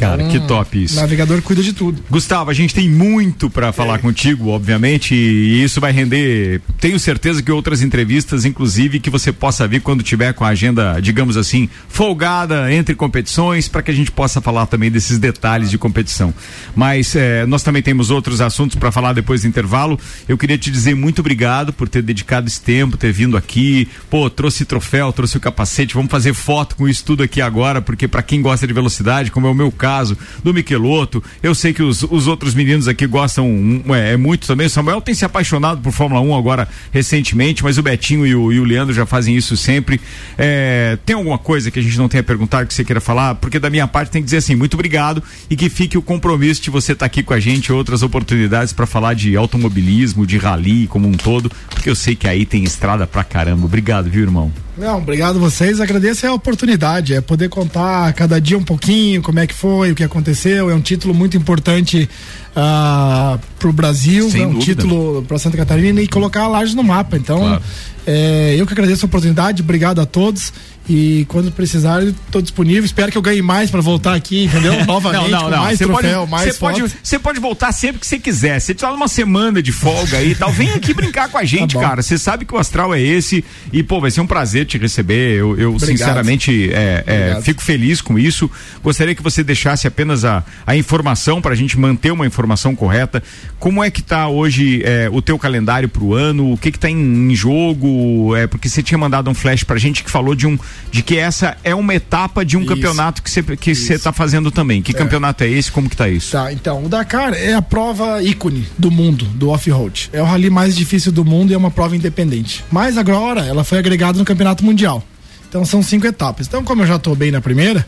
Cara, 0.00 0.24
que 0.24 0.40
top 0.40 0.82
isso. 0.82 0.96
O 0.96 1.00
navegador 1.00 1.42
cuida 1.42 1.62
de 1.62 1.72
tudo. 1.72 2.02
Gustavo, 2.08 2.50
a 2.50 2.54
gente 2.54 2.74
tem 2.74 2.88
muito 2.88 3.50
para 3.50 3.70
falar 3.70 3.96
é. 3.96 3.98
contigo, 3.98 4.48
obviamente, 4.48 5.14
e 5.14 5.62
isso 5.62 5.80
vai 5.80 5.92
render. 5.92 6.62
Tenho 6.80 6.98
certeza 6.98 7.42
que 7.42 7.52
outras 7.52 7.82
entrevistas, 7.82 8.46
inclusive, 8.46 8.98
que 8.98 9.10
você 9.10 9.30
possa 9.30 9.68
vir 9.68 9.82
quando 9.82 10.02
tiver 10.02 10.32
com 10.32 10.44
a 10.44 10.48
agenda, 10.48 10.98
digamos 11.00 11.36
assim, 11.36 11.68
folgada 11.88 12.72
entre 12.72 12.94
competições, 12.94 13.68
para 13.68 13.82
que 13.82 13.90
a 13.90 13.94
gente 13.94 14.10
possa 14.10 14.40
falar 14.40 14.66
também 14.66 14.90
desses 14.90 15.18
detalhes 15.18 15.70
de 15.70 15.76
competição. 15.76 16.32
Mas 16.74 17.14
é, 17.14 17.44
nós 17.44 17.62
também 17.62 17.82
temos 17.82 18.10
outros 18.10 18.40
assuntos 18.40 18.76
para 18.76 18.90
falar 18.90 19.12
depois 19.12 19.42
do 19.42 19.48
intervalo. 19.48 20.00
Eu 20.26 20.38
queria 20.38 20.56
te 20.56 20.70
dizer 20.70 20.94
muito 20.94 21.20
obrigado 21.20 21.72
por 21.72 21.88
ter 21.88 22.02
dedicado 22.02 22.46
esse 22.46 22.60
tempo, 22.60 22.96
ter 22.96 23.12
vindo 23.12 23.36
aqui. 23.36 23.86
Pô, 24.08 24.30
trouxe 24.30 24.64
troféu, 24.64 25.12
trouxe 25.12 25.36
o 25.36 25.40
capacete. 25.40 25.94
Vamos 25.94 26.10
fazer 26.10 26.32
foto 26.32 26.74
com 26.76 26.88
isso 26.88 27.04
tudo 27.04 27.22
aqui 27.22 27.40
agora, 27.40 27.82
porque 27.82 28.08
para 28.08 28.22
quem 28.22 28.40
gosta 28.40 28.66
de 28.66 28.72
velocidade, 28.72 29.30
como 29.30 29.46
é 29.46 29.50
o 29.50 29.54
meu 29.54 29.70
caso, 29.70 29.89
caso 29.90 30.16
do 30.44 30.54
Miqueloto. 30.54 31.22
Eu 31.42 31.52
sei 31.52 31.72
que 31.72 31.82
os, 31.82 32.04
os 32.04 32.28
outros 32.28 32.54
meninos 32.54 32.86
aqui 32.86 33.06
gostam 33.08 33.82
é, 33.88 34.12
é, 34.12 34.16
muito 34.16 34.46
também. 34.46 34.68
O 34.68 34.70
Samuel 34.70 35.00
tem 35.00 35.14
se 35.14 35.24
apaixonado 35.24 35.80
por 35.80 35.90
Fórmula 35.90 36.20
1 36.20 36.36
agora 36.36 36.68
recentemente, 36.92 37.64
mas 37.64 37.76
o 37.76 37.82
Betinho 37.82 38.24
e 38.24 38.32
o, 38.32 38.52
e 38.52 38.60
o 38.60 38.64
Leandro 38.64 38.94
já 38.94 39.04
fazem 39.04 39.36
isso 39.36 39.56
sempre. 39.56 40.00
É, 40.38 40.96
tem 41.04 41.16
alguma 41.16 41.38
coisa 41.38 41.72
que 41.72 41.80
a 41.80 41.82
gente 41.82 41.98
não 41.98 42.08
tenha 42.08 42.22
perguntado 42.22 42.68
que 42.68 42.74
você 42.74 42.84
queira 42.84 43.00
falar? 43.00 43.34
Porque 43.34 43.58
da 43.58 43.68
minha 43.68 43.88
parte 43.88 44.12
tem 44.12 44.22
que 44.22 44.26
dizer 44.26 44.36
assim, 44.36 44.54
muito 44.54 44.74
obrigado 44.74 45.22
e 45.50 45.56
que 45.56 45.68
fique 45.68 45.98
o 45.98 46.02
compromisso 46.02 46.62
de 46.62 46.70
você 46.70 46.92
estar 46.92 47.00
tá 47.00 47.06
aqui 47.06 47.22
com 47.24 47.34
a 47.34 47.40
gente, 47.40 47.72
outras 47.72 48.04
oportunidades 48.04 48.72
para 48.72 48.86
falar 48.86 49.14
de 49.14 49.36
automobilismo, 49.36 50.24
de 50.24 50.38
rally 50.38 50.86
como 50.86 51.08
um 51.08 51.12
todo, 51.12 51.50
porque 51.68 51.90
eu 51.90 51.96
sei 51.96 52.14
que 52.14 52.28
aí 52.28 52.46
tem 52.46 52.62
estrada 52.62 53.08
pra 53.08 53.24
caramba. 53.24 53.64
Obrigado, 53.64 54.08
viu, 54.08 54.22
irmão? 54.22 54.52
Não, 54.76 54.98
obrigado 54.98 55.38
vocês. 55.38 55.80
Agradeço 55.80 56.26
a 56.26 56.32
oportunidade, 56.32 57.14
é 57.14 57.20
poder 57.20 57.48
contar 57.48 58.12
cada 58.14 58.40
dia 58.40 58.56
um 58.56 58.62
pouquinho 58.62 59.20
como 59.20 59.38
é 59.38 59.46
que 59.46 59.54
foi, 59.54 59.79
o 59.88 59.94
que 59.94 60.04
aconteceu. 60.04 60.68
É 60.68 60.74
um 60.74 60.80
título 60.80 61.14
muito 61.14 61.36
importante 61.36 62.02
uh, 62.02 62.56
ah, 62.56 63.38
para 63.58 63.68
o 63.68 63.72
Brasil, 63.72 64.30
Sem 64.30 64.42
é 64.42 64.46
um 64.46 64.52
dúvida. 64.52 64.82
título 64.82 65.24
para 65.26 65.38
Santa 65.38 65.56
Catarina 65.56 66.02
e 66.02 66.08
colocar 66.08 66.42
a 66.42 66.48
Lages 66.48 66.74
no 66.74 66.82
mapa. 66.82 67.16
Então, 67.16 67.38
claro. 67.38 67.62
é, 68.06 68.56
eu 68.58 68.66
que 68.66 68.72
agradeço 68.72 69.04
a 69.04 69.08
oportunidade. 69.08 69.62
Obrigado 69.62 70.00
a 70.00 70.06
todos. 70.06 70.52
E 70.92 71.24
quando 71.28 71.52
precisar, 71.52 72.02
estou 72.02 72.42
disponível. 72.42 72.84
Espero 72.84 73.12
que 73.12 73.16
eu 73.16 73.22
ganhe 73.22 73.40
mais 73.40 73.70
para 73.70 73.80
voltar 73.80 74.12
aqui, 74.12 74.46
entendeu? 74.46 74.72
Novamente, 74.84 75.30
não, 75.30 75.42
não, 75.42 75.50
não. 75.50 75.62
mais 75.62 75.78
cê 75.78 75.84
troféu, 75.84 76.20
pode, 76.20 76.30
mais 76.32 76.52
Você 76.52 76.58
pode, 76.58 76.82
você 77.00 77.18
pode 77.20 77.38
voltar 77.38 77.70
sempre 77.70 78.00
que 78.00 78.06
você 78.08 78.18
quiser. 78.18 78.58
Se 78.58 78.74
tiver 78.74 78.90
uma 78.90 79.06
semana 79.06 79.62
de 79.62 79.70
folga 79.70 80.16
aí 80.16 80.32
e 80.32 80.34
tal, 80.34 80.50
vem 80.50 80.72
aqui 80.72 80.92
brincar 80.92 81.28
com 81.28 81.38
a 81.38 81.44
gente, 81.46 81.74
tá 81.74 81.80
cara. 81.80 82.02
Você 82.02 82.18
sabe 82.18 82.44
que 82.44 82.52
o 82.52 82.58
astral 82.58 82.92
é 82.92 83.00
esse 83.00 83.44
e, 83.72 83.84
pô, 83.84 84.00
vai 84.00 84.10
ser 84.10 84.20
um 84.20 84.26
prazer 84.26 84.66
te 84.66 84.78
receber. 84.78 85.38
Eu, 85.38 85.56
eu 85.56 85.78
sinceramente 85.78 86.72
é, 86.72 87.04
é, 87.06 87.40
fico 87.40 87.62
feliz 87.62 88.00
com 88.00 88.18
isso. 88.18 88.50
Gostaria 88.82 89.14
que 89.14 89.22
você 89.22 89.44
deixasse 89.44 89.86
apenas 89.86 90.24
a, 90.24 90.42
a 90.66 90.74
informação 90.74 91.40
para 91.40 91.52
a 91.52 91.56
gente 91.56 91.78
manter 91.78 92.10
uma 92.10 92.26
informação 92.26 92.74
correta. 92.74 93.22
Como 93.60 93.84
é 93.84 93.92
que 93.92 94.02
tá 94.02 94.26
hoje 94.26 94.82
é, 94.84 95.08
o 95.08 95.22
teu 95.22 95.38
calendário 95.38 95.88
para 95.88 96.02
o 96.02 96.14
ano? 96.14 96.52
O 96.52 96.58
que 96.58 96.72
que 96.72 96.80
tá 96.80 96.90
em, 96.90 97.30
em 97.30 97.34
jogo? 97.36 98.34
É, 98.34 98.48
porque 98.48 98.68
você 98.68 98.82
tinha 98.82 98.98
mandado 98.98 99.30
um 99.30 99.34
flash 99.34 99.62
pra 99.62 99.78
gente 99.78 100.02
que 100.02 100.10
falou 100.10 100.34
de 100.34 100.48
um 100.48 100.58
de 100.90 101.02
que 101.02 101.16
essa 101.16 101.56
é 101.62 101.74
uma 101.74 101.94
etapa 101.94 102.44
de 102.44 102.56
um 102.56 102.60
isso. 102.60 102.68
campeonato 102.68 103.22
que 103.22 103.30
você 103.30 103.42
que 103.42 103.74
você 103.74 103.94
está 103.94 104.12
fazendo 104.12 104.50
também. 104.50 104.82
Que 104.82 104.92
é. 104.92 104.94
campeonato 104.94 105.44
é 105.44 105.48
esse? 105.48 105.70
Como 105.70 105.88
que 105.88 105.96
tá 105.96 106.08
isso? 106.08 106.32
Tá, 106.32 106.52
então, 106.52 106.84
o 106.84 106.88
Dakar 106.88 107.32
é 107.34 107.54
a 107.54 107.62
prova 107.62 108.22
ícone 108.22 108.66
do 108.76 108.90
mundo, 108.90 109.24
do 109.24 109.50
off-road. 109.50 110.10
É 110.12 110.20
o 110.20 110.24
rally 110.24 110.50
mais 110.50 110.76
difícil 110.76 111.12
do 111.12 111.24
mundo 111.24 111.50
e 111.50 111.54
é 111.54 111.58
uma 111.58 111.70
prova 111.70 111.96
independente. 111.96 112.64
Mas 112.70 112.98
agora 112.98 113.44
ela 113.44 113.64
foi 113.64 113.78
agregada 113.78 114.18
no 114.18 114.24
Campeonato 114.24 114.64
Mundial. 114.64 115.02
Então 115.48 115.64
são 115.64 115.82
cinco 115.82 116.06
etapas. 116.06 116.46
Então, 116.46 116.62
como 116.62 116.82
eu 116.82 116.86
já 116.86 116.96
estou 116.96 117.16
bem 117.16 117.30
na 117.30 117.40
primeira, 117.40 117.84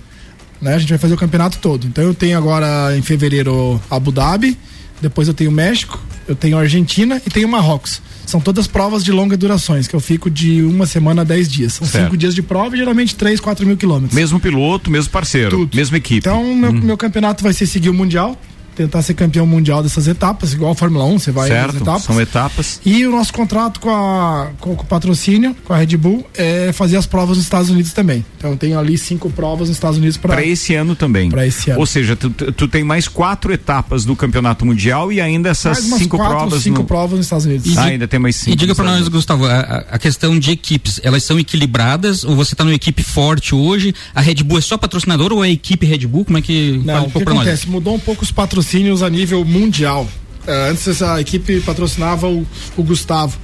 né, 0.61 0.74
a 0.74 0.78
gente 0.78 0.90
vai 0.90 0.98
fazer 0.98 1.14
o 1.14 1.18
campeonato 1.18 1.59
todo. 1.59 1.87
Então 1.87 2.05
eu 2.05 2.14
tenho 2.14 2.38
agora 2.38 2.96
em 2.96 3.02
fevereiro 3.02 3.81
Abu 3.90 4.12
Dhabi, 4.12 4.57
depois 5.03 5.27
eu 5.27 5.35
tenho 5.35 5.51
México, 5.51 6.01
eu 6.29 6.37
tenho 6.37 6.57
Argentina 6.57 7.21
e 7.27 7.29
tenho 7.29 7.49
Marrocos. 7.49 8.01
São 8.25 8.41
todas 8.41 8.69
provas 8.69 9.03
de 9.03 9.11
longa 9.11 9.37
durações, 9.37 9.88
que 9.88 9.95
eu 9.95 10.01
fico 10.01 10.31
de 10.31 10.62
uma 10.62 10.87
semana 10.87 11.23
a 11.23 11.25
dez 11.25 11.49
dias. 11.49 11.73
São 11.73 11.87
certo. 11.87 12.05
cinco 12.05 12.17
dias 12.17 12.35
de 12.35 12.41
prova 12.41 12.77
e 12.77 12.79
geralmente 12.79 13.17
três, 13.17 13.41
quatro 13.41 13.67
mil 13.67 13.77
quilômetros. 13.77 14.15
Mesmo 14.15 14.38
piloto, 14.38 14.91
mesmo 14.91 15.11
parceiro, 15.11 15.51
Tudo. 15.51 15.77
mesma 15.77 15.97
equipe. 15.97 16.19
Então, 16.19 16.55
meu, 16.55 16.71
hum. 16.71 16.81
meu 16.81 16.97
campeonato 16.97 17.43
vai 17.43 17.53
ser 17.53 17.67
seguir 17.67 17.91
o 17.91 17.95
Mundial, 17.95 18.41
tentar 18.74 19.02
ser 19.02 19.14
campeão 19.14 19.46
mundial 19.46 19.82
dessas 19.82 20.06
etapas, 20.06 20.52
igual 20.52 20.72
a 20.72 20.74
Fórmula 20.74 21.04
1, 21.04 21.18
você 21.18 21.30
vai 21.30 21.48
certo, 21.48 21.76
etapas. 21.76 22.02
São 22.02 22.20
etapas. 22.20 22.80
E 22.85 23.06
o 23.06 23.11
nosso 23.11 23.32
contrato 23.32 23.80
com, 23.80 23.90
a, 23.90 24.50
com, 24.61 24.74
com, 24.74 24.82
o 24.82 24.87
patrocínio, 24.87 25.54
com 25.64 25.72
a 25.72 25.76
Red 25.76 25.96
Bull, 25.96 26.26
é 26.35 26.72
fazer 26.72 26.96
as 26.96 27.06
provas 27.06 27.37
nos 27.37 27.46
Estados 27.46 27.70
Unidos 27.70 27.92
também. 27.92 28.24
Então 28.38 28.56
tem 28.56 28.74
ali 28.74 28.96
cinco 28.98 29.30
provas 29.30 29.68
nos 29.68 29.76
Estados 29.76 29.98
Unidos 29.98 30.16
para 30.16 30.44
esse 30.44 30.74
ano 30.74 30.94
também. 30.94 31.30
Para 31.30 31.46
esse 31.46 31.70
ano. 31.70 31.80
Ou 31.80 31.87
seja, 31.87 32.16
tu, 32.16 32.30
tu 32.30 32.68
tem 32.68 32.82
mais 32.82 33.08
quatro 33.08 33.52
etapas 33.52 34.04
do 34.04 34.16
campeonato 34.16 34.64
mundial 34.64 35.12
e 35.12 35.20
ainda 35.20 35.50
essas 35.50 35.78
cinco 35.78 36.16
quatro, 36.16 36.37
provas. 36.37 36.62
Cinco 36.62 36.80
no... 36.80 36.85
provas 36.85 37.16
nos 37.18 37.26
Estados 37.26 37.46
Unidos. 37.46 37.76
Ah, 37.76 37.85
ainda 37.85 38.08
tem 38.08 38.18
mais 38.18 38.37
cinco. 38.37 38.52
E 38.52 38.56
diga 38.56 38.74
para 38.74 38.85
nós, 38.85 39.06
Gustavo, 39.08 39.46
a, 39.46 39.85
a, 39.90 39.98
questão 39.98 40.38
de 40.38 40.50
equipes, 40.50 41.00
elas 41.02 41.22
são 41.22 41.38
equilibradas 41.38 42.24
ou 42.24 42.35
você 42.35 42.54
está 42.54 42.64
numa 42.64 42.74
equipe 42.74 43.02
forte 43.02 43.54
hoje? 43.54 43.94
A 44.14 44.20
Red 44.20 44.37
Bull 44.37 44.58
é 44.58 44.61
só 44.61 44.76
patrocinador 44.76 45.32
ou 45.32 45.44
é 45.44 45.50
equipe 45.50 45.87
Red 45.87 46.06
Bull? 46.06 46.24
Como 46.24 46.38
é 46.38 46.42
que 46.42 46.80
Não, 46.85 47.04
um 47.04 47.06
o 47.06 47.11
que 47.11 47.22
acontece? 47.22 47.66
Nós? 47.66 47.72
Mudou 47.72 47.94
um 47.94 48.00
pouco 48.00 48.22
os 48.22 48.32
patrocínios 48.62 49.03
a 49.03 49.11
nível 49.11 49.44
mundial. 49.44 50.07
Uh, 50.46 50.70
antes 50.70 50.87
essa 50.87 51.20
equipe 51.20 51.61
patrocinava 51.61 52.29
o, 52.29 52.46
o 52.77 52.83
Gustavo. 52.83 53.37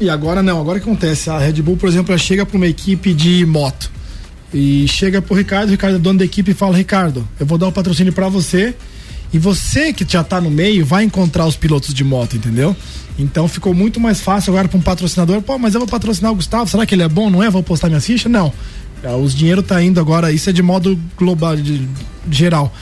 E 0.00 0.10
agora 0.10 0.42
não, 0.42 0.60
agora 0.60 0.80
que 0.80 0.88
acontece? 0.88 1.30
A 1.30 1.38
Red 1.38 1.62
Bull, 1.62 1.76
por 1.76 1.88
exemplo, 1.88 2.16
chega 2.18 2.44
para 2.44 2.56
uma 2.56 2.66
equipe 2.66 3.14
de 3.14 3.46
moto. 3.46 3.90
E 4.52 4.86
chega 4.88 5.22
pro 5.22 5.34
Ricardo, 5.34 5.68
o 5.68 5.70
Ricardo 5.70 5.96
é 5.96 5.98
dono 5.98 6.18
da 6.18 6.24
equipe 6.24 6.50
e 6.50 6.54
fala: 6.54 6.76
Ricardo, 6.76 7.26
eu 7.38 7.46
vou 7.46 7.56
dar 7.56 7.68
o 7.68 7.72
patrocínio 7.72 8.12
para 8.12 8.28
você. 8.28 8.74
E 9.32 9.38
você 9.38 9.94
que 9.94 10.04
já 10.06 10.22
tá 10.22 10.40
no 10.40 10.50
meio 10.50 10.84
vai 10.84 11.04
encontrar 11.04 11.46
os 11.46 11.56
pilotos 11.56 11.94
de 11.94 12.04
moto, 12.04 12.36
entendeu? 12.36 12.76
Então 13.18 13.48
ficou 13.48 13.72
muito 13.72 13.98
mais 13.98 14.20
fácil 14.20 14.52
agora 14.52 14.68
para 14.68 14.76
um 14.76 14.82
patrocinador. 14.82 15.40
Pô, 15.40 15.58
mas 15.58 15.72
eu 15.72 15.80
vou 15.80 15.88
patrocinar 15.88 16.32
o 16.32 16.34
Gustavo, 16.34 16.68
será 16.68 16.84
que 16.84 16.94
ele 16.94 17.02
é 17.02 17.08
bom? 17.08 17.30
Não 17.30 17.42
é? 17.42 17.48
Vou 17.48 17.62
postar 17.62 17.88
minha 17.88 18.00
ficha? 18.00 18.28
Não. 18.28 18.52
É, 19.02 19.10
os 19.14 19.34
dinheiro 19.34 19.62
tá 19.62 19.82
indo 19.82 19.98
agora, 19.98 20.30
isso 20.30 20.50
é 20.50 20.52
de 20.52 20.62
modo 20.62 20.98
global, 21.16 21.56
de 21.56 21.88
geral 22.30 22.72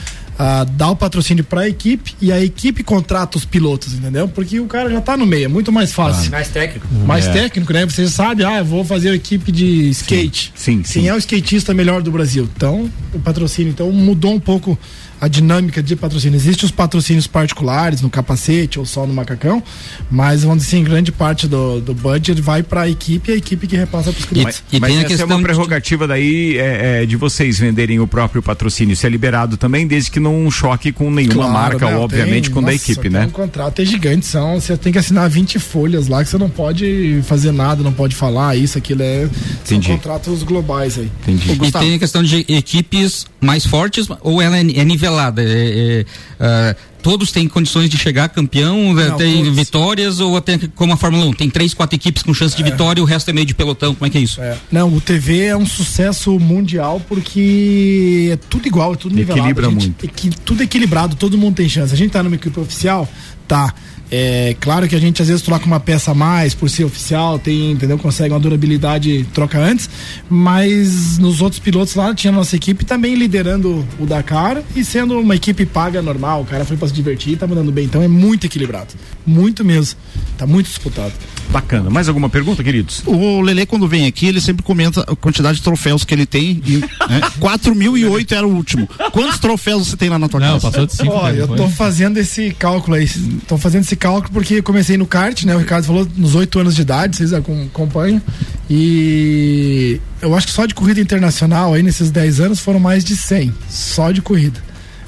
uh, 0.41 0.65
dá 0.65 0.91
o 0.91 0.97
patrocínio 0.97 1.45
para 1.45 1.63
a 1.63 1.69
equipe 1.69 2.15
e 2.21 2.33
a 2.33 2.43
equipe 2.43 2.83
contrata 2.83 3.37
os 3.37 3.45
pilotos, 3.45 3.93
entendeu? 3.93 4.27
Porque 4.27 4.59
o 4.59 4.67
cara 4.67 4.89
já 4.89 5.01
tá 5.01 5.17
no 5.17 5.27
meio, 5.27 5.45
é 5.45 5.49
muito 5.49 5.71
mais 5.71 5.93
fácil. 5.93 6.29
Ah. 6.29 6.31
Mais 6.31 6.49
técnico. 6.49 6.87
Mais 7.07 7.27
é. 7.27 7.33
técnico, 7.33 7.73
né? 7.73 7.85
Você 7.85 8.09
sabe, 8.09 8.45
ah, 8.45 8.59
eu 8.59 8.65
vou 8.65 8.85
fazer 8.85 9.11
a 9.11 9.15
equipe 9.15 9.53
de 9.53 9.91
skate. 9.91 10.53
Sim, 10.55 10.83
sim. 10.83 11.01
Quem 11.01 11.09
é 11.09 11.15
o 11.15 11.19
skatista 11.19 11.75
melhor 11.75 12.03
do 12.03 12.11
Brasil? 12.11 12.49
Então, 12.57 12.91
o 13.13 13.19
patrocínio 13.19 13.71
então 13.71 13.93
mudou 13.93 14.33
um 14.33 14.41
pouco 14.41 14.79
a 15.21 15.29
dinâmica 15.29 15.83
de 15.83 15.95
patrocínio. 15.95 16.37
Existem 16.37 16.65
os 16.65 16.71
patrocínios 16.71 17.27
particulares 17.27 18.01
no 18.01 18.09
capacete 18.09 18.79
ou 18.79 18.87
só 18.87 19.07
no 19.07 19.13
macacão, 19.13 19.63
mas 20.11 20.43
vamos 20.45 20.65
dizer 20.65 20.77
assim, 20.77 20.85
grande 20.85 21.13
parte 21.13 21.47
do, 21.47 21.81
do 21.81 21.93
budget 21.93 22.41
vai 22.41 22.63
para 22.63 22.83
a 22.83 22.89
equipe 22.89 23.31
e 23.31 23.35
a 23.35 23.37
equipe 23.37 23.67
que 23.67 23.77
repassa 23.77 24.13
para 24.13 24.21
os 24.21 24.25
clientes. 24.25 24.65
E, 24.73 24.77
e 24.79 24.81
mas 24.81 24.97
essa 25.05 25.23
é 25.23 25.27
uma 25.27 25.41
prerrogativa 25.43 26.05
de... 26.05 26.09
daí 26.09 26.59
é, 26.59 27.03
é, 27.03 27.07
de 27.07 27.17
vocês 27.17 27.59
venderem 27.59 28.01
o 28.01 28.07
próprio 28.07 28.43
patrocínio. 28.43 28.95
Isso 28.95 29.07
é 29.07 29.11
liberado 29.11 29.57
também, 29.57 29.87
desde 29.87 30.11
que 30.11 30.19
não 30.19 30.51
choque 30.51 30.91
com 30.91 31.11
nenhuma 31.11 31.35
claro, 31.35 31.53
marca, 31.53 31.91
não, 31.91 32.01
obviamente, 32.01 32.45
tem, 32.45 32.55
com 32.55 32.61
nossa, 32.63 32.73
da 32.73 32.77
equipe, 32.77 33.11
né? 33.11 33.27
O 33.27 33.31
contrato 33.31 33.83
é 33.83 33.85
gigante, 33.85 34.25
são, 34.25 34.59
você 34.59 34.77
tem 34.77 34.93
que 34.93 34.99
assinar 34.99 35.29
20 35.29 35.59
folhas 35.59 36.09
lá 36.09 36.25
que 36.25 36.31
você 36.31 36.39
não 36.39 36.49
pode 36.49 37.21
fazer 37.25 37.53
nada, 37.53 37.83
não 37.83 37.93
pode 37.93 38.15
falar 38.15 38.57
isso, 38.57 38.79
aquilo 38.79 39.03
é. 39.03 39.29
São 39.65 39.81
contratos 39.81 40.43
globais 40.43 40.99
aí. 40.99 41.11
Entendi. 41.23 41.67
E 41.67 41.73
tem 41.73 41.95
a 41.95 41.99
questão 41.99 42.23
de 42.23 42.45
equipes 42.49 43.27
mais 43.41 43.67
fortes 43.67 44.07
ou 44.23 44.41
ela 44.41 44.57
é, 44.57 44.61
é 44.61 44.85
nivelada? 44.85 45.10
É, 45.43 46.05
é, 46.41 46.73
uh, 46.73 46.90
todos 47.03 47.33
têm 47.33 47.49
condições 47.49 47.89
de 47.89 47.99
chegar 47.99 48.29
campeão, 48.29 48.95
né? 48.95 49.09
Não, 49.09 49.17
tem 49.17 49.45
todos. 49.45 49.57
vitórias 49.57 50.21
ou 50.21 50.37
até 50.37 50.59
como 50.75 50.93
a 50.93 50.97
Fórmula 50.97 51.27
1, 51.27 51.33
tem 51.33 51.51
três, 51.51 51.75
quatro 51.75 51.97
equipes 51.97 52.23
com 52.23 52.33
chance 52.33 52.57
de 52.57 52.63
é. 52.63 52.65
vitória 52.71 53.01
e 53.01 53.03
o 53.03 53.07
resto 53.07 53.29
é 53.31 53.33
meio 53.33 53.47
de 53.47 53.55
pelotão, 53.55 53.95
como 53.95 54.07
é 54.07 54.11
que 54.11 54.19
é 54.19 54.21
isso? 54.21 54.41
É. 54.41 54.57
Não, 54.71 54.95
o 54.95 55.01
TV 55.01 55.47
é 55.47 55.57
um 55.57 55.67
sucesso 55.67 56.39
mundial 56.39 57.01
porque 57.09 58.31
é 58.33 58.37
tudo 58.37 58.67
igual, 58.67 58.95
é 58.95 58.97
tudo 58.97 59.15
nivelado. 59.15 59.41
Equilibra 59.41 59.71
gente, 59.71 59.87
muito. 59.87 60.07
É, 60.07 60.31
tudo 60.45 60.63
equilibrado, 60.63 61.17
todo 61.17 61.37
mundo 61.37 61.57
tem 61.57 61.69
chance. 61.69 61.93
A 61.93 61.97
gente 61.97 62.11
tá 62.11 62.23
numa 62.23 62.37
equipe 62.37 62.59
oficial, 62.59 63.09
tá. 63.47 63.75
É 64.13 64.57
claro 64.59 64.89
que 64.89 64.97
a 64.97 64.99
gente 64.99 65.23
às 65.23 65.29
vezes 65.29 65.41
troca 65.41 65.65
uma 65.65 65.79
peça 65.79 66.11
a 66.11 66.15
mais 66.15 66.53
por 66.53 66.69
ser 66.69 66.83
oficial, 66.85 67.39
tem, 67.39 67.71
entendeu? 67.71 67.97
Consegue 67.97 68.35
uma 68.35 68.41
durabilidade, 68.41 69.25
troca 69.33 69.59
antes, 69.59 69.89
mas 70.29 71.17
nos 71.19 71.41
outros 71.41 71.61
pilotos 71.61 71.95
lá 71.95 72.13
tinha 72.13 72.33
a 72.33 72.35
nossa 72.35 72.57
equipe 72.57 72.85
também 72.85 73.15
liderando 73.15 73.87
o 74.01 74.07
Dakar 74.07 74.63
e 74.75 74.85
sendo 74.85 75.17
uma 75.21 75.37
equipe 75.37 75.65
paga 75.65 76.03
normal. 76.03 76.43
O 76.43 76.45
cara 76.45 76.65
foi 76.65 76.77
para 76.77 76.89
se 76.91 76.95
divertir, 76.95 77.37
tá 77.39 77.47
mandando 77.47 77.73
bem. 77.73 77.85
Então 77.85 78.03
é 78.03 78.09
muito 78.09 78.47
equilibrado. 78.47 78.89
Muito 79.27 79.65
mesmo. 79.65 79.99
Tá 80.37 80.47
muito 80.47 80.67
disputado. 80.67 81.13
Bacana. 81.51 81.91
Mais 81.91 82.09
alguma 82.09 82.29
pergunta, 82.29 82.63
queridos? 82.63 83.03
O 83.07 83.41
Lele, 83.41 83.67
quando 83.67 83.89
vem 83.89 84.07
aqui, 84.07 84.27
ele 84.27 84.41
sempre 84.41 84.63
comenta 84.63 85.01
a 85.01 85.17
quantidade 85.17 85.59
de 85.59 85.65
troféus 85.65 86.05
que 86.05 86.15
ele 86.15 86.27
tem. 86.27 86.63
E, 86.65 86.77
né? 86.79 87.21
4.008 87.41 88.33
era 88.33 88.47
o 88.47 88.55
último. 88.55 88.89
Quantos 89.13 89.39
troféus 89.39 89.89
você 89.89 89.97
tem 89.97 90.09
lá 90.09 90.19
na 90.19 90.29
tua 90.29 90.39
Não, 90.41 90.53
casa? 90.55 90.71
Passou 90.71 90.87
de 90.87 90.95
5. 90.95 91.13
Olha, 91.13 91.39
eu 91.41 91.49
tô 91.49 91.69
fazendo 91.69 92.19
esse 92.19 92.51
cálculo 92.53 92.97
aí. 92.97 93.09
Tô 93.49 93.59
fazendo 93.59 93.83
esse 93.83 93.97
cálculo 93.97 94.33
porque 94.33 94.63
comecei 94.63 94.97
no 94.97 95.07
kart, 95.07 95.43
né? 95.45 95.55
O 95.57 95.59
Ricardo 95.59 95.85
falou 95.85 96.07
nos 96.17 96.35
8 96.35 96.61
anos 96.61 96.75
de 96.75 96.83
idade, 96.83 97.17
vocês 97.17 97.33
acompanham. 97.33 98.23
E 98.69 100.01
eu 100.23 100.35
acho 100.35 100.47
que 100.47 100.53
só 100.53 100.65
de 100.67 100.75
corrida 100.75 101.01
internacional 101.01 101.75
aí 101.75 101.83
nesses 101.83 102.11
10 102.11 102.41
anos 102.41 102.61
foram 102.61 102.79
mais 102.79 103.05
de 103.05 103.17
100. 103.17 103.53
Só 103.69 104.13
de 104.13 104.23
corrida. 104.23 104.63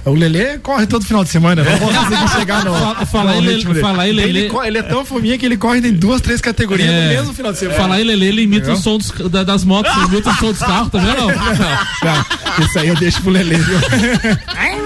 O 0.05 0.15
Lelê 0.15 0.59
corre 0.59 0.87
todo 0.87 1.05
final 1.05 1.23
de 1.23 1.31
semana, 1.31 1.63
não 1.63 1.77
vou 1.77 1.93
conseguir 1.93 2.29
chegar 2.31 2.65
no. 2.65 2.73
Fala, 3.07 3.33
aí, 3.33 3.41
Lelê, 3.41 3.81
fala 3.81 4.03
aí, 4.03 4.13
Lelê. 4.13 4.29
Ele, 4.29 4.51
ele, 4.65 4.79
é 4.79 4.83
tão 4.83 5.05
fominha 5.05 5.39
que 5.39 5.47
ele 5.47 5.57
corre 5.57 5.79
em 5.79 5.93
duas, 5.93 6.21
três 6.21 6.41
categorias 6.41 6.89
é. 6.89 7.03
no 7.03 7.09
mesmo 7.09 7.35
final 7.35 7.53
de 7.53 7.59
semana. 7.59 7.79
Fala 7.79 7.95
aí, 7.95 8.05
Lelê, 8.05 8.27
ele 8.27 8.43
imita 8.43 8.71
é. 8.71 8.73
o 8.73 8.77
som 8.77 8.99
dos, 8.99 9.13
da, 9.31 9.45
das 9.45 9.65
motos, 9.65 9.93
imita 10.09 10.31
o 10.31 10.35
som 10.35 10.51
dos 10.51 10.59
carros, 10.59 10.91
tá 10.91 10.99
vendo? 10.99 11.23
Não, 12.03 12.15
não, 12.59 12.67
isso 12.67 12.79
aí 12.79 12.89
eu 12.89 12.97
deixo 12.97 13.23
pro 13.23 13.31
Lelê, 13.31 13.57
viu? 13.57 13.79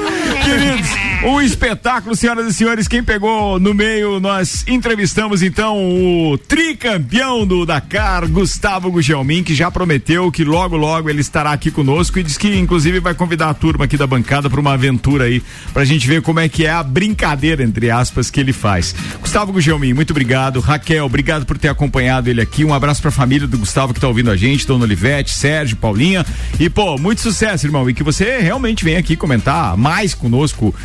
Queridos, 0.47 0.89
um 1.25 1.41
espetáculo, 1.41 2.15
senhoras 2.15 2.47
e 2.47 2.55
senhores. 2.55 2.87
Quem 2.87 3.03
pegou 3.03 3.59
no 3.59 3.75
meio, 3.75 4.21
nós 4.21 4.65
entrevistamos 4.69 5.43
então 5.43 5.77
o 5.77 6.39
tricampeão 6.39 7.45
do 7.45 7.67
Dakar, 7.67 8.29
Gustavo 8.29 8.93
Gugelmin, 8.93 9.43
que 9.43 9.53
já 9.53 9.69
prometeu 9.73 10.31
que 10.31 10.45
logo, 10.45 10.77
logo 10.77 11.11
ele 11.11 11.21
estará 11.21 11.51
aqui 11.51 11.69
conosco 11.69 12.21
e 12.21 12.23
diz 12.23 12.39
que, 12.39 12.57
inclusive, 12.57 13.01
vai 13.01 13.13
convidar 13.13 13.51
a 13.51 13.55
turma 13.55 13.87
aqui 13.87 13.97
da 13.97 14.07
bancada 14.07 14.49
para 14.49 14.61
uma 14.61 14.75
aventura 14.75 15.25
aí, 15.25 15.43
pra 15.73 15.85
gente 15.85 16.07
ver 16.07 16.23
como 16.23 16.39
é 16.39 16.49
que 16.49 16.65
é 16.65 16.71
a 16.71 16.83
brincadeira, 16.85 17.65
entre 17.65 17.91
aspas, 17.91 18.31
que 18.31 18.39
ele 18.39 18.53
faz. 18.53 18.95
Gustavo 19.21 19.53
Gugelmin, 19.53 19.95
muito 19.95 20.13
obrigado. 20.13 20.61
Raquel, 20.61 21.07
obrigado 21.07 21.45
por 21.45 21.59
ter 21.59 21.69
acompanhado 21.69 22.31
ele 22.31 22.41
aqui. 22.41 22.65
Um 22.65 22.73
abraço 22.73 23.03
pra 23.03 23.11
família 23.11 23.49
do 23.49 23.59
Gustavo 23.59 23.93
que 23.93 23.99
tá 23.99 24.07
ouvindo 24.07 24.31
a 24.31 24.37
gente, 24.37 24.65
Dona 24.65 24.85
Olivete, 24.85 25.33
Sérgio, 25.33 25.77
Paulinha. 25.77 26.25
E, 26.61 26.71
pô, 26.71 26.97
muito 26.97 27.21
sucesso, 27.21 27.67
irmão. 27.67 27.91
E 27.91 27.93
que 27.93 28.05
você 28.05 28.39
realmente 28.39 28.85
venha 28.85 29.01
aqui 29.01 29.17
comentar 29.17 29.77
mais 29.77 30.15
conosco. 30.15 30.36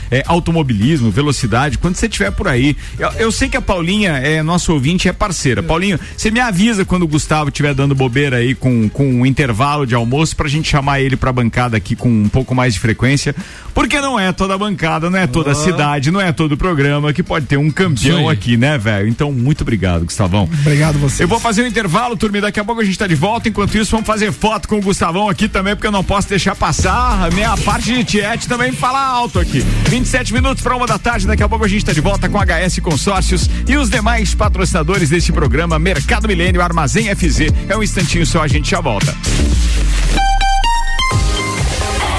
É, 0.10 0.24
automobilismo, 0.28 1.12
velocidade, 1.12 1.78
quando 1.78 1.96
você 1.96 2.06
estiver 2.06 2.32
por 2.32 2.48
aí. 2.48 2.76
Eu, 2.98 3.10
eu, 3.12 3.32
sei 3.32 3.50
que 3.50 3.58
a 3.58 3.62
Paulinha 3.62 4.12
é 4.14 4.42
nosso 4.44 4.74
ouvinte, 4.74 5.08
é 5.08 5.14
parceira. 5.14 5.62
Paulinho, 5.62 6.00
você 6.16 6.32
me 6.32 6.40
avisa 6.40 6.86
quando 6.86 7.04
o 7.04 7.08
Gustavo 7.08 7.50
estiver 7.50 7.74
dando 7.74 7.96
bobeira 7.96 8.38
aí 8.38 8.56
com, 8.56 8.90
com 8.90 9.06
um 9.06 9.26
intervalo 9.26 9.86
de 9.86 9.96
almoço 9.96 10.36
pra 10.36 10.48
gente 10.48 10.70
chamar 10.70 11.02
ele 11.02 11.16
pra 11.16 11.32
bancada 11.32 11.78
aqui 11.78 11.96
com 11.96 12.10
um 12.10 12.30
pouco 12.30 12.54
mais 12.54 12.74
de 12.74 12.80
frequência. 12.80 13.36
Porque 13.74 14.00
não 14.02 14.20
é 14.20 14.32
toda 14.32 14.56
a 14.56 14.58
bancada, 14.58 15.10
não 15.10 15.18
é 15.18 15.28
toda 15.28 15.52
a 15.52 15.56
cidade, 15.56 16.12
não 16.12 16.20
é 16.20 16.32
todo 16.32 16.54
o 16.54 16.58
programa 16.58 17.14
que 17.14 17.24
pode 17.24 17.46
ter 17.46 17.58
um 17.58 17.72
campeão 17.72 18.30
aqui, 18.30 18.58
né, 18.58 18.78
velho? 18.78 19.08
Então, 19.08 19.32
muito 19.32 19.62
obrigado, 19.62 20.04
Gustavão. 20.06 20.50
Obrigado 20.62 20.98
você. 21.00 21.24
Eu 21.24 21.28
vou 21.28 21.40
fazer 21.40 21.64
um 21.64 21.68
intervalo, 21.68 22.18
turma, 22.18 22.42
daqui 22.42 22.60
a 22.60 22.64
pouco 22.64 22.82
a 22.82 22.86
gente 22.86 22.98
tá 22.98 23.08
de 23.08 23.16
volta. 23.16 23.50
Enquanto 23.50 23.78
isso, 23.78 23.92
vamos 23.92 24.08
fazer 24.08 24.32
foto 24.32 24.68
com 24.68 24.78
o 24.78 24.82
Gustavão 24.82 25.30
aqui 25.30 25.48
também, 25.48 25.76
porque 25.76 25.88
eu 25.88 25.92
não 25.92 26.04
posso 26.04 26.28
deixar 26.28 26.56
passar. 26.56 27.26
A 27.26 27.30
minha 27.32 27.56
parte 27.58 27.94
de 27.94 28.04
tiete 28.04 28.48
também 28.48 28.72
fala 28.72 29.00
alto 29.00 29.40
aqui. 29.42 29.60
27 29.90 30.22
Sete 30.22 30.34
minutos 30.34 30.62
para 30.62 30.76
uma 30.76 30.86
da 30.86 31.00
tarde, 31.00 31.26
daqui 31.26 31.42
a 31.42 31.50
pouco 31.50 31.66
a 31.66 31.68
gente 31.68 31.80
está 31.80 31.94
de 31.94 32.00
volta 32.00 32.30
com 32.30 32.38
HS 32.38 32.80
Consórcios 32.80 33.50
e 33.68 33.76
os 33.76 33.90
demais 33.90 34.36
patrocinadores 34.36 35.10
deste 35.10 35.32
programa 35.32 35.80
Mercado 35.80 36.28
Milênio 36.28 36.62
Armazém 36.62 37.14
FZ. 37.16 37.48
É 37.68 37.76
um 37.76 37.82
instantinho 37.82 38.24
só, 38.24 38.44
a 38.44 38.48
gente 38.48 38.70
já 38.70 38.80
volta. 38.80 39.16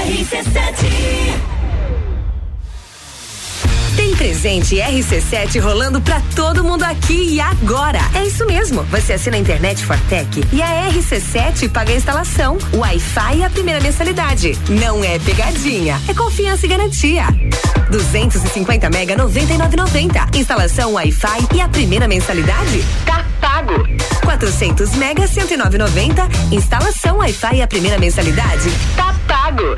RC7 0.05 0.75
tem 0.81 1.52
presente 4.23 4.77
RC7 4.77 5.59
rolando 5.59 5.99
pra 5.99 6.21
todo 6.33 6.63
mundo 6.63 6.83
aqui 6.83 7.35
e 7.35 7.41
agora. 7.41 7.99
É 8.15 8.23
isso 8.23 8.45
mesmo. 8.45 8.81
Você 8.83 9.11
assina 9.11 9.35
a 9.35 9.39
internet 9.39 9.85
Fortec 9.85 10.41
e 10.53 10.61
a 10.61 10.89
RC7 10.89 11.69
paga 11.69 11.91
a 11.91 11.95
instalação, 11.97 12.57
Wi-Fi 12.73 13.39
e 13.39 13.43
a 13.43 13.49
primeira 13.49 13.81
mensalidade. 13.81 14.57
Não 14.69 15.03
é 15.03 15.19
pegadinha, 15.19 16.01
é 16.07 16.13
confiança 16.13 16.65
e 16.65 16.69
garantia. 16.69 17.25
250 17.91 18.89
mega 18.91 19.17
99,90. 19.17 20.37
Instalação 20.37 20.93
Wi-Fi 20.93 21.47
e 21.55 21.59
a 21.59 21.67
primeira 21.67 22.07
mensalidade 22.07 22.81
tá 23.05 23.25
pago. 23.41 23.73
400 24.23 24.95
mega 24.95 25.27
109,90. 25.27 26.53
Instalação 26.53 27.17
Wi-Fi 27.17 27.57
e 27.57 27.61
a 27.61 27.67
primeira 27.67 27.99
mensalidade 27.99 28.71
tá 28.95 29.13
pago. 29.27 29.75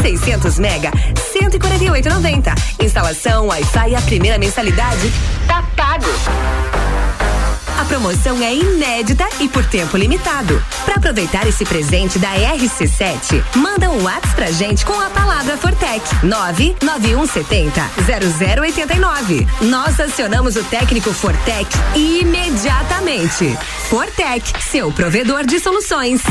600 0.00 0.58
mega 0.58 0.90
148,90. 1.34 2.54
Instalação 2.82 3.46
Wi-Fi 3.46 3.90
e 3.90 3.94
a 3.94 4.00
primeira 4.02 4.38
mensalidade 4.38 5.12
tá 5.46 5.62
pago. 5.76 6.06
A 7.78 7.84
promoção 7.84 8.40
é 8.40 8.54
inédita 8.54 9.26
e 9.40 9.48
por 9.48 9.64
tempo 9.64 9.96
limitado. 9.96 10.62
Para 10.84 10.96
aproveitar 10.96 11.48
esse 11.48 11.64
presente 11.64 12.16
da 12.16 12.28
RC7, 12.28 13.42
manda 13.56 13.90
um 13.90 14.04
WhatsApp 14.04 14.36
pra 14.36 14.50
gente 14.52 14.86
com 14.86 14.98
a 15.00 15.10
palavra 15.10 15.56
Fortec 15.56 16.00
99170 16.24 17.80
0089. 18.60 19.46
Nós 19.62 19.98
acionamos 19.98 20.54
o 20.54 20.62
técnico 20.64 21.12
Fortec 21.12 21.66
imediatamente. 21.96 23.58
Fortec, 23.88 24.52
seu 24.62 24.92
provedor 24.92 25.44
de 25.44 25.58
soluções. 25.58 26.22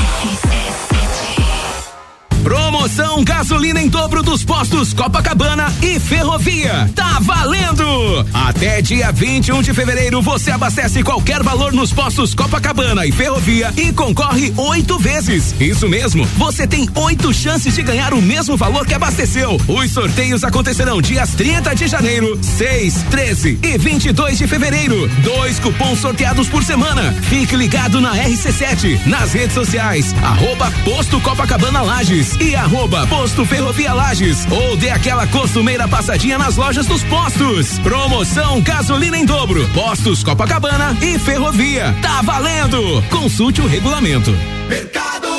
Promoção 2.44 3.24
gasolina 3.24 3.80
em 3.80 3.88
dobro 3.88 4.24
dos 4.24 4.44
postos 4.44 4.94
Copacabana 4.94 5.72
e 5.82 6.00
Ferrovia. 6.00 6.90
Tá 6.96 7.20
valendo! 7.22 8.26
Até 8.34 8.82
dia 8.82 9.12
21 9.12 9.62
de 9.62 9.74
fevereiro 9.74 10.22
você 10.22 10.50
abastece 10.50 11.04
qualquer 11.04 11.44
valor 11.44 11.72
nos 11.72 11.94
postos 11.94 12.34
Copacabana 12.34 13.06
e 13.06 13.12
Ferrovia 13.12 13.72
e 13.78 13.94
concorre 13.94 14.52
oito 14.58 14.98
vezes. 14.98 15.54
Isso 15.60 15.88
mesmo, 15.88 16.26
você 16.36 16.66
tem 16.66 16.90
oito 16.96 17.32
chances 17.32 17.76
de 17.76 17.84
ganhar 17.84 18.14
o 18.14 18.22
mesmo 18.22 18.58
valor 18.58 18.88
que 18.88 18.96
abasteceu. 18.96 19.60
Os 19.68 19.92
sorteios 19.92 20.44
acontecerão 20.44 21.00
dias 21.00 21.36
30 21.36 21.76
de 21.76 21.88
janeiro, 21.88 22.40
6, 22.42 23.04
13 23.12 23.60
e 23.62 23.78
22 23.78 24.40
de 24.40 24.48
fevereiro. 24.48 25.08
Dois 25.24 25.60
cupons 25.60 26.00
sorteados 26.00 26.50
por 26.50 26.64
semana. 26.64 27.14
Fique 27.30 27.56
ligado 27.56 28.02
na 28.02 28.16
RC7, 28.16 29.06
nas 29.06 29.32
redes 29.32 29.54
sociais, 29.54 30.16
arroba 30.24 30.72
Posto 30.84 31.22
Copacabana 31.22 31.82
Lages 31.82 32.31
e 32.40 32.56
arroba 32.56 33.06
Posto 33.08 33.46
Ferrovia 33.46 33.94
Lages 33.94 34.46
ou 34.50 34.78
dê 34.78 34.90
aquela 34.90 35.26
costumeira 35.28 35.88
passadinha 35.88 36.38
nas 36.38 36.56
lojas 36.56 36.86
dos 36.86 37.04
postos. 37.04 37.80
Promoção 37.80 38.62
gasolina 38.62 39.18
em 39.18 39.26
dobro, 39.26 39.68
postos 39.74 40.24
Copacabana 40.24 40.98
e 41.02 41.18
Ferrovia. 41.20 41.96
Tá 42.02 42.22
valendo! 42.22 43.04
Consulte 43.10 43.62
o 43.62 43.68
regulamento. 43.68 44.32
Mercado. 44.68 45.31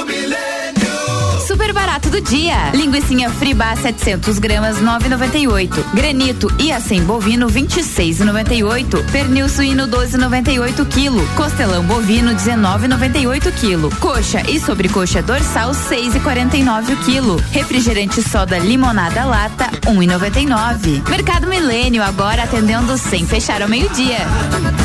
Super 1.52 1.72
barato 1.74 2.08
do 2.08 2.18
dia. 2.18 2.70
Linguiça 2.72 3.12
Fribá 3.38 3.76
700 3.76 4.38
gramas 4.38 4.78
9,98. 4.78 5.84
Granito 5.92 6.50
e 6.58 6.72
acém 6.72 7.04
bovino 7.04 7.46
26,98. 7.46 9.04
Pernil 9.12 9.50
suíno 9.50 9.86
12,98 9.86 10.88
quilo. 10.88 11.22
Costelão 11.36 11.84
bovino 11.84 12.34
19,98 12.34 13.52
quilo. 13.52 13.90
Coxa 14.00 14.40
e 14.48 14.58
sobrecoxa 14.58 15.20
dorsal 15.20 15.72
6,49 15.72 16.94
o 16.94 16.96
quilo. 17.04 17.36
Refrigerante 17.50 18.22
soda 18.22 18.58
limonada 18.58 19.26
lata 19.26 19.66
1,99. 19.82 21.06
Mercado 21.10 21.48
Milênio 21.48 22.02
agora 22.02 22.44
atendendo 22.44 22.96
sem 22.96 23.26
fechar 23.26 23.60
ao 23.60 23.68
meio-dia. 23.68 24.20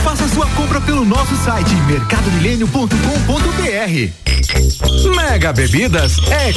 Faça 0.03 0.27
sua 0.27 0.45
compra 0.47 0.81
pelo 0.81 1.05
nosso 1.05 1.33
site 1.37 1.73
mercadomilênio.com.br. 1.87 4.27
Mega 5.15 5.53
Bebidas 5.53 6.17
é 6.29 6.56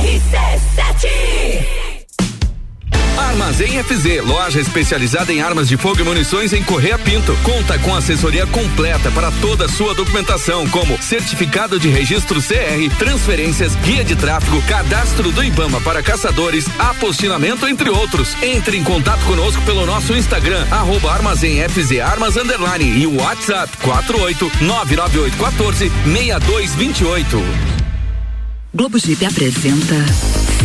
RC7 0.00 1.78
Armazém 3.18 3.82
FZ, 3.82 4.24
loja 4.24 4.60
especializada 4.60 5.32
em 5.32 5.40
armas 5.40 5.68
de 5.68 5.76
fogo 5.76 6.00
e 6.00 6.04
munições 6.04 6.52
em 6.52 6.62
Correia 6.62 6.98
Pinto. 6.98 7.36
Conta 7.42 7.78
com 7.78 7.94
assessoria 7.94 8.46
completa 8.46 9.10
para 9.10 9.30
toda 9.40 9.66
a 9.66 9.68
sua 9.68 9.94
documentação, 9.94 10.68
como 10.68 11.00
certificado 11.02 11.78
de 11.80 11.88
registro 11.88 12.40
CR, 12.40 12.96
transferências, 12.98 13.74
guia 13.76 14.04
de 14.04 14.14
tráfego, 14.14 14.62
cadastro 14.62 15.32
do 15.32 15.42
IBAMA 15.42 15.80
para 15.80 16.02
caçadores, 16.02 16.66
apostilamento, 16.78 17.66
entre 17.66 17.90
outros. 17.90 18.36
Entre 18.42 18.76
em 18.76 18.84
contato 18.84 19.24
conosco 19.24 19.62
pelo 19.62 19.84
nosso 19.84 20.16
Instagram, 20.16 20.64
arroba 20.70 21.12
Armazém 21.12 21.60
FZ 21.68 22.00
Armas 22.00 22.36
Underline 22.36 23.00
e 23.00 23.06
o 23.06 23.20
WhatsApp 23.20 23.76
48 23.78 24.50
99814 24.60 25.90
6228. 26.04 27.87
Globo 28.74 28.98
Jeep 28.98 29.24
apresenta 29.24 29.94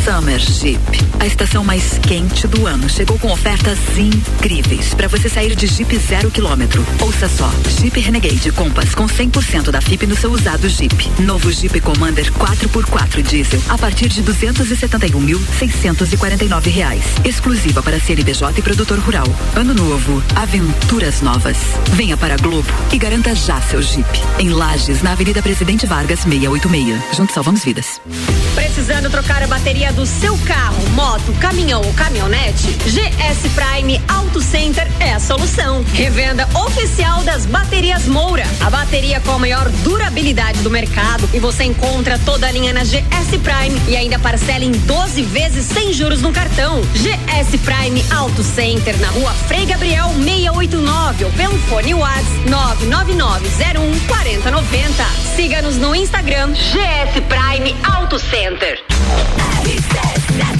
Summer 0.03 0.37
Jeep. 0.37 0.81
A 1.21 1.25
estação 1.25 1.63
mais 1.63 1.97
quente 1.99 2.45
do 2.47 2.67
ano 2.67 2.89
chegou 2.89 3.17
com 3.17 3.31
ofertas 3.31 3.79
incríveis 3.97 4.93
para 4.93 5.07
você 5.07 5.29
sair 5.29 5.55
de 5.55 5.67
Jeep 5.67 5.97
zero 5.97 6.29
quilômetro. 6.29 6.85
Ouça 6.99 7.29
só, 7.29 7.49
Jeep 7.79 7.97
Renegade 8.01 8.51
Compass 8.51 8.93
com 8.93 9.05
100% 9.05 9.71
da 9.71 9.79
FIP 9.79 10.05
no 10.05 10.17
seu 10.17 10.33
usado 10.33 10.67
Jeep. 10.67 11.09
Novo 11.21 11.49
Jeep 11.49 11.79
Commander 11.79 12.29
4x4 12.33 13.21
diesel 13.21 13.61
a 13.69 13.77
partir 13.77 14.09
de 14.09 14.21
271.649 14.21 16.69
reais. 16.69 17.05
Exclusiva 17.23 17.81
para 17.81 18.01
CNPJ 18.01 18.59
e 18.59 18.61
produtor 18.61 18.99
rural. 18.99 19.27
Ano 19.55 19.73
novo, 19.73 20.21
aventuras 20.35 21.21
novas. 21.21 21.55
Venha 21.93 22.17
para 22.17 22.35
Globo 22.35 22.67
e 22.91 22.97
garanta 22.97 23.33
já 23.33 23.61
seu 23.61 23.81
Jeep. 23.81 24.05
Em 24.39 24.49
Lages, 24.49 25.01
na 25.01 25.13
Avenida 25.13 25.41
Presidente 25.41 25.85
Vargas 25.85 26.23
686. 26.23 27.15
Juntos 27.15 27.33
salvamos 27.33 27.63
vidas. 27.63 28.01
Thank 28.05 28.47
you. 28.47 28.52
Precisando 28.73 29.07
trocar 29.07 29.43
a 29.43 29.45
bateria 29.45 29.93
do 29.93 30.03
seu 30.03 30.35
carro, 30.39 30.89
moto, 30.95 31.31
caminhão 31.39 31.79
ou 31.79 31.93
caminhonete? 31.93 32.69
GS 32.85 33.51
Prime 33.53 34.01
Auto 34.07 34.41
Center 34.41 34.87
é 34.99 35.13
a 35.13 35.19
solução. 35.19 35.85
Revenda 35.93 36.47
oficial 36.55 37.21
das 37.23 37.45
baterias 37.45 38.07
Moura. 38.07 38.43
A 38.59 38.71
bateria 38.71 39.19
com 39.19 39.33
a 39.33 39.37
maior 39.37 39.69
durabilidade 39.83 40.59
do 40.63 40.71
mercado 40.71 41.29
e 41.35 41.39
você 41.39 41.65
encontra 41.65 42.17
toda 42.25 42.47
a 42.47 42.51
linha 42.51 42.73
na 42.73 42.83
GS 42.83 43.29
Prime 43.43 43.79
e 43.87 43.95
ainda 43.95 44.17
parcela 44.17 44.63
em 44.63 44.71
12 44.71 45.21
vezes 45.21 45.65
sem 45.65 45.93
juros 45.93 46.23
no 46.23 46.31
cartão. 46.31 46.81
GS 46.95 47.59
Prime 47.61 48.03
Auto 48.09 48.41
Center 48.41 48.97
na 48.97 49.09
rua 49.09 49.31
Frei 49.47 49.67
Gabriel 49.67 50.07
689 50.15 51.25
ou 51.25 51.31
pelo 51.33 51.59
fone 51.69 51.93
WhatsApp 51.93 52.47
99901 52.47 53.99
4090. 54.07 55.03
Siga-nos 55.35 55.77
no 55.77 55.95
Instagram 55.95 56.53
GS 56.53 57.21
Prime 57.27 57.75
Auto 57.83 58.17
Center 58.17 58.62
certo. 58.63 59.32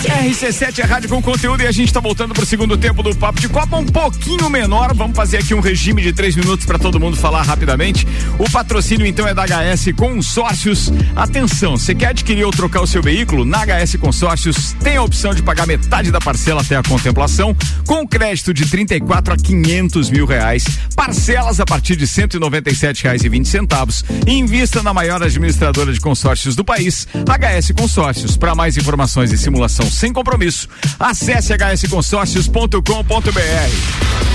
RC7 0.03 0.79
é 0.79 0.83
rádio 0.83 1.09
com 1.09 1.21
conteúdo 1.21 1.61
e 1.61 1.67
a 1.67 1.71
gente 1.71 1.87
está 1.87 2.01
voltando 2.01 2.33
para 2.33 2.43
o 2.43 2.45
segundo 2.45 2.77
tempo 2.77 3.01
do 3.01 3.15
Papo 3.15 3.39
de 3.39 3.47
Copa, 3.47 3.77
um 3.77 3.85
pouquinho 3.85 4.49
menor. 4.49 4.93
Vamos 4.93 5.15
fazer 5.15 5.37
aqui 5.37 5.53
um 5.53 5.61
regime 5.61 6.01
de 6.01 6.11
três 6.11 6.35
minutos 6.35 6.65
para 6.65 6.77
todo 6.77 6.99
mundo 6.99 7.15
falar 7.15 7.41
rapidamente. 7.43 8.05
O 8.37 8.49
patrocínio 8.51 9.05
então 9.05 9.25
é 9.25 9.33
da 9.33 9.45
HS 9.45 9.93
Consórcios. 9.95 10.91
Atenção, 11.15 11.77
você 11.77 11.95
quer 11.95 12.07
adquirir 12.07 12.43
ou 12.43 12.51
trocar 12.51 12.81
o 12.81 12.87
seu 12.87 13.01
veículo? 13.01 13.45
Na 13.45 13.59
HS 13.65 13.95
Consórcios 13.95 14.73
tem 14.83 14.97
a 14.97 15.03
opção 15.03 15.33
de 15.33 15.41
pagar 15.41 15.65
metade 15.65 16.11
da 16.11 16.19
parcela 16.19 16.61
até 16.61 16.75
a 16.75 16.83
contemplação, 16.83 17.55
com 17.87 18.05
crédito 18.05 18.53
de 18.53 18.65
34 18.65 19.33
a 19.33 19.37
500 19.37 20.09
mil 20.09 20.25
reais, 20.25 20.65
parcelas 20.95 21.61
a 21.61 21.65
partir 21.65 21.95
de 21.95 22.05
197 22.07 23.03
reais 23.03 23.23
e 23.23 23.29
20 23.29 23.47
centavos. 23.47 24.03
Invista 24.27 24.83
na 24.83 24.93
maior 24.93 25.23
administradora 25.23 25.93
de 25.93 25.99
consórcios 26.01 26.57
do 26.57 26.65
país, 26.65 27.07
HS 27.13 27.71
Consórcios. 27.71 28.35
Para 28.35 28.53
mais 28.53 28.75
informações 28.75 29.31
e 29.31 29.37
simulação 29.37 29.92
sem 29.93 30.11
compromisso, 30.11 30.67
acesse 30.99 31.53
hsconsórcios.com.br. 31.53 34.33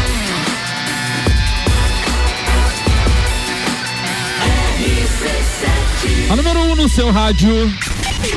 A 6.31 6.37
número 6.37 6.61
1 6.61 6.71
um 6.71 6.77
no 6.77 6.89
seu 6.89 7.11
rádio. 7.11 7.51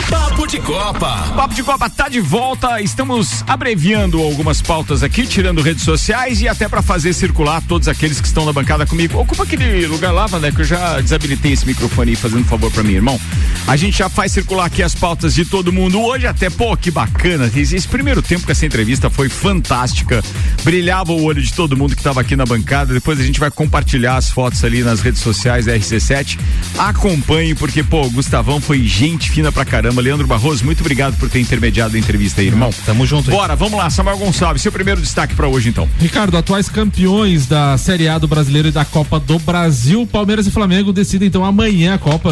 Papo 0.09 0.47
de 0.47 0.59
Copa. 0.59 1.33
Papo 1.35 1.53
de 1.53 1.63
Copa 1.63 1.89
tá 1.89 2.07
de 2.07 2.19
volta. 2.19 2.81
Estamos 2.81 3.43
abreviando 3.47 4.21
algumas 4.21 4.61
pautas 4.61 5.03
aqui, 5.03 5.25
tirando 5.25 5.61
redes 5.61 5.83
sociais 5.83 6.41
e 6.41 6.47
até 6.47 6.67
para 6.67 6.81
fazer 6.81 7.13
circular 7.13 7.61
todos 7.67 7.87
aqueles 7.87 8.21
que 8.21 8.27
estão 8.27 8.45
na 8.45 8.53
bancada 8.53 8.85
comigo. 8.85 9.19
Ocupa 9.19 9.43
aquele 9.43 9.85
lugar 9.87 10.11
lá, 10.11 10.27
né? 10.39 10.51
Que 10.51 10.61
eu 10.61 10.65
já 10.65 10.99
desabilitei 11.01 11.53
esse 11.53 11.65
microfone 11.65 12.11
aí, 12.11 12.15
fazendo 12.15 12.41
um 12.41 12.45
favor 12.45 12.71
para 12.71 12.83
mim, 12.83 12.93
irmão. 12.93 13.19
A 13.67 13.75
gente 13.75 13.97
já 13.97 14.09
faz 14.09 14.31
circular 14.31 14.65
aqui 14.65 14.83
as 14.83 14.93
pautas 14.93 15.33
de 15.33 15.45
todo 15.45 15.71
mundo 15.71 16.01
hoje, 16.01 16.27
até, 16.27 16.49
pô, 16.49 16.75
que 16.77 16.91
bacana. 16.91 17.51
Esse 17.55 17.87
primeiro 17.87 18.21
tempo 18.21 18.45
que 18.45 18.51
essa 18.51 18.65
entrevista 18.65 19.09
foi 19.09 19.29
fantástica. 19.29 20.23
Brilhava 20.63 21.11
o 21.11 21.23
olho 21.23 21.41
de 21.41 21.53
todo 21.53 21.75
mundo 21.75 21.95
que 21.95 22.01
estava 22.01 22.21
aqui 22.21 22.35
na 22.35 22.45
bancada. 22.45 22.93
Depois 22.93 23.19
a 23.19 23.23
gente 23.23 23.39
vai 23.39 23.49
compartilhar 23.49 24.17
as 24.17 24.29
fotos 24.29 24.63
ali 24.63 24.83
nas 24.83 25.01
redes 25.01 25.21
sociais 25.21 25.65
da 25.65 25.75
RC7. 25.75 26.37
Acompanhe, 26.77 27.55
porque, 27.55 27.83
pô, 27.83 28.03
o 28.03 28.11
Gustavão 28.11 28.61
foi 28.61 28.83
gente 28.83 29.31
fina 29.31 29.51
pra 29.51 29.65
caramba. 29.71 30.01
Leandro 30.01 30.27
Barroso, 30.27 30.65
muito 30.65 30.81
obrigado 30.81 31.17
por 31.17 31.29
ter 31.29 31.39
intermediado 31.39 31.95
a 31.95 31.99
entrevista 31.99 32.41
aí, 32.41 32.47
irmão. 32.47 32.71
Tamo 32.85 33.05
junto. 33.05 33.29
Aí. 33.29 33.37
Bora, 33.37 33.55
vamos 33.55 33.79
lá, 33.79 33.89
Samuel 33.89 34.17
Gonçalves, 34.17 34.61
seu 34.61 34.71
primeiro 34.71 34.99
destaque 34.99 35.33
para 35.33 35.47
hoje 35.47 35.69
então. 35.69 35.87
Ricardo, 35.97 36.35
atuais 36.35 36.67
campeões 36.67 37.45
da 37.45 37.77
Série 37.77 38.09
A 38.09 38.17
do 38.17 38.27
Brasileiro 38.27 38.67
e 38.67 38.71
da 38.71 38.83
Copa 38.83 39.17
do 39.17 39.39
Brasil, 39.39 40.05
Palmeiras 40.05 40.45
e 40.45 40.51
Flamengo 40.51 40.91
decidem 40.91 41.29
então 41.29 41.45
amanhã 41.45 41.93
a 41.93 41.97
Copa, 41.97 42.29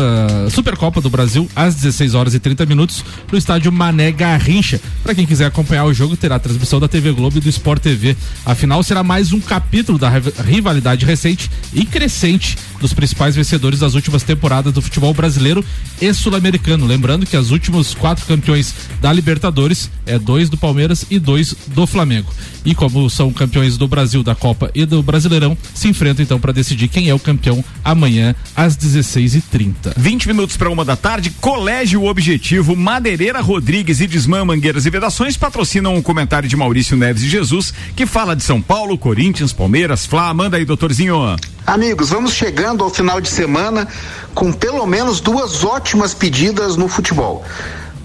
Supercopa 0.49 0.99
do 0.99 1.09
Brasil, 1.09 1.49
às 1.55 1.75
16 1.75 2.13
horas 2.13 2.33
e 2.33 2.39
30 2.39 2.65
minutos, 2.65 3.05
no 3.31 3.37
estádio 3.37 3.71
Mané 3.71 4.11
Garrincha. 4.11 4.81
Para 5.01 5.15
quem 5.15 5.25
quiser 5.25 5.45
acompanhar 5.45 5.85
o 5.85 5.93
jogo, 5.93 6.17
terá 6.17 6.35
a 6.35 6.39
transmissão 6.39 6.77
da 6.77 6.89
TV 6.89 7.13
Globo 7.13 7.37
e 7.37 7.41
do 7.41 7.47
Sport 7.47 7.81
TV. 7.81 8.17
Afinal, 8.45 8.83
será 8.83 9.01
mais 9.01 9.31
um 9.31 9.39
capítulo 9.39 9.97
da 9.97 10.09
rivalidade 10.43 11.05
recente 11.05 11.49
e 11.73 11.85
crescente 11.85 12.57
dos 12.79 12.93
principais 12.93 13.35
vencedores 13.35 13.79
das 13.79 13.95
últimas 13.95 14.23
temporadas 14.23 14.73
do 14.73 14.81
futebol 14.81 15.13
brasileiro 15.13 15.63
e 16.01 16.13
sul-americano. 16.13 16.85
Lembrando 16.85 17.25
que 17.25 17.37
as 17.37 17.51
últimos 17.51 17.93
quatro 17.93 18.25
campeões 18.25 18.73
da 19.01 19.11
Libertadores 19.11 19.89
é 20.05 20.17
dois 20.17 20.49
do 20.49 20.57
Palmeiras 20.57 21.05
e 21.09 21.19
dois 21.19 21.55
do 21.67 21.85
Flamengo. 21.85 22.33
E 22.65 22.75
como 22.75 23.09
são 23.09 23.31
campeões 23.31 23.77
do 23.77 23.87
Brasil, 23.87 24.23
da 24.23 24.35
Copa 24.35 24.69
e 24.73 24.85
do 24.85 25.01
Brasileirão, 25.01 25.57
se 25.73 25.87
enfrentam 25.87 26.23
então 26.23 26.39
para 26.39 26.51
decidir 26.51 26.87
quem 26.87 27.09
é 27.09 27.13
o 27.13 27.19
campeão 27.19 27.63
amanhã 27.83 28.35
às 28.55 28.77
16h30. 28.77 29.93
20 29.97 30.27
minutos 30.27 30.57
para 30.57 30.69
uma 30.69 30.85
da 30.85 30.95
tarde, 30.95 31.31
Colégio 31.41 32.05
Objetivo, 32.05 32.75
Madeireira 32.75 33.41
Rodrigues 33.41 34.01
e 34.01 34.07
Desmã 34.07 34.45
Mangueiras 34.45 34.85
e 34.85 34.89
Vedações 34.89 35.37
patrocinam 35.37 35.95
um 35.95 36.01
comentário 36.01 36.47
de 36.47 36.55
Maurício 36.55 36.97
Neves 36.97 37.23
e 37.23 37.29
Jesus 37.29 37.73
que 37.95 38.05
fala 38.05 38.35
de 38.35 38.43
São 38.43 38.61
Paulo, 38.61 38.97
Corinthians, 38.97 39.53
Palmeiras, 39.53 40.05
Flá. 40.05 40.33
Manda 40.33 40.57
aí, 40.57 40.65
doutorzinho. 40.65 41.35
Amigos, 41.65 42.09
vamos 42.09 42.33
chegando 42.33 42.68
ao 42.77 42.89
final 42.89 43.19
de 43.19 43.29
semana 43.29 43.87
com 44.33 44.51
pelo 44.51 44.85
menos 44.85 45.19
duas 45.19 45.63
ótimas 45.63 46.13
pedidas 46.13 46.75
no 46.75 46.87
futebol. 46.87 47.43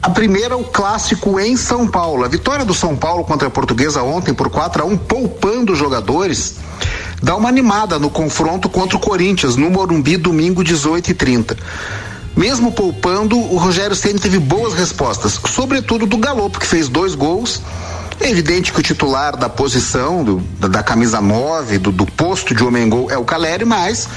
A 0.03 0.11
primeira, 0.11 0.57
o 0.57 0.65
clássico 0.65 1.41
em 1.41 1.57
São 1.57 1.89
Paulo. 1.89 2.25
A 2.25 2.29
vitória 2.29 2.65
do 2.65 2.75
São 2.75 2.95
Paulo 2.95 3.25
contra 3.25 3.49
a 3.49 3.51
Portuguesa 3.51 4.03
ontem 4.03 4.35
por 4.35 4.51
4 4.51 4.83
a 4.83 4.85
1 4.85 4.99
poupando 4.99 5.75
jogadores, 5.75 6.57
dá 7.23 7.35
uma 7.35 7.49
animada 7.49 7.99
no 7.99 8.11
confronto 8.11 8.69
contra 8.69 8.99
o 8.99 9.01
Corinthians 9.01 9.57
no 9.57 9.71
Morumbi 9.71 10.19
domingo 10.19 10.63
18 10.63 11.11
e 11.11 11.15
30. 11.15 11.57
Mesmo 12.37 12.73
poupando, 12.73 13.39
o 13.39 13.57
Rogério 13.57 13.95
Ceni 13.95 14.19
teve 14.19 14.39
boas 14.39 14.75
respostas, 14.75 15.41
sobretudo 15.49 16.05
do 16.05 16.19
Galopo, 16.19 16.59
que 16.59 16.67
fez 16.67 16.89
dois 16.89 17.15
gols. 17.15 17.63
É 18.21 18.31
evidente 18.31 18.73
que 18.73 18.81
o 18.81 18.83
titular 18.83 19.37
da 19.37 19.49
posição, 19.49 20.25
do, 20.25 20.37
da, 20.59 20.69
da, 20.69 20.83
camisa 20.83 21.21
9, 21.21 21.79
do, 21.79 21.93
do 21.93 22.07
posto 22.07 22.55
de 22.55 22.63
homem 22.63 22.89
gol 22.89 23.11
é 23.11 23.19
o 23.19 23.25
Caleri, 23.25 23.65
mas 23.65 24.09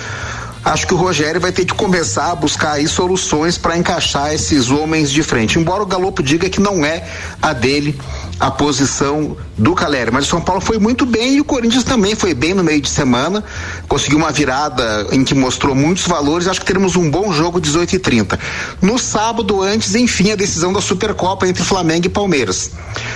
acho 0.64 0.86
que 0.88 0.94
o 0.94 0.98
Rogério 0.98 1.40
vai 1.40 1.52
ter 1.52 1.66
que 1.66 1.74
começar 1.74 2.32
a 2.32 2.36
buscar 2.36 2.74
aí 2.74 2.88
soluções 2.88 3.58
para 3.58 3.78
encaixar 3.78 4.34
esses 4.34 4.70
homens 4.70 5.12
de 5.12 5.24
frente. 5.24 5.58
Embora 5.58 5.84
o 5.84 5.86
Galopo 5.86 6.22
diga 6.22 6.50
que 6.50 6.60
não 6.60 6.86
é 6.86 7.08
a 7.42 7.54
dele 7.54 8.00
a 8.40 8.52
posição 8.52 9.36
do 9.58 9.74
Caleri, 9.74 10.12
mas 10.12 10.26
o 10.26 10.30
São 10.30 10.42
Paulo 10.42 10.62
foi 10.62 10.78
muito 10.78 11.06
bem 11.06 11.36
e 11.36 11.42
o 11.42 11.44
Corinthians 11.44 11.84
também 11.84 12.16
foi 12.16 12.34
bem 12.34 12.54
no 12.54 12.64
meio 12.64 12.80
de 12.80 12.90
semana, 12.90 13.44
conseguiu 13.88 14.18
uma 14.18 14.32
virada 14.32 15.08
em 15.12 15.24
que 15.24 15.34
mostrou 15.34 15.74
muitos 15.74 16.06
valores, 16.06 16.48
acho 16.48 16.60
que 16.60 16.66
teremos 16.66 16.96
um 16.96 17.10
bom 17.10 17.34
jogo 17.34 17.60
18 17.60 17.96
e 17.96 18.00
30. 18.00 18.40
No 18.82 19.00
sábado 19.00 19.62
antes, 19.62 19.96
enfim, 19.96 20.32
a 20.32 20.36
decisão 20.36 20.72
da 20.72 20.82
Supercopa 20.82 21.48
entre 21.48 21.64
Flamengo 21.64 22.06
e 22.06 22.10
Palmeiras, 22.10 22.72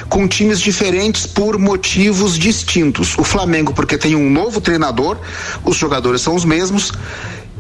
com 0.10 0.28
times 0.28 0.60
diferentes 0.60 1.28
por 1.28 1.60
motivos 1.60 2.38
distintos. 2.38 3.16
O 3.18 3.24
Flamengo 3.24 3.74
porque 3.74 3.98
tem 3.98 4.16
um 4.16 4.30
novo 4.30 4.60
treinador, 4.60 5.18
os 5.64 5.76
jogadores 5.76 6.22
são 6.22 6.36
os 6.36 6.44
mesmos, 6.44 6.92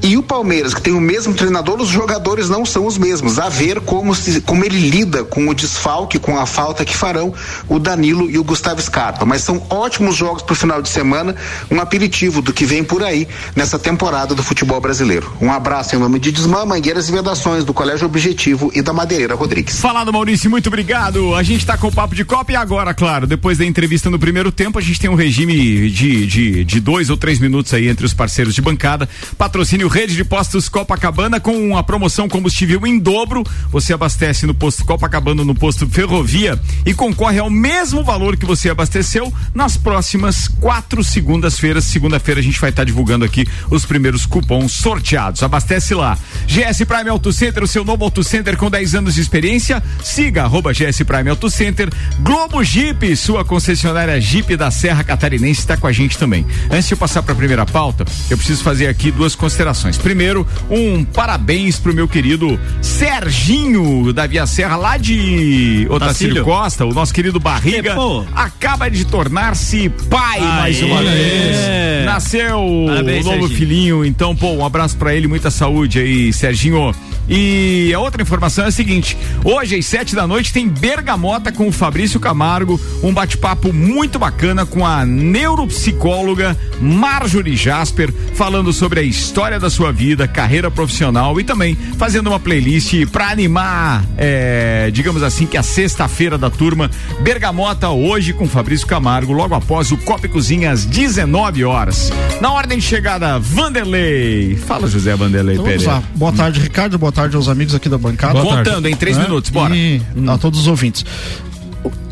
e 0.03 0.17
o 0.17 0.23
Palmeiras, 0.23 0.73
que 0.73 0.81
tem 0.81 0.93
o 0.93 1.01
mesmo 1.01 1.33
treinador, 1.33 1.79
os 1.79 1.89
jogadores 1.89 2.49
não 2.49 2.65
são 2.65 2.85
os 2.85 2.97
mesmos. 2.97 3.37
A 3.37 3.49
ver 3.49 3.79
como, 3.81 4.15
se, 4.15 4.41
como 4.41 4.65
ele 4.65 4.89
lida 4.89 5.23
com 5.23 5.47
o 5.47 5.53
desfalque, 5.53 6.17
com 6.17 6.37
a 6.37 6.45
falta 6.45 6.83
que 6.83 6.95
farão 6.95 7.33
o 7.67 7.77
Danilo 7.77 8.29
e 8.29 8.37
o 8.37 8.43
Gustavo 8.43 8.81
Scarpa. 8.81 9.25
Mas 9.25 9.41
são 9.41 9.61
ótimos 9.69 10.15
jogos 10.15 10.41
para 10.41 10.53
o 10.53 10.55
final 10.55 10.81
de 10.81 10.89
semana, 10.89 11.35
um 11.69 11.79
aperitivo 11.79 12.41
do 12.41 12.51
que 12.51 12.65
vem 12.65 12.83
por 12.83 13.03
aí 13.03 13.27
nessa 13.55 13.77
temporada 13.77 14.33
do 14.33 14.43
futebol 14.43 14.81
brasileiro. 14.81 15.31
Um 15.39 15.51
abraço 15.51 15.95
em 15.95 15.99
nome 15.99 16.19
de 16.19 16.31
Desmã, 16.31 16.65
Mangueiras 16.65 17.09
e 17.09 17.11
Vedações, 17.11 17.63
do 17.63 17.73
Colégio 17.73 18.05
Objetivo 18.05 18.71
e 18.73 18.81
da 18.81 18.93
Madeireira 18.93 19.35
Rodrigues. 19.35 19.79
Falado, 19.79 20.11
Maurício, 20.11 20.49
muito 20.49 20.67
obrigado. 20.67 21.35
A 21.35 21.43
gente 21.43 21.59
está 21.59 21.77
com 21.77 21.87
o 21.87 21.91
papo 21.91 22.15
de 22.15 22.25
Copa 22.25 22.51
e 22.51 22.55
agora, 22.55 22.93
claro, 22.93 23.27
depois 23.27 23.57
da 23.57 23.65
entrevista 23.65 24.09
no 24.09 24.17
primeiro 24.17 24.51
tempo, 24.51 24.79
a 24.79 24.81
gente 24.81 24.99
tem 24.99 25.09
um 25.09 25.15
regime 25.15 25.89
de, 25.89 26.25
de, 26.25 26.63
de 26.63 26.79
dois 26.79 27.09
ou 27.09 27.17
três 27.17 27.39
minutos 27.39 27.73
aí 27.73 27.87
entre 27.87 28.05
os 28.05 28.13
parceiros 28.13 28.55
de 28.55 28.61
bancada. 28.61 29.07
Patrocínio 29.37 29.90
Rede 29.91 30.15
de 30.15 30.23
Postos 30.23 30.69
Copacabana 30.69 31.37
com 31.37 31.75
a 31.75 31.83
promoção 31.83 32.29
combustível 32.29 32.87
em 32.87 32.97
dobro. 32.97 33.43
Você 33.69 33.91
abastece 33.91 34.47
no 34.47 34.53
posto 34.53 34.85
Copacabana, 34.85 35.43
no 35.43 35.53
posto 35.53 35.85
Ferrovia 35.85 36.57
e 36.85 36.93
concorre 36.93 37.39
ao 37.39 37.49
mesmo 37.49 38.01
valor 38.01 38.37
que 38.37 38.45
você 38.45 38.69
abasteceu 38.69 39.33
nas 39.53 39.75
próximas 39.75 40.47
quatro 40.47 41.03
segundas-feiras. 41.03 41.83
Segunda-feira 41.83 42.39
a 42.39 42.43
gente 42.43 42.57
vai 42.57 42.69
estar 42.69 42.83
tá 42.83 42.85
divulgando 42.85 43.25
aqui 43.25 43.45
os 43.69 43.85
primeiros 43.85 44.25
cupons 44.25 44.71
sorteados. 44.71 45.43
Abastece 45.43 45.93
lá. 45.93 46.17
GS 46.47 46.85
Prime 46.85 47.09
Auto 47.09 47.33
Center, 47.33 47.61
o 47.61 47.67
seu 47.67 47.83
novo 47.83 48.05
Auto 48.05 48.23
Center 48.23 48.55
com 48.55 48.69
10 48.69 48.95
anos 48.95 49.15
de 49.15 49.21
experiência. 49.21 49.83
Siga 50.01 50.43
arroba 50.43 50.71
GS 50.71 51.03
Prime 51.03 51.29
Auto 51.29 51.49
Center. 51.49 51.89
Globo 52.21 52.63
Jeep, 52.63 53.13
sua 53.17 53.43
concessionária 53.43 54.21
Jeep 54.21 54.55
da 54.55 54.71
Serra 54.71 55.03
Catarinense 55.03 55.59
está 55.59 55.75
com 55.75 55.85
a 55.85 55.91
gente 55.91 56.17
também. 56.17 56.45
Antes 56.69 56.87
de 56.87 56.93
eu 56.93 56.97
passar 56.97 57.21
para 57.23 57.33
a 57.33 57.35
primeira 57.37 57.65
pauta, 57.65 58.05
eu 58.29 58.37
preciso 58.37 58.63
fazer 58.63 58.87
aqui 58.87 59.11
duas 59.11 59.35
considerações. 59.35 59.80
Primeiro, 59.97 60.45
um 60.69 61.03
parabéns 61.03 61.79
pro 61.79 61.93
meu 61.93 62.07
querido 62.07 62.59
Serginho 62.81 64.13
da 64.13 64.27
Via 64.27 64.45
Serra, 64.45 64.75
lá 64.75 64.97
de 64.97 65.87
Otacílio 65.89 66.43
Costa, 66.43 66.85
o 66.85 66.93
nosso 66.93 67.13
querido 67.13 67.39
Barriga, 67.39 67.95
acaba 68.35 68.89
de 68.89 69.05
tornar-se 69.05 69.89
pai 70.09 70.39
Aê. 70.39 70.45
mais 70.45 70.81
uma 70.81 71.01
vez. 71.01 72.05
Nasceu 72.05 72.85
Parabéns, 72.87 73.25
o 73.25 73.29
novo 73.29 73.47
Serginho. 73.47 73.59
filhinho, 73.59 74.05
então, 74.05 74.35
pô, 74.35 74.51
um 74.51 74.65
abraço 74.65 74.97
para 74.97 75.15
ele, 75.15 75.27
muita 75.27 75.49
saúde 75.49 75.99
aí, 75.99 76.33
Serginho. 76.33 76.93
E 77.33 77.93
a 77.93 77.99
outra 77.99 78.21
informação 78.21 78.65
é 78.65 78.67
a 78.67 78.71
seguinte: 78.71 79.17
hoje 79.43 79.75
às 79.75 79.85
sete 79.85 80.13
da 80.15 80.27
noite 80.27 80.51
tem 80.51 80.67
Bergamota 80.67 81.51
com 81.51 81.67
o 81.67 81.71
Fabrício 81.71 82.19
Camargo, 82.19 82.79
um 83.01 83.13
bate-papo 83.13 83.71
muito 83.71 84.19
bacana 84.19 84.65
com 84.65 84.85
a 84.85 85.05
neuropsicóloga 85.05 86.57
Marjorie 86.81 87.55
Jasper, 87.55 88.13
falando 88.33 88.73
sobre 88.73 88.99
a 88.99 89.03
história 89.03 89.59
da 89.59 89.69
sua 89.71 89.91
vida, 89.91 90.27
carreira 90.27 90.69
profissional 90.69 91.39
e 91.39 91.43
também 91.43 91.75
fazendo 91.97 92.27
uma 92.27 92.39
playlist 92.39 93.05
para 93.11 93.29
animar, 93.29 94.05
é, 94.17 94.89
digamos 94.91 95.23
assim, 95.23 95.45
que 95.45 95.57
a 95.57 95.63
sexta-feira 95.63 96.37
da 96.37 96.49
turma 96.49 96.91
Bergamota 97.21 97.89
hoje 97.89 98.33
com 98.33 98.47
Fabrício 98.47 98.85
Camargo, 98.85 99.31
logo 99.31 99.55
após 99.55 99.91
o 99.91 99.97
Copa 99.97 100.25
e 100.25 100.29
Cozinha 100.29 100.71
às 100.71 100.85
19 100.85 101.63
horas. 101.63 102.11
Na 102.39 102.51
ordem 102.51 102.77
de 102.77 102.83
chegada, 102.83 103.39
Vanderlei. 103.39 104.55
Fala, 104.55 104.87
José 104.87 105.15
Vanderlei 105.15 105.55
então, 105.55 105.65
Pereira. 105.65 106.03
Boa 106.15 106.31
tarde, 106.31 106.59
Ricardo. 106.59 106.97
Boa 106.97 107.11
tarde 107.11 107.35
aos 107.35 107.47
amigos 107.47 107.73
aqui 107.73 107.87
da 107.87 107.97
bancada. 107.97 108.41
Voltando 108.41 108.87
em 108.87 108.95
três 108.95 109.17
né? 109.17 109.23
minutos, 109.23 109.49
bora. 109.49 109.75
E 109.75 110.01
hum. 110.15 110.29
a 110.29 110.37
todos 110.37 110.59
os 110.59 110.67
ouvintes. 110.67 111.05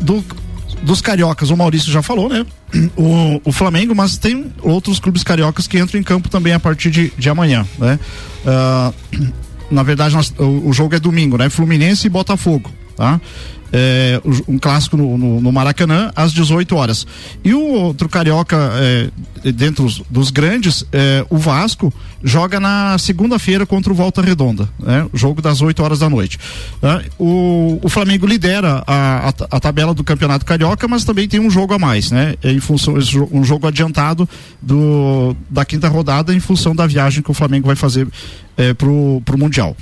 Do, 0.00 0.24
dos 0.82 1.00
cariocas, 1.00 1.50
o 1.50 1.56
Maurício 1.56 1.92
já 1.92 2.02
falou, 2.02 2.28
né? 2.28 2.46
O, 2.96 3.40
o, 3.44 3.52
Flamengo, 3.52 3.94
mas 3.94 4.16
tem 4.16 4.52
outros 4.62 4.98
clubes 5.00 5.22
cariocas 5.22 5.66
que 5.66 5.78
entram 5.78 6.00
em 6.00 6.02
campo 6.02 6.28
também 6.28 6.52
a 6.52 6.60
partir 6.60 6.90
de, 6.90 7.12
de 7.18 7.28
amanhã, 7.28 7.66
né? 7.78 7.98
Uh, 8.44 9.28
na 9.70 9.82
verdade, 9.82 10.14
nós, 10.14 10.32
o, 10.38 10.68
o, 10.68 10.72
jogo 10.72 10.94
é 10.94 11.00
domingo, 11.00 11.36
né? 11.36 11.50
Fluminense 11.50 12.06
e 12.06 12.10
Botafogo, 12.10 12.70
tá? 12.96 13.20
É, 13.72 14.20
um 14.48 14.58
clássico 14.58 14.96
no, 14.96 15.16
no, 15.16 15.40
no, 15.40 15.52
Maracanã 15.52 16.10
às 16.14 16.32
18 16.32 16.74
horas. 16.74 17.06
E 17.44 17.54
o 17.54 17.60
outro 17.60 18.08
carioca, 18.08 18.56
é, 18.74 19.50
dentro 19.52 19.88
dos, 20.08 20.30
grandes, 20.30 20.84
é, 20.92 21.24
o 21.30 21.36
Vasco 21.36 21.92
joga 22.22 22.60
na 22.60 22.98
segunda-feira 22.98 23.64
contra 23.64 23.92
o 23.92 23.96
Volta 23.96 24.20
Redonda, 24.20 24.68
né? 24.78 25.06
jogo 25.14 25.40
das 25.40 25.62
8 25.62 25.82
horas 25.82 25.98
da 26.00 26.10
noite. 26.10 26.38
Né? 26.82 27.04
O, 27.18 27.78
o 27.82 27.88
Flamengo 27.88 28.26
lidera 28.26 28.82
a, 28.86 29.28
a, 29.28 29.28
a, 29.28 29.60
tabela 29.60 29.94
do 29.94 30.04
Campeonato 30.04 30.44
Carioca, 30.44 30.86
mas 30.86 31.04
também 31.04 31.28
tem 31.28 31.40
um 31.40 31.50
jogo 31.50 31.72
a 31.74 31.78
mais, 31.78 32.10
né? 32.10 32.34
Em 32.42 32.60
função 32.60 32.94
um 33.32 33.42
jogo 33.42 33.66
adiantado 33.66 34.28
do, 34.60 35.34
da 35.48 35.64
quinta 35.64 35.88
rodada 35.88 36.34
em 36.34 36.40
função 36.40 36.74
da 36.74 36.86
viagem 36.86 37.22
que 37.22 37.30
o 37.30 37.34
Flamengo 37.34 37.66
vai 37.66 37.76
fazer 37.76 38.06
é, 38.56 38.74
pro, 38.74 39.22
pro 39.24 39.38
Mundial. 39.38 39.76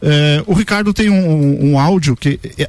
É, 0.00 0.42
o 0.46 0.54
Ricardo 0.54 0.92
tem 0.92 1.10
um, 1.10 1.30
um, 1.30 1.72
um 1.72 1.78
áudio 1.78 2.16
que 2.16 2.38
é, 2.58 2.68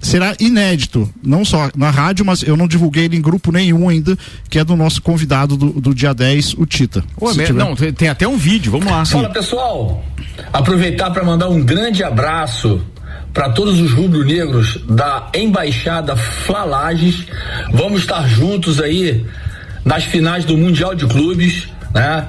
será 0.00 0.34
inédito, 0.38 1.08
não 1.22 1.44
só 1.44 1.70
na 1.76 1.90
rádio, 1.90 2.24
mas 2.24 2.42
eu 2.42 2.56
não 2.56 2.68
divulguei 2.68 3.04
ele 3.04 3.16
em 3.16 3.20
grupo 3.20 3.50
nenhum 3.50 3.88
ainda, 3.88 4.16
que 4.48 4.58
é 4.58 4.64
do 4.64 4.76
nosso 4.76 5.02
convidado 5.02 5.56
do, 5.56 5.80
do 5.80 5.94
dia 5.94 6.14
10, 6.14 6.54
o 6.54 6.66
Tita. 6.66 7.02
Ué, 7.20 7.52
não, 7.52 7.74
tem 7.74 8.08
até 8.08 8.26
um 8.26 8.36
vídeo, 8.36 8.72
vamos 8.72 8.86
lá. 8.86 9.04
Fala 9.04 9.30
pessoal, 9.30 10.04
aproveitar 10.52 11.10
para 11.10 11.24
mandar 11.24 11.48
um 11.48 11.62
grande 11.62 12.04
abraço 12.04 12.80
para 13.32 13.50
todos 13.50 13.80
os 13.80 13.92
rubro-negros 13.92 14.78
da 14.88 15.28
Embaixada 15.34 16.16
Flalages. 16.16 17.26
Vamos 17.72 18.00
estar 18.00 18.26
juntos 18.26 18.80
aí 18.80 19.26
nas 19.84 20.04
finais 20.04 20.44
do 20.44 20.56
Mundial 20.56 20.94
de 20.94 21.06
Clubes, 21.06 21.68
né? 21.92 22.28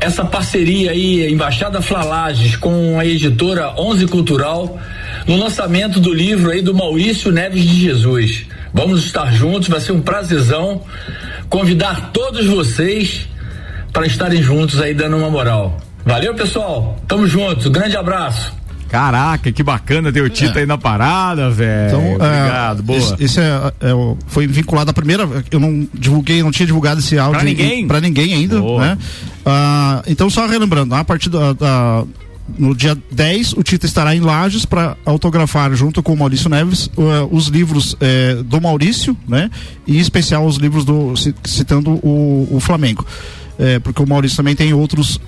Essa 0.00 0.24
parceria 0.24 0.90
aí, 0.90 1.32
Embaixada 1.32 1.80
Flalages 1.80 2.56
com 2.56 2.98
a 2.98 3.06
editora 3.06 3.72
Onze 3.78 4.06
Cultural 4.06 4.78
no 5.26 5.36
lançamento 5.36 5.98
do 6.00 6.12
livro 6.12 6.50
aí 6.50 6.62
do 6.62 6.74
Maurício 6.74 7.30
Neves 7.32 7.62
de 7.62 7.80
Jesus. 7.80 8.46
Vamos 8.72 9.04
estar 9.04 9.32
juntos, 9.32 9.68
vai 9.68 9.80
ser 9.80 9.92
um 9.92 10.00
prazerzão 10.00 10.82
convidar 11.48 12.10
todos 12.12 12.46
vocês 12.46 13.26
para 13.92 14.06
estarem 14.06 14.42
juntos 14.42 14.80
aí 14.80 14.92
dando 14.94 15.16
uma 15.16 15.30
moral. 15.30 15.78
Valeu, 16.04 16.34
pessoal. 16.34 16.98
Tamo 17.06 17.26
juntos. 17.26 17.66
Grande 17.68 17.96
abraço. 17.96 18.52
Caraca, 18.88 19.50
que 19.50 19.62
bacana 19.62 20.12
ter 20.12 20.20
o 20.20 20.28
Tito 20.30 20.56
É. 20.56 20.60
aí 20.60 20.66
na 20.66 20.78
parada, 20.78 21.50
velho. 21.50 21.88
Então, 21.88 22.14
Obrigado, 22.14 22.78
é, 22.78 22.82
boa. 22.82 22.98
Esse, 22.98 23.14
esse 23.24 23.40
é, 23.40 23.72
é, 23.80 24.14
foi 24.26 24.46
vinculado 24.46 24.90
à 24.90 24.94
primeira. 24.94 25.28
Eu 25.50 25.58
não 25.58 25.88
divulguei, 25.94 26.42
não 26.42 26.50
tinha 26.52 26.66
divulgado 26.66 27.00
esse 27.00 27.18
áudio 27.18 27.40
Pra 27.40 27.44
ninguém? 27.44 27.86
para 27.88 28.00
ninguém 28.00 28.34
ainda, 28.34 28.60
Boa. 28.60 28.80
né? 28.80 28.98
Ah, 29.44 30.02
então, 30.06 30.28
só 30.30 30.46
relembrando, 30.46 30.94
a 30.94 31.02
partir 31.04 31.28
da, 31.28 31.52
da- 31.54 32.04
no 32.58 32.74
dia 32.74 32.96
10, 33.10 33.54
o 33.54 33.62
Tito 33.62 33.86
estará 33.86 34.14
em 34.14 34.20
Lages 34.20 34.64
para 34.64 34.96
autografar, 35.04 35.74
junto 35.74 36.02
com 36.02 36.12
o 36.12 36.16
Maurício 36.16 36.48
Neves, 36.50 36.86
uh, 36.96 37.28
os 37.30 37.46
livros 37.48 37.96
eh, 38.00 38.42
do 38.44 38.60
Maurício, 38.60 39.16
né? 39.26 39.50
E 39.86 39.96
em 39.96 40.00
especial 40.00 40.46
os 40.46 40.56
livros 40.56 40.84
do. 40.84 41.16
ci- 41.16 41.34
citando 41.44 41.90
o, 42.06 42.48
o 42.50 42.60
Flamengo. 42.60 43.04
Eh, 43.58 43.78
porque 43.78 44.02
o 44.02 44.06
Maurício 44.06 44.36
também 44.36 44.54
tem 44.54 44.72
outros 44.74 45.18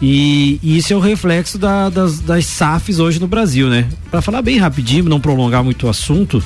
E, 0.02 0.58
e 0.62 0.76
isso 0.76 0.92
é 0.92 0.96
o 0.96 1.00
reflexo 1.00 1.56
da- 1.56 1.88
das, 1.88 2.18
das 2.18 2.44
SAFs 2.46 2.98
hoje 2.98 3.18
no 3.20 3.26
Brasil, 3.28 3.70
né? 3.70 3.86
Pra 4.10 4.20
falar 4.20 4.42
bem 4.42 4.58
rapidinho, 4.58 5.04
não 5.04 5.20
prolongar 5.20 5.64
muito 5.64 5.86
o 5.86 5.88
assunto, 5.88 6.42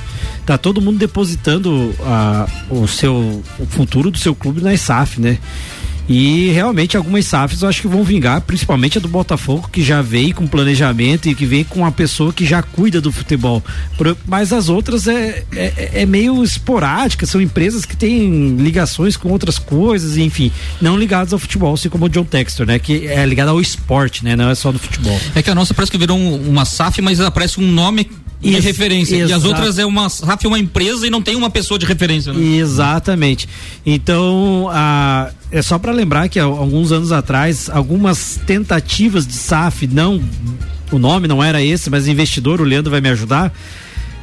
tá 0.47 0.57
todo 0.59 0.81
mundo 0.81 0.99
depositando 0.99 1.93
a, 2.05 2.47
o 2.71 2.87
seu 2.87 3.43
o 3.59 3.67
futuro 3.67 4.11
do 4.11 4.19
seu 4.19 4.35
clube 4.35 4.61
na 4.61 4.77
SAF, 4.77 5.19
né? 5.21 5.39
E 6.09 6.49
realmente 6.53 6.97
algumas 6.97 7.27
SAFs 7.27 7.61
eu 7.63 7.69
acho 7.69 7.83
que 7.83 7.89
vão 7.89 8.03
vingar, 8.03 8.41
principalmente 8.41 8.97
a 8.97 9.01
do 9.01 9.09
Botafogo, 9.09 9.69
que 9.71 9.83
já 9.83 10.01
veio 10.01 10.35
com 10.35 10.47
planejamento 10.47 11.29
e 11.29 11.35
que 11.35 11.45
vem 11.45 11.65
com 11.65 11.81
uma 11.81 11.93
pessoa 11.93 12.33
que 12.33 12.47
já 12.47 12.63
cuida 12.63 13.01
do 13.01 13.13
futebol. 13.13 13.63
Mas 14.27 14.53
as 14.53 14.69
outras 14.71 15.07
é, 15.07 15.45
é, 15.55 15.91
é 16.03 16.07
meio 16.07 16.43
esporádica, 16.43 17.27
são 17.27 17.41
empresas 17.41 17.85
que 17.85 17.97
têm 17.97 18.57
ligações 18.57 19.17
com 19.17 19.29
outras 19.31 19.59
coisas, 19.59 20.17
enfim, 20.17 20.51
não 20.81 20.97
ligadas 20.97 21.33
ao 21.33 21.39
futebol, 21.39 21.75
assim 21.75 21.91
como 21.91 22.07
o 22.07 22.09
John 22.09 22.25
Textor, 22.25 22.67
né? 22.67 22.79
Que 22.79 23.07
é 23.07 23.27
ligado 23.27 23.49
ao 23.51 23.61
esporte, 23.61 24.25
né? 24.25 24.35
Não 24.35 24.49
é 24.49 24.55
só 24.55 24.73
do 24.73 24.79
futebol. 24.79 25.21
É 25.35 25.43
que 25.43 25.51
a 25.51 25.55
nossa 25.55 25.75
parece 25.75 25.93
que 25.93 25.99
virou 25.99 26.17
um- 26.19 26.49
uma 26.49 26.65
SAF, 26.65 27.03
mas 27.03 27.21
aparece 27.21 27.61
um 27.61 27.71
nome 27.71 28.11
de 28.41 28.55
Ex- 28.55 28.65
referência. 28.65 29.17
E 29.17 29.33
as 29.33 29.45
outras 29.45 29.79
é 29.79 29.85
uma 29.87 30.09
SAF, 30.09 30.45
é 30.45 30.49
uma 30.49 30.59
empresa 30.59 31.07
e 31.07 31.11
não 31.11 31.21
tem 31.21 31.35
uma 31.35 31.51
pessoa 31.51 31.79
de 31.79 31.85
referência. 31.87 32.33
Né? 32.33 32.57
Exatamente. 32.59 33.49
Então, 33.85 34.69
a- 34.71 35.31
é 35.51 35.61
só 35.63 35.79
para 35.79 35.91
lembrar 35.93 36.29
que 36.29 36.39
alguns 36.39 36.93
anos 36.93 37.11
atrás, 37.11 37.69
algumas 37.69 38.39
tentativas 38.47 39.27
de 39.27 39.33
SAF, 39.35 39.87
não, 39.87 40.23
o 40.93 40.99
nome 40.99 41.27
não 41.27 41.43
era 41.43 41.63
esse, 41.63 41.91
mas 41.91 42.07
investidor, 42.07 42.61
o 42.61 42.65
Leandro 42.65 42.91
vai 42.91 43.01
me 43.01 43.09
ajudar. 43.09 43.53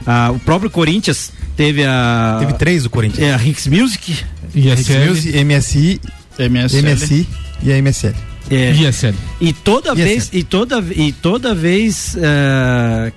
Ah, 0.07 0.31
o 0.31 0.39
próprio 0.39 0.69
Corinthians 0.69 1.31
teve 1.57 1.83
a. 1.83 2.37
Teve 2.39 2.53
três 2.53 2.83
do 2.83 2.89
Corinthians. 2.89 3.27
É, 3.27 3.33
a 3.33 3.37
Hicks 3.43 3.67
Music. 3.67 4.15
Music, 4.53 5.43
MSI, 5.43 6.01
MSL. 6.39 6.81
MSI 6.93 7.27
e 7.63 7.71
a 7.73 7.77
MSL. 7.77 8.15
É, 8.49 8.71
ISL. 8.71 9.15
E 9.41 9.51
toda 9.51 9.95
vez, 9.95 10.29
e 10.31 10.43
toda, 10.43 10.83
e 10.95 11.11
toda 11.11 11.55
vez 11.55 12.15
eh, 12.15 13.11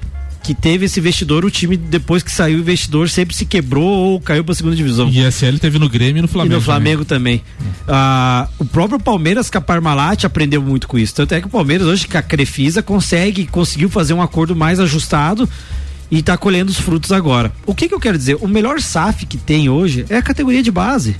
que 0.48 0.54
teve 0.54 0.86
esse 0.86 0.98
investidor, 0.98 1.44
o 1.44 1.50
time, 1.50 1.76
depois 1.76 2.22
que 2.22 2.32
saiu 2.32 2.56
o 2.56 2.60
investidor, 2.62 3.10
sempre 3.10 3.36
se 3.36 3.44
quebrou 3.44 3.84
ou 3.84 4.18
caiu 4.18 4.42
pra 4.42 4.54
segunda 4.54 4.74
divisão. 4.74 5.06
ISL 5.10 5.58
teve 5.58 5.78
no 5.78 5.90
Grêmio 5.90 6.20
e 6.20 6.22
no 6.22 6.28
Flamengo. 6.28 6.54
E 6.54 6.56
no 6.56 6.62
Flamengo 6.62 7.04
também. 7.04 7.42
Ah, 7.86 8.48
o 8.58 8.64
próprio 8.64 8.98
Palmeiras 8.98 9.50
com 9.50 9.58
a 9.58 9.60
Parmalat 9.60 10.24
aprendeu 10.24 10.62
muito 10.62 10.88
com 10.88 10.98
isso. 10.98 11.14
Tanto 11.14 11.34
é 11.34 11.40
que 11.42 11.46
o 11.46 11.50
Palmeiras 11.50 11.86
hoje 11.86 12.08
com 12.08 12.16
a 12.16 12.22
Crefisa 12.22 12.82
consegue, 12.82 13.46
conseguiu 13.46 13.90
fazer 13.90 14.14
um 14.14 14.22
acordo 14.22 14.56
mais 14.56 14.80
ajustado 14.80 15.46
e 16.10 16.22
tá 16.22 16.34
colhendo 16.38 16.70
os 16.70 16.78
frutos 16.78 17.12
agora. 17.12 17.52
O 17.66 17.74
que 17.74 17.86
que 17.86 17.94
eu 17.94 18.00
quero 18.00 18.16
dizer? 18.16 18.38
O 18.40 18.48
melhor 18.48 18.80
SAF 18.80 19.26
que 19.26 19.36
tem 19.36 19.68
hoje 19.68 20.06
é 20.08 20.16
a 20.16 20.22
categoria 20.22 20.62
de 20.62 20.70
base. 20.70 21.14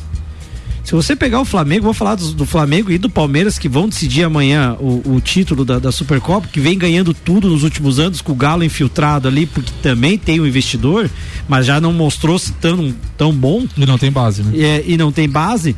Se 0.88 0.94
você 0.94 1.14
pegar 1.14 1.38
o 1.38 1.44
Flamengo, 1.44 1.84
vou 1.84 1.92
falar 1.92 2.14
do, 2.14 2.32
do 2.32 2.46
Flamengo 2.46 2.90
e 2.90 2.96
do 2.96 3.10
Palmeiras 3.10 3.58
que 3.58 3.68
vão 3.68 3.90
decidir 3.90 4.24
amanhã 4.24 4.74
o, 4.80 5.16
o 5.16 5.20
título 5.20 5.62
da, 5.62 5.78
da 5.78 5.92
Supercopa, 5.92 6.48
que 6.48 6.58
vem 6.58 6.78
ganhando 6.78 7.12
tudo 7.12 7.50
nos 7.50 7.62
últimos 7.62 7.98
anos, 7.98 8.22
com 8.22 8.32
o 8.32 8.34
Galo 8.34 8.64
infiltrado 8.64 9.28
ali, 9.28 9.44
porque 9.44 9.70
também 9.82 10.16
tem 10.16 10.40
um 10.40 10.46
investidor, 10.46 11.10
mas 11.46 11.66
já 11.66 11.78
não 11.78 11.92
mostrou-se 11.92 12.52
tão, 12.52 12.94
tão 13.18 13.34
bom 13.34 13.66
E 13.76 13.84
não 13.84 13.98
tem 13.98 14.10
base, 14.10 14.42
né? 14.42 14.58
é, 14.58 14.82
e 14.86 14.96
não 14.96 15.12
tem 15.12 15.28
base, 15.28 15.76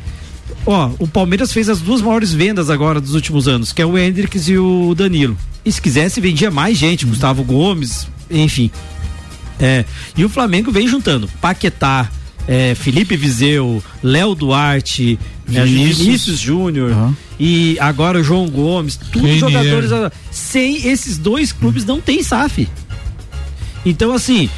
Ó, 0.65 0.91
o 0.97 1.05
Palmeiras 1.05 1.51
fez 1.51 1.67
as 1.67 1.81
duas 1.81 2.01
maiores 2.01 2.31
vendas 2.31 2.69
agora 2.69 3.01
dos 3.01 3.13
últimos 3.13 3.49
anos, 3.49 3.73
que 3.73 3.81
é 3.81 3.85
o 3.85 3.97
Hendrix 3.97 4.47
e 4.47 4.57
o 4.57 4.95
Danilo. 4.95 5.37
E 5.65 5.71
se 5.73 5.81
quisesse, 5.81 6.21
vendia 6.21 6.49
mais 6.49 6.77
gente, 6.77 7.05
Gustavo 7.05 7.43
Gomes, 7.43 8.07
enfim. 8.29 8.71
É, 9.59 9.83
e 10.15 10.23
o 10.23 10.29
Flamengo 10.29 10.71
vem 10.71 10.87
juntando 10.87 11.27
Paquetá, 11.41 12.09
é, 12.47 12.75
Felipe 12.75 13.15
Vizeu, 13.15 13.83
Léo 14.03 14.35
Duarte, 14.35 15.17
é, 15.53 15.63
Vinícius. 15.63 15.97
Vinícius 16.05 16.39
Júnior 16.39 17.13
e 17.39 17.77
agora 17.79 18.19
o 18.19 18.23
João 18.23 18.47
Gomes, 18.49 18.97
tudo 18.97 19.25
Renier. 19.25 19.39
jogadores. 19.39 20.11
Sem 20.31 20.87
esses 20.87 21.17
dois 21.17 21.51
clubes 21.51 21.85
não 21.85 21.99
tem 22.01 22.21
SAF. 22.23 22.67
Então, 23.85 24.13
assim, 24.13 24.49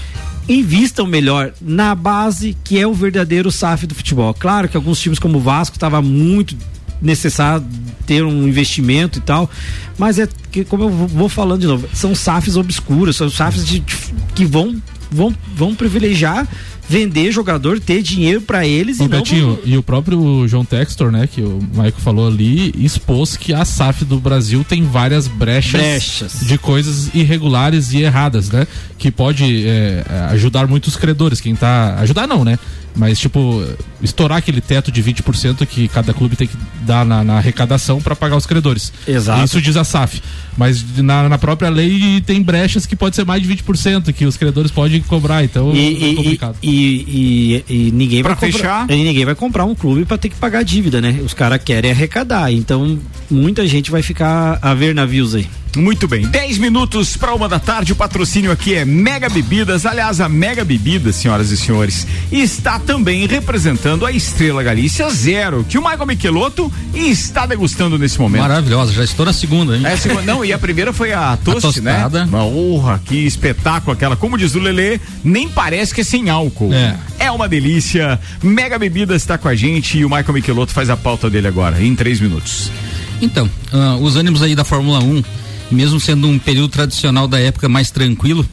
invistam 0.49 1.05
melhor 1.07 1.53
na 1.61 1.95
base, 1.95 2.55
que 2.63 2.77
é 2.77 2.86
o 2.86 2.93
verdadeiro 2.93 3.51
SAF 3.51 3.88
do 3.88 3.95
futebol. 3.95 4.34
Claro 4.34 4.67
que 4.67 4.75
alguns 4.75 4.99
times 4.99 5.19
como 5.19 5.38
o 5.38 5.41
Vasco 5.41 5.75
estava 5.77 6.01
muito 6.01 6.55
necessário 7.01 7.65
ter 8.05 8.23
um 8.23 8.47
investimento 8.47 9.19
e 9.19 9.21
tal, 9.21 9.49
mas 9.97 10.19
é 10.19 10.27
que, 10.51 10.63
como 10.65 10.84
eu 10.84 10.89
vou- 10.89 11.29
falando 11.29 11.61
de 11.61 11.67
novo, 11.67 11.88
são 11.93 12.13
SAFs 12.13 12.55
obscuras, 12.57 13.15
são 13.15 13.29
SAFs 13.29 13.65
de- 13.65 13.81
que 14.36 14.45
vão, 14.45 14.75
vão, 15.09 15.34
vão 15.55 15.73
privilegiar 15.75 16.45
vender 16.88 17.31
jogador, 17.31 17.79
ter 17.79 18.01
dinheiro 18.01 18.41
para 18.41 18.65
eles 18.67 18.99
Ô, 18.99 19.05
e 19.05 19.07
não 19.07 19.17
Betinho, 19.19 19.59
e 19.63 19.77
o 19.77 19.84
próprio 19.84 20.47
João 20.47 20.65
Textor, 20.65 21.11
né, 21.11 21.27
que 21.27 21.41
o 21.41 21.59
Maico 21.75 21.99
falou 22.01 22.27
ali, 22.27 22.73
expôs 22.77 23.36
que 23.38 23.53
a 23.53 23.63
SAF 23.65 24.03
do 24.05 24.19
Brasil 24.19 24.63
tem 24.67 24.84
várias 24.84 25.27
brechas, 25.27 25.81
Brechas. 25.81 26.39
de 26.41 26.57
coisas 26.57 27.09
irregulares 27.15 27.93
e 27.93 28.01
erradas, 28.01 28.49
né? 28.49 28.67
Que 28.97 29.09
pode 29.11 29.65
é, 29.65 30.03
ajudar 30.31 30.67
muitos 30.67 30.95
credores. 30.95 31.41
Quem 31.41 31.55
tá. 31.55 31.95
Ajudar 31.99 32.27
não, 32.27 32.43
né? 32.45 32.57
Mas, 32.95 33.17
tipo, 33.19 33.63
estourar 34.03 34.38
aquele 34.38 34.61
teto 34.61 34.91
de 34.91 35.01
20% 35.01 35.65
que 35.65 35.88
cada 35.88 36.13
clube 36.13 36.36
tem 36.36 36.47
que 36.47 36.55
dar 36.86 37.03
na, 37.03 37.23
na 37.23 37.38
arrecadação 37.38 37.99
para 37.99 38.15
pagar 38.15 38.38
os 38.38 38.45
credores. 38.45 38.93
Exato. 39.07 39.43
Isso 39.43 39.59
diz 39.59 39.75
a 39.75 39.84
SAF. 39.84 40.21
Mas 40.55 40.86
na, 40.97 41.27
na 41.27 41.39
própria 41.39 41.69
lei 41.69 42.21
tem 42.21 42.39
brechas 42.43 42.86
que 42.86 42.95
pode 42.95 43.15
ser 43.15 43.25
mais 43.25 43.41
de 43.41 43.51
20% 43.51 44.13
que 44.13 44.25
os 44.27 44.38
credores 44.38 44.69
podem 44.69 45.01
cobrar. 45.01 45.43
Então 45.43 45.73
E, 45.75 46.11
é 46.11 46.15
complicado. 46.15 46.55
e- 46.61 46.69
e- 46.69 46.72
e- 46.76 47.63
e 47.69 47.91
ninguém 47.91 48.21
Pra 48.24 48.34
vai 48.34 48.51
fechar? 48.51 48.82
comprar, 48.82 48.95
e 48.95 49.03
ninguém 49.03 49.26
vai 49.26 49.36
comprar 49.36 49.65
um 49.65 49.76
clube 49.76 50.05
para 50.05 50.17
ter 50.17 50.30
que 50.30 50.36
pagar 50.36 50.59
a 50.59 50.63
dívida, 50.63 50.99
né? 51.01 51.19
Os 51.24 51.34
caras 51.34 51.61
querem 51.63 51.91
arrecadar, 51.91 52.51
então 52.51 52.99
muita 53.30 53.65
gente 53.67 53.91
vai 53.91 54.01
ficar 54.01 54.57
a 54.61 54.74
ver 54.74 54.93
navios 54.95 55.36
aí. 55.36 55.47
Muito 55.76 56.07
bem, 56.07 56.28
10 56.28 56.59
minutos 56.59 57.17
para 57.17 57.34
uma 57.34 57.49
da 57.49 57.57
tarde. 57.59 57.93
O 57.93 57.95
patrocínio 57.95 58.51
aqui 58.51 58.76
é 58.76 58.86
Mega 58.86 59.28
Bebidas. 59.28 59.86
Aliás, 59.88 60.21
a 60.21 60.30
Mega 60.30 60.63
Bebidas, 60.63 61.15
senhoras 61.15 61.49
e 61.49 61.57
senhores, 61.57 62.05
está 62.32 62.78
também 62.78 63.26
representando 63.26 64.05
a 64.05 64.11
Estrela 64.11 64.61
Galícia 64.61 65.09
Zero, 65.09 65.65
que 65.67 65.78
o 65.78 65.82
Michael 65.82 66.05
Michelotto 66.05 66.71
está 66.93 67.47
degustando 67.47 67.97
nesse 67.97 68.19
momento. 68.19 68.41
Maravilhosa, 68.41 68.93
já 68.93 69.03
estou 69.03 69.26
na 69.26 69.34
segunda, 69.34 69.76
hein? 69.76 69.84
É, 69.86 69.93
a 69.93 69.97
segunda- 69.97 70.21
não, 70.21 70.45
e 70.45 70.53
a 70.53 70.59
primeira 70.59 70.93
foi 70.93 71.11
a 71.11 71.36
toast, 71.43 71.82
né? 71.82 71.93
tostada. 71.93 72.26
Uma 72.26 72.45
honra, 72.45 73.01
que 73.03 73.26
espetáculo 73.26 73.93
aquela. 73.93 74.15
Como 74.15 74.38
diz 74.38 74.53
o 74.53 74.59
Lelê, 74.59 74.99
nem 75.24 75.49
parece 75.49 75.93
que 75.93 76.01
é 76.01 76.03
sem 76.03 76.30
álcool. 76.30 76.71
É. 76.74 77.32
uma 77.32 77.49
delícia. 77.49 78.19
Mega 78.43 78.78
Bebidas 78.78 79.24
está 79.24 79.39
com 79.39 79.47
a 79.47 79.55
gente 79.55 79.97
e 79.97 80.05
o 80.05 80.09
Michael 80.09 80.34
Michelotto 80.34 80.71
faz 80.71 80.88
a 80.91 80.95
pauta 80.95 81.32
dele 81.32 81.47
agora, 81.47 81.82
em 81.82 81.95
três 81.95 82.19
minutos. 82.19 82.69
Então, 83.19 83.49
ah, 83.71 83.95
os 83.99 84.15
ânimos 84.15 84.43
aí 84.43 84.53
da 84.53 84.63
Fórmula 84.63 84.99
1, 84.99 85.24
mesmo 85.74 85.99
sendo 85.99 86.28
um 86.28 86.39
período 86.39 86.69
tradicional 86.69 87.28
da 87.28 87.39
época 87.39 87.67
mais 87.67 87.91
tranquilo, 87.91 88.45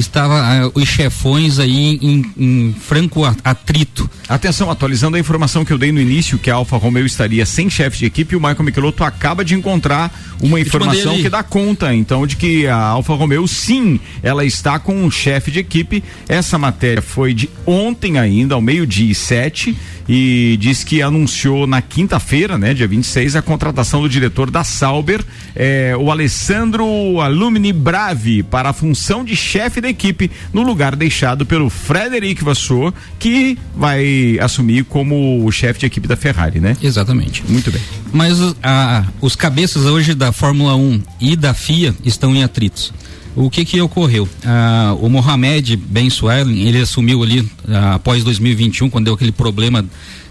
estava 0.00 0.40
ah, 0.40 0.70
os 0.74 0.88
chefões 0.88 1.58
aí 1.58 1.98
em, 2.00 2.24
em 2.36 2.72
franco 2.80 3.24
atrito. 3.24 4.08
Atenção, 4.28 4.70
atualizando 4.70 5.16
a 5.16 5.20
informação 5.20 5.64
que 5.64 5.72
eu 5.72 5.78
dei 5.78 5.90
no 5.90 6.00
início, 6.00 6.38
que 6.38 6.50
a 6.50 6.54
Alfa 6.54 6.76
Romeo 6.76 7.06
estaria 7.06 7.46
sem 7.46 7.70
chefe 7.70 7.98
de 7.98 8.06
equipe, 8.06 8.36
o 8.36 8.40
Michael 8.40 8.62
Michelotto 8.62 9.02
acaba 9.04 9.44
de 9.44 9.54
encontrar 9.54 10.12
uma 10.40 10.60
informação 10.60 11.16
que 11.16 11.28
dá 11.28 11.42
conta, 11.42 11.94
então, 11.94 12.26
de 12.26 12.36
que 12.36 12.66
a 12.66 12.76
Alfa 12.76 13.14
Romeo, 13.14 13.48
sim, 13.48 13.98
ela 14.22 14.44
está 14.44 14.78
com 14.78 14.94
um 14.94 15.10
chefe 15.10 15.50
de 15.50 15.58
equipe. 15.58 16.02
Essa 16.28 16.58
matéria 16.58 17.02
foi 17.02 17.34
de 17.34 17.48
ontem 17.66 18.18
ainda, 18.18 18.54
ao 18.54 18.60
meio-dia 18.60 19.10
e 19.10 19.14
sete, 19.14 19.76
e 20.08 20.56
diz 20.58 20.82
que 20.82 21.02
anunciou 21.02 21.66
na 21.66 21.82
quinta-feira, 21.82 22.56
né, 22.56 22.72
dia 22.72 22.88
26, 22.88 23.36
a 23.36 23.42
contratação 23.42 24.00
do 24.00 24.08
diretor 24.08 24.50
da 24.50 24.64
Sauber, 24.64 25.22
eh, 25.54 25.94
o 25.98 26.10
Alessandro 26.10 27.20
Alumni 27.20 27.72
Bravi, 27.72 28.42
para 28.42 28.70
a 28.70 28.72
função 28.72 29.22
de 29.22 29.36
chefe 29.36 29.80
da 29.88 29.90
equipe, 29.90 30.30
no 30.52 30.62
lugar 30.62 30.94
deixado 30.94 31.46
pelo 31.46 31.70
Frederic 31.70 32.44
Vasseur, 32.44 32.92
que 33.18 33.58
vai 33.74 34.38
assumir 34.40 34.84
como 34.84 35.44
o 35.44 35.50
chefe 35.50 35.80
de 35.80 35.86
equipe 35.86 36.06
da 36.06 36.16
Ferrari, 36.16 36.60
né? 36.60 36.76
Exatamente. 36.82 37.42
Muito 37.48 37.70
bem. 37.70 37.80
Mas 38.12 38.38
ah, 38.62 39.04
os 39.20 39.34
cabeças 39.34 39.84
hoje 39.84 40.14
da 40.14 40.30
Fórmula 40.30 40.76
1 40.76 41.02
e 41.20 41.36
da 41.36 41.54
FIA 41.54 41.94
estão 42.04 42.34
em 42.34 42.42
atritos. 42.42 42.92
O 43.34 43.48
que 43.50 43.64
que 43.64 43.80
ocorreu? 43.80 44.28
Ah, 44.44 44.94
o 45.00 45.08
Mohamed 45.08 45.76
Ben 45.76 46.10
Suelen, 46.10 46.66
ele 46.66 46.80
assumiu 46.80 47.22
ali 47.22 47.48
ah, 47.68 47.94
após 47.94 48.22
2021, 48.24 48.90
quando 48.90 49.06
deu 49.06 49.14
aquele 49.14 49.32
problema 49.32 49.84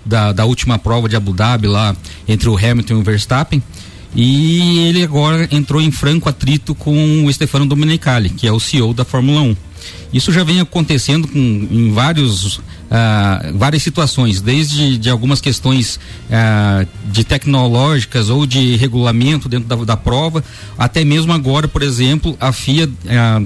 da, 0.06 0.32
da 0.32 0.46
última 0.46 0.78
prova 0.78 1.10
de 1.10 1.16
Abu 1.16 1.34
Dhabi 1.34 1.68
lá 1.68 1.96
entre 2.28 2.48
o 2.50 2.58
Hamilton 2.58 2.94
e 2.94 2.98
o 2.98 3.04
Verstappen. 3.04 3.62
E 4.18 4.80
ele 4.88 5.04
agora 5.04 5.48
entrou 5.52 5.80
em 5.80 5.92
franco 5.92 6.28
atrito 6.28 6.74
com 6.74 7.24
o 7.24 7.32
Stefano 7.32 7.68
Domenicali, 7.68 8.32
que 8.32 8.48
é 8.48 8.52
o 8.52 8.60
CEO 8.60 8.92
da 8.92 9.06
Fórmula 9.06 9.42
1. 9.42 9.56
Isso 10.12 10.32
já 10.32 10.44
vem 10.44 10.60
acontecendo 10.60 11.28
com, 11.28 11.38
em 11.38 11.92
vários, 11.94 12.60
ah, 12.90 13.52
várias 13.54 13.84
situações, 13.84 14.42
desde 14.42 14.98
de 14.98 15.08
algumas 15.08 15.40
questões 15.40 16.00
ah, 16.32 16.84
de 17.12 17.24
tecnológicas 17.24 18.30
ou 18.30 18.48
de 18.48 18.76
regulamento 18.76 19.48
dentro 19.48 19.68
da, 19.68 19.76
da 19.76 19.96
prova, 19.96 20.44
até 20.80 21.06
mesmo 21.06 21.32
agora, 21.32 21.68
por 21.68 21.84
exemplo, 21.84 22.36
a 22.40 22.52
FIA 22.52 22.90
ah, 23.08 23.42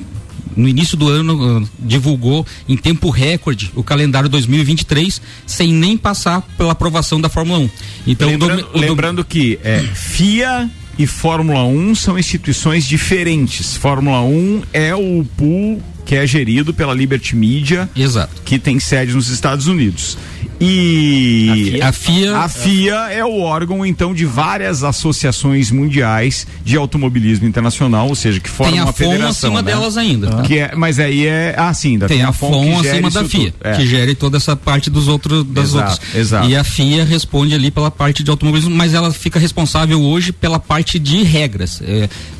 no 0.55 0.67
início 0.67 0.97
do 0.97 1.07
ano 1.07 1.63
ah, 1.63 1.67
divulgou 1.79 2.45
em 2.67 2.75
tempo 2.77 3.09
recorde 3.09 3.71
o 3.75 3.83
calendário 3.83 4.27
2023 4.29 5.21
sem 5.45 5.71
nem 5.73 5.97
passar 5.97 6.41
pela 6.57 6.71
aprovação 6.71 7.19
da 7.21 7.29
Fórmula 7.29 7.59
1. 7.59 7.69
Então, 8.07 8.27
o 8.27 8.31
lembrando, 8.31 8.61
Dom- 8.61 8.67
o 8.69 8.73
Dom- 8.73 8.79
lembrando 8.79 9.25
que 9.25 9.59
é, 9.63 9.79
FIA 9.93 10.69
e 10.99 11.07
Fórmula 11.07 11.63
1 11.63 11.95
são 11.95 12.17
instituições 12.19 12.85
diferentes. 12.85 13.75
Fórmula 13.77 14.21
1 14.21 14.61
é 14.73 14.93
o 14.93 15.25
pool 15.37 15.81
que 16.05 16.15
é 16.15 16.25
gerido 16.27 16.73
pela 16.73 16.93
Liberty 16.93 17.35
Media, 17.35 17.89
Exato. 17.95 18.41
que 18.43 18.59
tem 18.59 18.79
sede 18.79 19.13
nos 19.13 19.29
Estados 19.29 19.67
Unidos. 19.67 20.17
E 20.63 21.79
A 21.81 21.91
FIA- 21.91 22.37
a 22.37 22.47
FIA 22.47 22.95
é 23.11 23.25
o 23.25 23.39
órgão 23.41 23.83
então 23.85 24.13
de 24.13 24.25
várias 24.25 24.83
associações 24.83 25.71
mundiais 25.71 26.45
de 26.63 26.77
automobilismo 26.77 27.47
internacional, 27.47 28.07
ou 28.07 28.13
seja, 28.15 28.39
que 28.39 28.49
formam 28.49 28.71
tem 28.73 28.79
a 28.79 28.83
uma 28.85 28.93
FOM 28.93 29.11
federação, 29.11 29.49
acima 29.55 29.61
né? 29.63 29.71
delas 29.71 29.97
ainda. 29.97 30.41
Que 30.43 30.59
é, 30.59 30.71
mas 30.75 30.99
aí 30.99 31.25
é 31.25 31.55
assim, 31.57 31.93
ainda 31.93 32.07
tem 32.07 32.21
a 32.21 32.31
FOM 32.31 32.79
acima 32.79 33.09
da 33.09 33.23
FIA. 33.25 33.53
É. 33.63 33.73
que 33.73 33.87
gere 33.87 34.13
toda 34.13 34.37
essa 34.37 34.55
parte 34.55 34.89
dos 34.89 35.07
outros 35.07 35.43
das 35.45 35.69
Exato, 35.69 35.91
outras. 35.93 36.15
exato. 36.15 36.47
E 36.47 36.55
a 36.55 36.63
FIA 36.63 37.03
responde 37.05 37.55
ali 37.55 37.71
pela 37.71 37.89
parte 37.89 38.23
de 38.23 38.29
automobilismo, 38.29 38.73
mas 38.75 38.93
ela 38.93 39.11
fica 39.11 39.39
responsável 39.39 39.99
hoje 40.01 40.31
pela 40.31 40.59
parte 40.59 40.99
de 40.99 41.23
regras, 41.23 41.81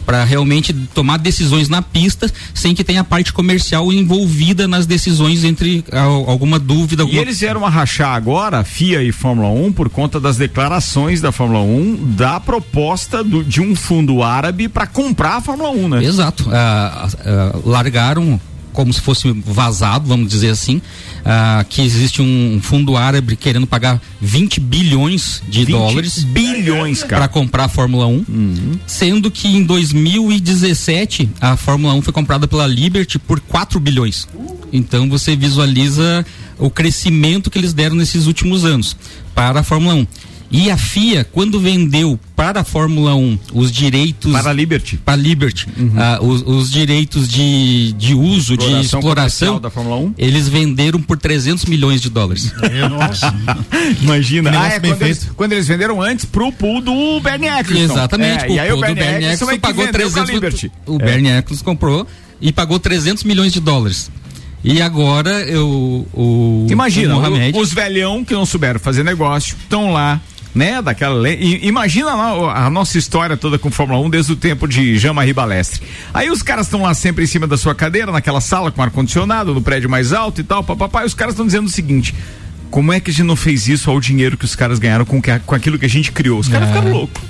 para 0.06 0.24
realmente 0.24 0.74
tomar 0.94 1.18
decisões 1.18 1.70
na 1.70 1.82
pista 1.82 2.32
sem 2.54 2.74
que 2.76 2.84
tenha 2.84 3.02
a 3.02 3.04
parte 3.04 3.32
comercial 3.34 3.92
envolvida 3.92 4.68
nas 4.68 4.86
decisões 4.86 5.44
entre 5.44 5.84
ah, 5.92 6.02
alguma 6.04 6.60
dúvida, 6.60 7.02
E 7.02 7.06
alguma 7.06 7.22
eles 7.22 7.40
vieram 7.40 7.66
a 7.66 7.70
rachar 7.70 8.16
agora, 8.16 8.64
FIA 8.64 9.04
e 9.04 9.12
Fórmula 9.12 9.50
1, 9.50 9.74
por 9.74 9.90
conta 9.90 10.20
das 10.20 10.38
declarações 10.38 11.22
da 11.22 11.32
Fórmula 11.32 11.62
1 11.62 12.14
da 12.16 12.40
proposta 12.40 13.24
do- 13.24 13.44
de 13.44 13.62
um 13.62 13.76
fundo 13.76 14.22
árabe 14.24 14.68
para 14.68 14.88
comprar 14.88 15.38
a 15.38 15.42
Fórmula 15.42 15.70
1, 15.72 15.88
né? 15.88 16.04
Exato. 16.04 16.48
Ah, 16.52 17.08
ah, 17.26 17.60
largaram 17.66 18.40
como 18.74 18.94
se 18.94 19.02
fosse 19.02 19.32
vazado, 19.46 20.08
vamos 20.08 20.30
dizer 20.30 20.50
assim, 20.50 20.82
ah, 21.26 21.66
que 21.68 21.82
existe 21.82 22.22
um 22.22 22.60
fundo 22.62 22.96
árabe 22.96 23.36
querendo 23.36 23.68
pagar 23.68 24.02
20 24.22 24.60
bilhões 24.60 25.42
de 25.48 25.66
20 25.66 25.72
dólares 25.72 26.24
bilhões, 26.24 27.04
cara. 27.04 27.18
para 27.18 27.28
comprar 27.28 27.66
a 27.66 27.70
Fórmula 27.70 28.08
1, 28.08 28.80
sendo 28.88 29.30
que 29.30 29.48
em 29.48 29.64
2017 29.64 31.30
a 31.40 31.56
Fórmula 31.56 31.94
1 31.96 32.02
foi 32.02 32.14
comprada 32.14 32.48
pela 32.48 32.68
Liberty 32.68 33.20
por 33.20 33.40
4 33.40 33.80
bilhões. 33.80 34.28
Então 34.74 35.10
você 35.10 35.36
visualiza 35.36 36.26
o 36.58 36.70
crescimento 36.70 37.50
que 37.50 37.58
eles 37.58 37.74
deram 37.74 37.96
nesses 37.96 38.28
últimos 38.28 38.64
anos 38.64 38.96
para 39.34 39.62
a 39.62 39.64
Fórmula 39.64 39.96
1. 39.96 40.08
E 40.54 40.70
a 40.70 40.76
FIA, 40.76 41.24
quando 41.24 41.60
vendeu 41.62 42.20
para 42.36 42.60
a 42.60 42.64
Fórmula 42.66 43.16
1 43.16 43.40
os 43.54 43.72
direitos. 43.72 44.34
Para 44.34 44.50
a 44.50 44.54
Liberty. 44.54 44.98
Para 44.98 45.14
a 45.14 45.16
Liberty. 45.16 45.66
ah, 45.98 46.20
os, 46.22 46.42
os 46.46 46.70
direitos 46.70 47.28
de, 47.30 47.94
de 47.94 48.14
uso, 48.14 48.58
de 48.58 48.64
Exploração 48.66 48.82
exploração. 49.00 49.48
comercial 49.48 49.60
da 49.62 49.70
Fórmula 49.70 49.96
1. 49.98 50.14
Eles 50.18 50.50
venderam 50.50 51.02
por 51.02 51.18
300 51.18 51.64
milhões 51.66 52.02
de 52.02 52.10
dólares. 52.10 52.52
Imagina. 54.02 54.50
Que 54.52 54.58
Ah, 54.58 54.62
negócio 54.62 54.78
é 54.78 54.80
quando 54.90 55.02
eles, 55.04 55.30
quando 55.36 55.52
eles 55.54 55.68
venderam 55.68 56.02
antes 56.02 56.26
pro 56.26 56.52
pool 56.52 56.82
do 56.82 57.20
Bernie 57.22 57.48
Eccleston. 57.50 57.94
Exatamente. 57.94 58.46
É, 58.46 58.50
e 58.52 58.60
aí 58.60 58.72
o 58.72 58.76
pool 58.78 58.88
do 58.88 58.96
Bernie, 58.96 59.16
Eccleston 59.26 59.50
é 59.52 59.54
que 59.54 59.60
pagou 59.60 59.86
vendeu 59.86 59.92
pra 60.12 60.24
300 60.24 60.30
Liberty. 60.34 60.72
O 60.86 60.96
É. 60.96 60.98
Bernie 61.06 61.32
Eccleston 61.32 61.66
comprou 61.66 62.08
e 62.40 62.52
pagou 62.52 62.80
300 62.80 63.24
milhões 63.24 63.54
de 63.54 63.60
dólares. 63.60 64.12
E 64.64 64.80
agora 64.82 65.32
eu, 65.42 66.06
o 66.14 66.68
Imagina, 66.70 67.16
o 67.16 67.20
Mohamed, 67.22 67.58
o- 67.58 67.62
os 67.62 67.74
velhão 67.74 68.24
que 68.24 68.34
não 68.34 68.46
souberam 68.46 68.80
fazer 68.80 69.04
negócio 69.04 69.56
estão 69.64 69.92
lá 69.94 70.22
né? 70.54 70.82
Daquela 70.82 71.20
le- 71.20 71.36
I- 71.36 71.68
imagina 71.68 72.14
lá 72.14 72.66
a 72.66 72.70
nossa 72.70 72.98
história 72.98 73.38
toda 73.38 73.58
com 73.58 73.72
Fórmula 73.72 74.00
1 74.00 74.10
desde 74.10 74.32
o 74.34 74.36
tempo 74.36 74.68
de 74.68 74.98
Jean-Marie 74.98 75.34
Balestre. 75.34 75.82
Aí 76.14 76.30
os 76.30 76.42
caras 76.42 76.66
estão 76.68 76.82
lá 76.82 76.94
sempre 76.94 77.24
em 77.24 77.28
cima 77.28 77.48
da 77.48 77.58
sua 77.58 77.74
cadeira, 77.74 78.12
naquela 78.12 78.42
sala 78.42 78.72
com 78.72 78.82
ar 78.82 78.92
condicionado, 78.92 79.54
no 79.54 79.62
prédio 79.62 79.90
mais 79.90 80.12
alto 80.14 80.42
e 80.42 80.44
tal, 80.44 80.64
papapá, 80.64 81.04
e 81.04 81.06
os 81.06 81.14
caras 81.14 81.34
estão 81.34 81.46
dizendo 81.46 81.68
o 81.68 81.72
seguinte: 81.72 82.14
como 82.70 82.92
é 82.94 83.00
que 83.00 83.12
a 83.12 83.14
gente 83.14 83.26
não 83.26 83.36
fez 83.36 83.68
isso 83.68 83.90
ao 83.90 84.00
dinheiro 84.00 84.38
que 84.38 84.46
os 84.46 84.56
caras 84.56 84.80
ganharam 84.80 85.06
com, 85.06 85.22
que- 85.22 85.40
com 85.40 85.56
aquilo 85.56 85.80
que 85.80 85.86
a 85.86 85.90
gente 85.90 86.12
criou? 86.12 86.40
Os 86.40 86.48
caras 86.48 86.68
ficaram 86.70 86.92
loucos. 86.92 87.22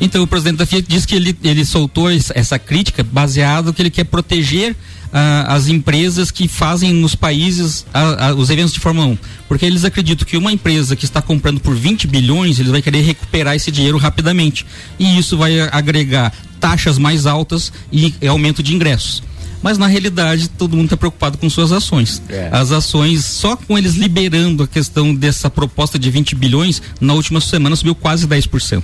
Então 0.00 0.22
o 0.22 0.26
presidente 0.26 0.56
da 0.58 0.66
Fiat 0.66 0.86
disse 0.88 1.06
que 1.06 1.14
ele, 1.14 1.36
ele 1.44 1.64
soltou 1.64 2.10
es- 2.10 2.32
essa 2.34 2.58
crítica 2.58 3.04
baseado 3.04 3.72
que 3.72 3.80
ele 3.80 3.90
quer 3.90 4.04
proteger 4.04 4.74
ah, 5.16 5.54
as 5.54 5.68
empresas 5.68 6.32
que 6.32 6.48
fazem 6.48 6.92
nos 6.92 7.14
países 7.14 7.86
ah, 7.94 8.30
ah, 8.30 8.34
os 8.34 8.50
eventos 8.50 8.72
de 8.72 8.80
Fórmula 8.80 9.06
1. 9.06 9.18
Porque 9.46 9.64
eles 9.64 9.84
acreditam 9.84 10.26
que 10.26 10.36
uma 10.36 10.52
empresa 10.52 10.96
que 10.96 11.04
está 11.04 11.22
comprando 11.22 11.60
por 11.60 11.76
20 11.76 12.08
bilhões, 12.08 12.58
ele 12.58 12.70
vai 12.70 12.82
querer 12.82 13.02
recuperar 13.02 13.54
esse 13.54 13.70
dinheiro 13.70 13.96
rapidamente. 13.96 14.66
E 14.98 15.16
isso 15.16 15.38
vai 15.38 15.60
agregar 15.60 16.32
taxas 16.58 16.98
mais 16.98 17.26
altas 17.26 17.72
e 17.92 18.12
aumento 18.26 18.60
de 18.60 18.74
ingressos. 18.74 19.22
Mas 19.62 19.78
na 19.78 19.86
realidade 19.86 20.48
todo 20.48 20.76
mundo 20.76 20.86
está 20.86 20.96
preocupado 20.96 21.38
com 21.38 21.48
suas 21.48 21.70
ações. 21.70 22.20
As 22.50 22.72
ações, 22.72 23.24
só 23.24 23.56
com 23.56 23.78
eles 23.78 23.94
liberando 23.94 24.64
a 24.64 24.66
questão 24.66 25.14
dessa 25.14 25.48
proposta 25.48 25.96
de 25.96 26.10
20 26.10 26.34
bilhões, 26.34 26.82
na 27.00 27.14
última 27.14 27.40
semana 27.40 27.76
subiu 27.76 27.94
quase 27.94 28.26
10%. 28.26 28.82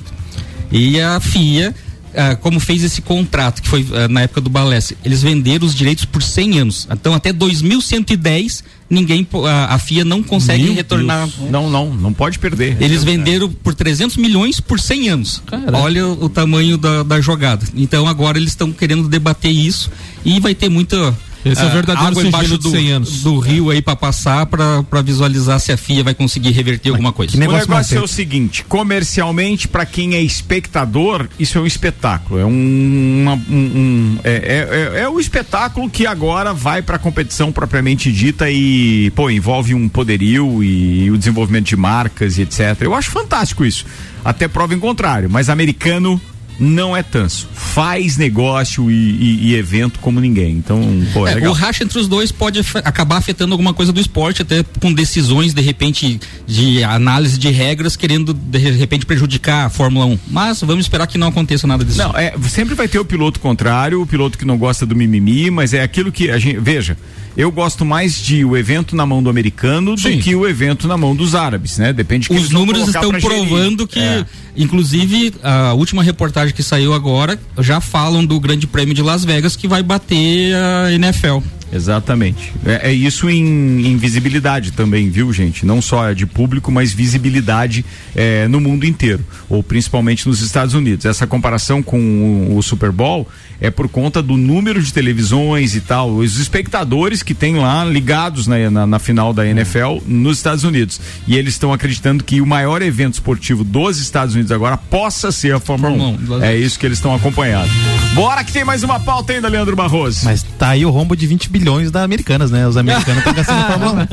E 0.70 1.00
a 1.00 1.18
FIA, 1.18 1.74
ah, 2.14 2.36
como 2.36 2.58
fez 2.60 2.82
esse 2.82 3.00
contrato, 3.00 3.62
que 3.62 3.68
foi 3.68 3.86
ah, 3.92 4.08
na 4.08 4.22
época 4.22 4.40
do 4.40 4.50
Balestre, 4.50 4.96
eles 5.04 5.22
venderam 5.22 5.66
os 5.66 5.74
direitos 5.74 6.04
por 6.04 6.22
100 6.22 6.58
anos. 6.58 6.88
Então 6.90 7.14
até 7.14 7.32
2110 7.32 8.64
ninguém 8.88 9.26
a, 9.46 9.74
a 9.74 9.78
FIA 9.78 10.04
não 10.04 10.22
consegue 10.22 10.64
Meu 10.64 10.74
retornar. 10.74 11.28
Deus. 11.28 11.50
Não, 11.50 11.70
não, 11.70 11.94
não 11.94 12.12
pode 12.12 12.38
perder. 12.38 12.76
Eles 12.80 13.04
venderam 13.04 13.48
por 13.48 13.74
300 13.74 14.16
milhões 14.16 14.60
por 14.60 14.80
100 14.80 15.08
anos. 15.08 15.42
Olha 15.72 16.06
o, 16.06 16.24
o 16.24 16.28
tamanho 16.28 16.76
da, 16.76 17.04
da 17.04 17.20
jogada. 17.20 17.64
Então 17.74 18.08
agora 18.08 18.36
eles 18.36 18.50
estão 18.50 18.72
querendo 18.72 19.08
debater 19.08 19.52
isso 19.52 19.90
e 20.24 20.40
vai 20.40 20.54
ter 20.54 20.68
muita 20.68 21.16
Esse 21.44 21.62
é 21.62 21.64
o 21.64 21.68
ah, 21.68 21.70
verdadeiro 21.70 22.08
água 22.10 22.22
embaixo 22.24 22.50
de 22.50 22.58
do, 22.58 22.70
100 22.70 22.92
anos. 22.92 23.22
do 23.22 23.38
rio 23.38 23.70
aí 23.70 23.80
para 23.80 23.96
passar 23.96 24.44
para 24.46 25.02
visualizar 25.02 25.58
se 25.58 25.72
a 25.72 25.76
FIA 25.76 26.04
vai 26.04 26.14
conseguir 26.14 26.50
reverter 26.50 26.90
alguma 26.90 27.12
coisa. 27.12 27.36
o 27.36 27.40
negócio 27.40 27.96
é 27.96 28.00
o 28.00 28.06
seguinte, 28.06 28.64
comercialmente, 28.68 29.66
para 29.66 29.86
quem 29.86 30.14
é 30.14 30.22
espectador, 30.22 31.28
isso 31.38 31.56
é 31.56 31.60
um 31.60 31.66
espetáculo. 31.66 32.38
É 32.40 32.44
um, 32.44 33.22
uma- 33.22 33.34
um- 33.34 33.40
um- 33.50 34.18
é, 34.22 34.32
é, 34.32 34.98
é, 34.98 35.02
é 35.02 35.08
o 35.08 35.18
espetáculo 35.18 35.88
que 35.88 36.06
agora 36.06 36.52
vai 36.52 36.82
para 36.82 36.96
a 36.96 36.98
competição 36.98 37.50
propriamente 37.50 38.12
dita 38.12 38.50
e, 38.50 39.10
pô, 39.14 39.30
envolve 39.30 39.74
um 39.74 39.88
poderio 39.88 40.62
e, 40.62 41.10
o 41.10 41.16
desenvolvimento 41.16 41.66
de 41.66 41.76
marcas 41.76 42.36
e 42.38 42.42
etc. 42.42 42.76
Eu 42.82 42.94
acho 42.94 43.10
fantástico 43.10 43.64
isso. 43.64 43.84
Até 44.24 44.46
prova 44.46 44.74
em 44.74 44.78
contrário, 44.78 45.30
mas 45.30 45.48
americano 45.48 46.20
não 46.60 46.94
é 46.96 47.02
tanso. 47.02 47.48
Faz 47.54 48.16
negócio 48.18 48.90
e, 48.90 48.94
e- 48.94 49.48
e 49.48 49.54
evento 49.54 49.98
como 49.98 50.20
ninguém. 50.20 50.52
Então, 50.52 50.80
pô, 51.12 51.26
é, 51.26 51.40
É, 51.40 51.48
o 51.48 51.52
racha 51.52 51.82
entre 51.82 51.98
os 51.98 52.06
dois 52.06 52.30
pode 52.30 52.60
acabar 52.84 53.16
afetando 53.16 53.52
alguma 53.54 53.72
coisa 53.72 53.92
do 53.92 54.00
esporte, 54.00 54.42
até 54.42 54.62
com 54.80 54.92
decisões, 54.92 55.54
de 55.54 55.62
repente, 55.62 56.20
de 56.46 56.84
análise 56.84 57.38
de 57.38 57.48
regras, 57.50 57.96
querendo, 57.96 58.34
de 58.34 58.58
repente, 58.58 59.06
prejudicar 59.06 59.66
a 59.66 59.70
Fórmula 59.70 60.04
1. 60.06 60.18
Mas 60.30 60.60
vamos 60.60 60.84
esperar 60.84 61.06
que 61.06 61.16
não 61.16 61.28
aconteça 61.28 61.66
nada 61.66 61.84
disso. 61.84 61.98
Não, 61.98 62.10
é, 62.16 62.34
sempre 62.48 62.74
vai 62.74 62.86
ter 62.86 62.98
o 62.98 63.04
piloto 63.04 63.40
contrário, 63.40 64.02
o 64.02 64.06
piloto 64.06 64.36
que 64.36 64.44
não 64.44 64.58
gosta 64.58 64.84
do 64.84 64.94
mimimi, 64.94 65.50
mas 65.50 65.72
é 65.72 65.82
aquilo 65.82 66.12
que 66.12 66.30
a 66.30 66.38
gente. 66.38 66.58
Veja, 66.60 66.96
eu 67.36 67.50
gosto 67.50 67.84
mais 67.84 68.20
de 68.20 68.44
o 68.44 68.56
evento 68.56 68.94
na 68.94 69.06
mão 69.06 69.22
do 69.22 69.30
americano 69.30 69.96
do 69.96 70.18
que 70.18 70.34
o 70.34 70.46
evento 70.46 70.86
na 70.86 70.96
mão 70.96 71.14
dos 71.16 71.34
árabes, 71.34 71.78
né? 71.78 71.92
Depende 71.92 72.28
de 72.28 72.34
que 72.34 72.40
Os 72.40 72.50
números 72.50 72.88
estão 72.88 73.08
pra 73.10 73.18
gerir. 73.20 73.36
provando 73.48 73.86
que, 73.86 73.98
É. 73.98 74.26
inclusive, 74.56 75.34
a 75.42 75.72
última 75.74 76.02
reportagem 76.02 76.54
que 76.54 76.62
saiu 76.62 76.92
agora 76.92 77.38
já 77.58 77.80
falam 77.80 78.24
do 78.24 78.38
Grande 78.40 78.66
Prêmio 78.66 78.94
de 78.94 79.02
Las 79.02 79.24
Vegas 79.24 79.56
que 79.56 79.68
vai 79.68 79.82
bater 79.82 80.54
a 80.54 80.92
NFL. 80.92 81.40
Exatamente. 81.72 82.52
É, 82.64 82.90
é 82.90 82.92
isso 82.92 83.30
em, 83.30 83.86
em 83.86 83.96
visibilidade 83.96 84.72
também, 84.72 85.08
viu, 85.08 85.32
gente? 85.32 85.64
Não 85.64 85.80
só 85.80 86.12
de 86.12 86.26
público, 86.26 86.72
mas 86.72 86.92
visibilidade 86.92 87.84
é, 88.14 88.48
no 88.48 88.60
mundo 88.60 88.84
inteiro, 88.84 89.24
ou 89.48 89.62
principalmente 89.62 90.26
nos 90.26 90.40
Estados 90.40 90.74
Unidos. 90.74 91.06
Essa 91.06 91.26
comparação 91.26 91.82
com 91.82 92.48
o, 92.50 92.56
o 92.56 92.62
Super 92.62 92.90
Bowl 92.90 93.28
é 93.60 93.70
por 93.70 93.88
conta 93.88 94.22
do 94.22 94.36
número 94.36 94.82
de 94.82 94.92
televisões 94.92 95.76
e 95.76 95.80
tal, 95.80 96.10
os 96.10 96.38
espectadores 96.38 97.22
que 97.22 97.34
tem 97.34 97.56
lá 97.56 97.84
ligados 97.84 98.46
na, 98.46 98.70
na, 98.70 98.86
na 98.86 98.98
final 98.98 99.32
da 99.32 99.46
NFL 99.46 99.98
nos 100.06 100.38
Estados 100.38 100.64
Unidos. 100.64 101.00
E 101.26 101.36
eles 101.36 101.54
estão 101.54 101.72
acreditando 101.72 102.24
que 102.24 102.40
o 102.40 102.46
maior 102.46 102.80
evento 102.80 103.14
esportivo 103.14 103.62
dos 103.62 103.98
Estados 103.98 104.34
Unidos 104.34 104.39
agora 104.50 104.76
possa 104.76 105.32
ser 105.32 105.54
a 105.54 105.60
Fórmula 105.60 105.92
1. 105.92 106.42
É 106.42 106.56
isso 106.56 106.78
que 106.78 106.86
eles 106.86 106.98
estão 106.98 107.14
acompanhando. 107.14 107.68
Bora 108.14 108.44
que 108.44 108.52
tem 108.52 108.64
mais 108.64 108.82
uma 108.82 109.00
pauta 109.00 109.32
ainda, 109.32 109.48
Leandro 109.48 109.74
Barroso. 109.74 110.20
Mas 110.24 110.42
tá 110.58 110.68
aí 110.70 110.84
o 110.86 110.90
rombo 110.90 111.16
de 111.16 111.26
20 111.26 111.48
bilhões 111.50 111.90
da 111.90 112.02
Americanas, 112.02 112.50
né? 112.50 112.66
Os 112.66 112.76
americanos 112.76 113.18
estão 113.18 113.32
gastando 113.34 113.66
Fórmula 113.66 114.08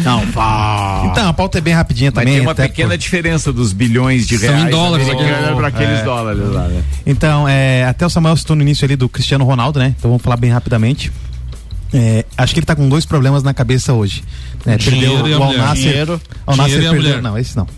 1. 0.00 0.02
Não, 0.04 0.22
Então, 1.10 1.28
a 1.28 1.32
pauta 1.32 1.58
é 1.58 1.60
bem 1.60 1.74
rapidinha 1.74 2.10
Mas 2.14 2.22
também. 2.22 2.34
tem 2.34 2.42
uma 2.42 2.52
até 2.52 2.66
pequena 2.68 2.90
por- 2.90 2.98
diferença 2.98 3.52
dos 3.52 3.72
bilhões 3.72 4.26
de 4.26 4.38
São 4.38 4.48
reais 4.50 4.66
em 4.66 4.70
dólares, 4.70 5.06
né? 5.06 5.14
para 5.56 5.68
aqueles 5.68 6.00
É. 6.00 6.04
dólares 6.04 6.42
lá, 6.52 6.68
né? 6.68 6.82
Então, 7.06 7.46
é, 7.48 7.84
até 7.84 8.04
o 8.06 8.10
Samuel 8.10 8.36
citou 8.36 8.56
no 8.56 8.62
início 8.62 8.84
ali 8.84 8.96
do 8.96 9.08
Cristiano 9.08 9.44
Ronaldo, 9.44 9.78
né? 9.78 9.94
Então 9.98 10.10
vamos 10.10 10.22
falar 10.22 10.36
bem 10.36 10.50
rapidamente. 10.50 11.12
É, 11.92 12.24
acho 12.36 12.52
que 12.52 12.58
ele 12.58 12.66
tá 12.66 12.74
com 12.74 12.88
dois 12.88 13.06
problemas 13.06 13.42
na 13.44 13.54
cabeça 13.54 13.92
hoje. 13.92 14.24
Né? 14.66 14.76
Perdeu 14.78 15.12
o 15.14 15.42
Al. 15.42 15.74
Dinheiro. 15.74 16.20
Al 16.46 16.60
a 16.60 16.64
perdeu. 16.64 17.22
Não, 17.22 17.38
esse 17.38 17.56
não. 17.56 17.68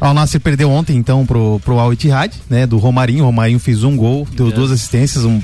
Al 0.00 0.14
Nassr 0.14 0.40
perdeu 0.40 0.70
ontem, 0.70 0.96
então, 0.96 1.24
pro, 1.24 1.60
pro 1.64 1.78
Al 1.78 1.92
Ittihad, 1.92 2.32
né? 2.48 2.66
Do 2.66 2.78
Romarinho. 2.78 3.22
O 3.22 3.26
Romarinho 3.26 3.58
fez 3.58 3.82
um 3.84 3.96
gol, 3.96 4.26
deu 4.32 4.50
duas 4.50 4.70
assistências, 4.70 5.24
um, 5.24 5.40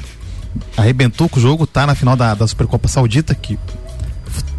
arrebentou 0.76 1.28
com 1.28 1.38
o 1.38 1.42
jogo, 1.42 1.66
tá 1.66 1.86
na 1.86 1.94
final 1.94 2.16
da, 2.16 2.34
da 2.34 2.46
Supercopa 2.46 2.88
Saudita, 2.88 3.34
que 3.34 3.58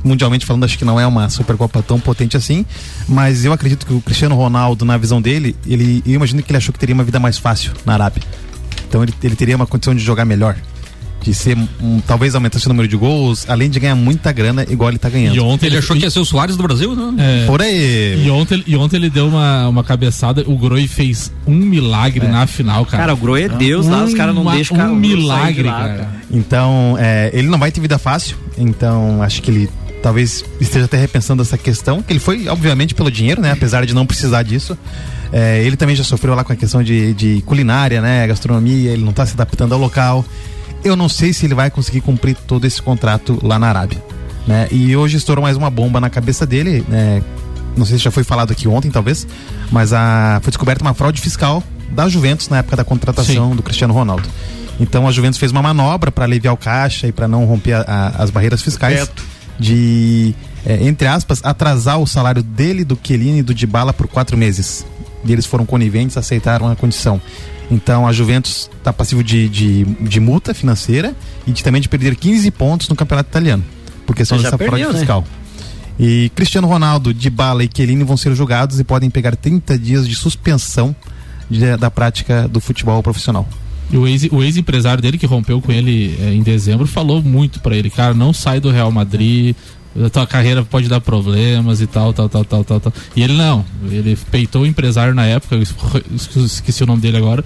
mundialmente 0.04 0.46
falando, 0.46 0.64
acho 0.64 0.78
que 0.78 0.86
não 0.86 1.00
é 1.00 1.06
uma 1.06 1.30
Supercopa 1.30 1.82
tão 1.82 2.00
potente 2.00 2.38
assim, 2.38 2.66
mas 3.08 3.44
eu 3.44 3.52
acredito 3.52 3.86
que 3.86 3.94
o 3.94 4.00
Cristiano 4.02 4.36
Ronaldo, 4.36 4.86
na 4.86 4.98
visão 4.98 5.22
dele, 5.22 5.56
ele, 5.66 6.04
eu 6.06 6.14
imagino 6.14 6.44
que 6.44 6.52
ele 6.52 6.58
achou 6.58 6.72
que 6.72 6.80
teria 6.80 6.94
uma 6.94 7.04
vida 7.04 7.20
mais 7.20 7.38
fácil 7.38 7.74
na 7.86 7.94
Arábia. 7.94 8.22
Então 8.88 9.02
ele, 9.02 9.14
ele 9.24 9.36
teria 9.36 9.56
uma 9.56 9.66
condição 9.66 9.96
de 9.96 10.04
jogar 10.04 10.24
melhor. 10.24 10.56
De 11.26 11.34
ser, 11.34 11.58
um, 11.82 12.00
talvez 12.06 12.36
aumentasse 12.36 12.68
o 12.68 12.70
número 12.70 12.88
de 12.88 12.96
gols, 12.96 13.50
além 13.50 13.68
de 13.68 13.80
ganhar 13.80 13.96
muita 13.96 14.32
grana, 14.32 14.64
igual 14.70 14.92
ele 14.92 15.00
tá 15.00 15.10
ganhando. 15.10 15.36
E 15.36 15.40
ontem 15.40 15.66
Ele 15.66 15.78
achou 15.80 15.96
que 15.96 16.04
ia 16.04 16.12
ser 16.12 16.20
o 16.20 16.26
Soares 16.26 16.56
do 16.56 16.62
Brasil, 16.62 16.96
né? 16.96 17.42
É. 17.44 17.46
Por 17.48 17.64
aí. 17.64 18.24
E 18.24 18.30
ontem, 18.30 18.64
e 18.68 18.76
ontem 18.76 18.98
ele 18.98 19.10
deu 19.10 19.28
uma, 19.28 19.68
uma 19.68 19.84
cabeçada, 19.84 20.44
o 20.46 20.56
Groi 20.56 20.88
fez 20.88 21.32
um 21.48 21.56
milagre 21.56 22.28
na 22.28 22.46
final, 22.46 22.86
cara. 22.86 22.98
Cara, 23.06 23.14
o 23.16 23.18
Groi 23.18 23.42
é 23.46 23.50
Deus 23.50 23.88
lá, 23.88 24.04
os 24.04 24.14
caras 24.14 24.36
não 24.36 24.44
Uma- 24.44 24.54
deixam 24.54 24.78
cara- 24.78 24.92
Um 24.92 25.02
de 25.02 25.08
milagre, 25.08 25.64
lá, 25.64 25.74
cara. 25.80 25.94
cara. 25.96 26.10
Então, 26.30 26.96
é, 27.00 27.32
ele 27.34 27.48
não 27.48 27.58
vai 27.58 27.72
ter 27.72 27.82
vida 27.82 27.98
fácil. 27.98 28.38
Então, 28.56 29.24
acho 29.24 29.42
que 29.42 29.50
ele 29.50 29.70
talvez 30.04 30.46
esteja 30.62 30.86
até 30.86 30.98
repensando 30.98 31.42
essa 31.42 31.58
questão. 31.58 32.04
Que 32.04 32.14
ele 32.14 32.20
foi, 32.20 32.48
obviamente, 32.48 32.94
pelo 32.94 33.10
dinheiro, 33.10 33.42
né? 33.42 33.52
Apesar 33.52 33.84
de 33.88 33.96
não 33.96 34.06
precisar 34.06 34.44
disso. 34.44 34.78
É, 35.34 35.64
ele 35.64 35.76
também 35.76 35.96
já 35.96 36.04
sofreu 36.04 36.36
lá 36.36 36.44
com 36.44 36.54
a 36.54 36.56
questão 36.56 36.84
de, 36.84 37.16
de 37.16 37.42
culinária, 37.48 38.00
né? 38.00 38.28
Gastronomia. 38.28 38.92
Ele 38.92 39.02
não 39.04 39.10
está 39.10 39.26
se 39.26 39.34
adaptando 39.34 39.74
ao 39.74 39.80
local. 39.80 40.24
Eu 40.86 40.96
não 40.96 41.10
sei 41.10 41.34
se 41.34 41.46
ele 41.46 41.56
vai 41.56 41.70
conseguir 41.72 42.02
cumprir 42.02 42.36
todo 42.48 42.64
esse 42.66 42.82
contrato 42.82 43.40
lá 43.42 43.58
na 43.58 43.68
Arábia. 43.68 44.02
Né? 44.48 44.68
E 44.72 44.96
hoje 44.96 45.18
estourou 45.18 45.42
mais 45.42 45.58
uma 45.58 45.70
bomba 45.72 46.00
na 46.00 46.10
cabeça 46.10 46.46
dele. 46.46 46.86
Né? 46.88 47.22
Não 47.76 47.86
sei 47.86 47.98
se 47.98 48.04
já 48.04 48.12
foi 48.12 48.24
falado 48.24 48.52
aqui 48.52 48.68
ontem, 48.68 48.92
talvez. 48.92 49.28
Mas 49.72 49.92
a, 49.92 50.40
foi 50.44 50.52
descoberta 50.52 50.84
uma 50.84 50.94
fraude 50.94 51.20
fiscal 51.20 51.64
da 51.90 52.08
Juventus 52.08 52.48
na 52.50 52.60
época 52.60 52.76
da 52.76 52.84
contratação 52.84 53.56
do 53.56 53.64
Cristiano 53.64 53.94
Ronaldo. 53.94 54.30
Então 54.80 55.08
a 55.08 55.12
Juventus 55.12 55.40
fez 55.40 55.52
uma 55.52 55.62
manobra 55.64 56.12
para 56.12 56.26
aliviar 56.26 56.54
o 56.54 56.58
caixa 56.58 57.08
e 57.08 57.12
para 57.12 57.28
não 57.28 57.46
romper 57.46 57.74
a- 57.74 57.82
a- 58.18 58.24
as 58.24 58.30
barreiras 58.30 58.62
fiscais 58.62 59.00
de, 59.60 60.36
é, 60.66 60.86
entre 60.86 61.08
aspas, 61.08 61.40
atrasar 61.44 62.00
o 62.00 62.06
salário 62.06 62.44
dele, 62.44 62.84
do 62.84 62.98
Chiellini 63.02 63.40
e 63.40 63.44
do 63.44 63.54
Dybala 63.54 63.94
por 63.94 64.08
quatro 64.08 64.38
meses. 64.38 64.86
E 65.26 65.32
eles 65.34 65.46
foram 65.46 65.66
coniventes, 65.66 66.18
aceitaram 66.18 66.68
a 66.70 66.76
condição. 66.76 67.20
Então 67.72 68.06
a 68.08 68.12
Juventus 68.14 68.70
está 68.78 68.94
passivo 68.94 69.24
de, 69.24 69.50
de, 69.50 69.84
de 69.84 70.20
multa 70.20 70.54
financeira 70.54 71.16
e 71.48 71.52
de, 71.52 71.64
também 71.64 71.82
de 71.82 71.90
perder 71.90 72.16
15 72.16 72.52
pontos 72.52 72.88
no 72.90 72.96
campeonato 72.96 73.30
italiano, 73.30 73.64
por 74.06 74.16
questão 74.16 74.38
dessa 74.38 74.56
perdeu, 74.58 74.78
fraude 74.78 74.94
né? 74.94 75.00
fiscal. 75.00 75.24
E 76.00 76.30
Cristiano 76.36 76.68
Ronaldo, 76.68 77.14
Dybala 77.14 77.64
e 77.64 77.70
Chiellini 77.74 78.04
vão 78.04 78.18
ser 78.18 78.36
julgados 78.36 78.80
e 78.80 78.84
podem 78.84 79.10
pegar 79.10 79.36
30 79.36 79.78
dias 79.80 80.08
de 80.08 80.14
suspensão 80.16 80.96
de- 81.50 81.78
da 81.78 81.90
prática 81.90 82.48
do 82.48 82.60
futebol 82.60 83.02
profissional. 83.02 83.48
E 83.90 83.98
o 83.98 84.08
ex- 84.08 84.28
o 84.32 84.44
ex-empresário 84.44 85.02
dele, 85.02 85.18
que 85.18 85.26
rompeu 85.26 85.62
com 85.62 85.72
ele 85.72 86.16
eh, 86.20 86.34
em 86.34 86.42
dezembro, 86.44 86.86
falou 86.86 87.22
muito 87.24 87.60
pra 87.62 87.76
ele, 87.76 87.90
cara, 87.90 88.14
não 88.14 88.34
sai 88.34 88.60
do 88.60 88.70
Real 88.72 88.92
Madrid, 88.92 89.56
a 90.04 90.10
tua 90.10 90.28
carreira 90.28 90.64
pode 90.64 90.88
dar 90.90 91.00
problemas 91.00 91.80
e 91.82 91.88
tal, 91.88 92.12
tal, 92.12 92.28
tal, 92.28 92.44
tal, 92.44 92.64
tal, 92.64 92.80
tal. 92.80 92.94
E 93.16 93.24
ele 93.24 93.34
não, 93.34 93.64
ele 93.90 94.18
peitou 94.32 94.64
o 94.64 94.66
empresário 94.66 95.14
na 95.14 95.26
época, 95.26 95.56
esqueci 96.44 96.84
o 96.84 96.86
nome 96.88 97.02
dele 97.02 97.18
agora, 97.18 97.44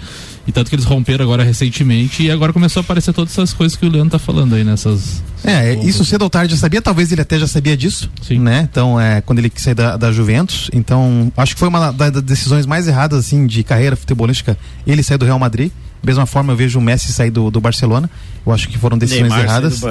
e 0.47 0.51
tanto 0.51 0.69
que 0.69 0.75
eles 0.75 0.85
romperam 0.85 1.23
agora 1.23 1.43
recentemente 1.43 2.23
e 2.23 2.31
agora 2.31 2.51
começou 2.51 2.79
a 2.79 2.83
aparecer 2.83 3.13
todas 3.13 3.33
essas 3.33 3.53
coisas 3.53 3.77
que 3.77 3.85
o 3.85 3.89
Leandro 3.89 4.11
tá 4.11 4.19
falando 4.19 4.55
aí 4.55 4.63
nessas... 4.63 5.21
É, 5.43 5.73
isso 5.85 6.03
cedo 6.03 6.23
ou 6.23 6.29
tarde 6.29 6.53
eu 6.53 6.57
sabia, 6.57 6.81
talvez 6.81 7.11
ele 7.11 7.21
até 7.21 7.37
já 7.39 7.47
sabia 7.47 7.77
disso, 7.77 8.09
né? 8.31 8.67
Então, 8.69 8.99
é, 8.99 9.21
quando 9.21 9.39
ele 9.39 9.49
quis 9.49 9.63
sair 9.63 9.75
da, 9.75 9.95
da 9.95 10.11
Juventus, 10.11 10.69
então, 10.73 11.31
acho 11.37 11.53
que 11.53 11.59
foi 11.59 11.69
uma 11.69 11.91
da- 11.91 12.09
das 12.09 12.21
decisões 12.23 12.65
mais 12.65 12.87
erradas, 12.87 13.19
assim, 13.19 13.45
de 13.47 13.63
carreira 13.63 13.95
futebolística, 13.95 14.57
ele 14.87 15.03
sair 15.03 15.17
do 15.17 15.25
Real 15.25 15.39
Madrid. 15.39 15.71
Mesma 16.01 16.25
forma, 16.25 16.53
eu 16.53 16.57
vejo 16.57 16.79
o 16.79 16.81
Messi 16.81 17.11
sair 17.11 17.29
do, 17.29 17.51
do 17.51 17.59
Barcelona. 17.59 18.09
Eu 18.45 18.53
acho 18.53 18.69
que 18.69 18.77
foram 18.77 18.97
decisões 18.97 19.23
Neymar 19.23 19.43
erradas. 19.43 19.81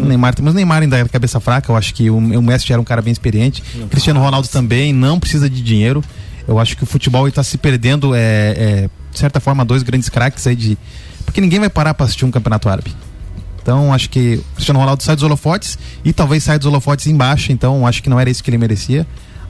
Neymar, 0.00 0.34
mas 0.40 0.52
o 0.52 0.56
Neymar 0.56 0.82
ainda 0.82 0.98
é 0.98 1.04
cabeça 1.06 1.40
fraca. 1.40 1.72
Eu 1.72 1.76
acho 1.76 1.92
que 1.92 2.08
o, 2.08 2.16
o 2.16 2.42
Messi 2.42 2.68
já 2.68 2.74
era 2.74 2.80
um 2.80 2.84
cara 2.84 3.02
bem 3.02 3.12
experiente. 3.12 3.62
Cristiano 3.90 4.20
Ronaldo 4.20 4.48
também 4.48 4.92
não 4.92 5.18
precisa 5.18 5.50
de 5.50 5.60
dinheiro. 5.62 6.02
Eu 6.46 6.58
acho 6.60 6.76
que 6.76 6.84
o 6.84 6.86
futebol 6.86 7.26
está 7.26 7.42
se 7.42 7.58
perdendo, 7.58 8.14
é, 8.14 8.20
é, 8.20 8.90
de 9.12 9.18
certa 9.18 9.40
forma, 9.40 9.64
dois 9.64 9.82
grandes 9.82 10.08
craques 10.08 10.46
aí 10.46 10.54
de. 10.54 10.78
Porque 11.24 11.40
ninguém 11.40 11.58
vai 11.58 11.68
parar 11.68 11.92
para 11.92 12.04
assistir 12.04 12.24
um 12.24 12.30
campeonato 12.30 12.68
árabe. 12.68 12.94
Então, 13.60 13.92
acho 13.92 14.08
que 14.08 14.36
o 14.36 14.54
Cristiano 14.54 14.78
Ronaldo 14.78 15.02
sai 15.02 15.16
dos 15.16 15.24
holofotes 15.24 15.76
e 16.04 16.12
talvez 16.12 16.44
saia 16.44 16.56
dos 16.56 16.66
holofotes 16.66 17.08
embaixo. 17.08 17.50
Então, 17.50 17.84
acho 17.84 18.00
que 18.00 18.08
não 18.08 18.20
era 18.20 18.30
isso 18.30 18.44
que 18.44 18.48
ele 18.48 18.58
merecia. 18.58 19.04